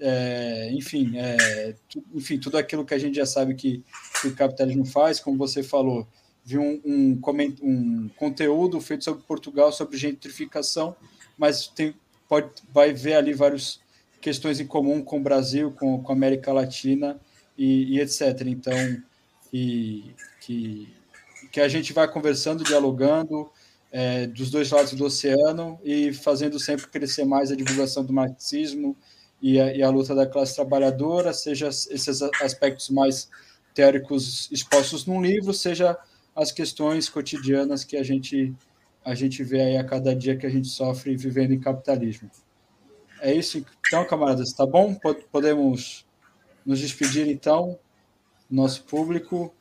é, 0.00 0.72
enfim, 0.72 1.16
é, 1.16 1.76
tu, 1.88 2.02
enfim, 2.12 2.40
tudo 2.40 2.58
aquilo 2.58 2.84
que 2.84 2.92
a 2.92 2.98
gente 2.98 3.14
já 3.14 3.24
sabe 3.24 3.54
que, 3.54 3.84
que 4.20 4.26
o 4.26 4.34
capitalismo 4.34 4.84
faz, 4.84 5.20
como 5.20 5.38
você 5.38 5.62
falou, 5.62 6.08
vi 6.44 6.58
um, 6.58 6.80
um, 6.84 7.20
um, 7.62 8.10
conteúdo 8.16 8.80
feito 8.80 9.04
sobre 9.04 9.24
Portugal, 9.24 9.72
sobre 9.72 9.96
gentrificação, 9.96 10.94
mas 11.38 11.66
tem, 11.68 11.94
pode, 12.28 12.50
vai 12.72 12.92
ver 12.92 13.14
ali 13.14 13.32
várias 13.32 13.80
questões 14.20 14.60
em 14.60 14.66
comum 14.66 15.02
com 15.02 15.18
o 15.18 15.22
Brasil, 15.22 15.70
com, 15.72 16.02
com 16.02 16.12
a 16.12 16.14
América 16.14 16.52
Latina 16.52 17.18
e, 17.56 17.94
e 17.94 18.00
etc. 18.00 18.42
Então, 18.46 19.02
e, 19.52 20.04
que, 20.40 20.88
que 21.50 21.60
a 21.60 21.68
gente 21.68 21.92
vai 21.92 22.06
conversando, 22.10 22.62
dialogando 22.62 23.50
é, 23.90 24.26
dos 24.26 24.50
dois 24.50 24.70
lados 24.70 24.92
do 24.92 25.04
oceano 25.04 25.78
e 25.82 26.12
fazendo 26.12 26.58
sempre 26.58 26.86
crescer 26.88 27.24
mais 27.24 27.50
a 27.50 27.56
divulgação 27.56 28.04
do 28.04 28.12
marxismo, 28.12 28.96
e 29.44 29.60
a, 29.60 29.74
e 29.74 29.82
a 29.82 29.90
luta 29.90 30.14
da 30.14 30.26
classe 30.26 30.54
trabalhadora, 30.54 31.34
seja 31.34 31.68
esses 31.68 32.22
aspectos 32.40 32.88
mais 32.88 33.28
teóricos 33.74 34.48
expostos 34.50 35.04
num 35.04 35.20
livro, 35.20 35.52
seja 35.52 35.98
as 36.34 36.50
questões 36.50 37.08
cotidianas 37.08 37.84
que 37.84 37.96
a 37.96 38.02
gente 38.02 38.54
a 39.04 39.14
gente 39.14 39.44
vê 39.44 39.60
aí 39.60 39.76
a 39.76 39.84
cada 39.84 40.16
dia 40.16 40.36
que 40.36 40.46
a 40.46 40.50
gente 40.50 40.68
sofre 40.68 41.14
vivendo 41.14 41.52
em 41.52 41.60
capitalismo. 41.60 42.30
É 43.20 43.32
isso 43.32 43.64
então, 43.86 44.06
camaradas, 44.06 44.52
tá 44.52 44.64
bom? 44.66 44.98
Podemos 45.30 46.06
nos 46.64 46.80
despedir 46.80 47.28
então, 47.28 47.78
nosso 48.50 48.82
público. 48.84 49.54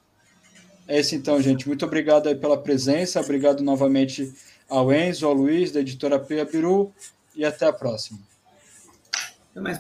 É 0.88 1.00
isso 1.00 1.14
então, 1.16 1.42
gente. 1.42 1.68
Muito 1.68 1.86
obrigado 1.86 2.28
aí 2.28 2.36
pela 2.36 2.58
presença, 2.58 3.20
obrigado 3.20 3.62
novamente 3.62 4.34
ao 4.70 4.94
Enzo, 4.94 5.28
ao 5.28 5.34
Luiz, 5.34 5.72
da 5.72 5.82
editora 5.82 6.18
Pia 6.20 6.46
Biru, 6.46 6.94
e 7.36 7.44
até 7.44 7.66
a 7.66 7.74
próxima. 7.74 8.20
Até 9.52 9.62
mais. 9.62 9.80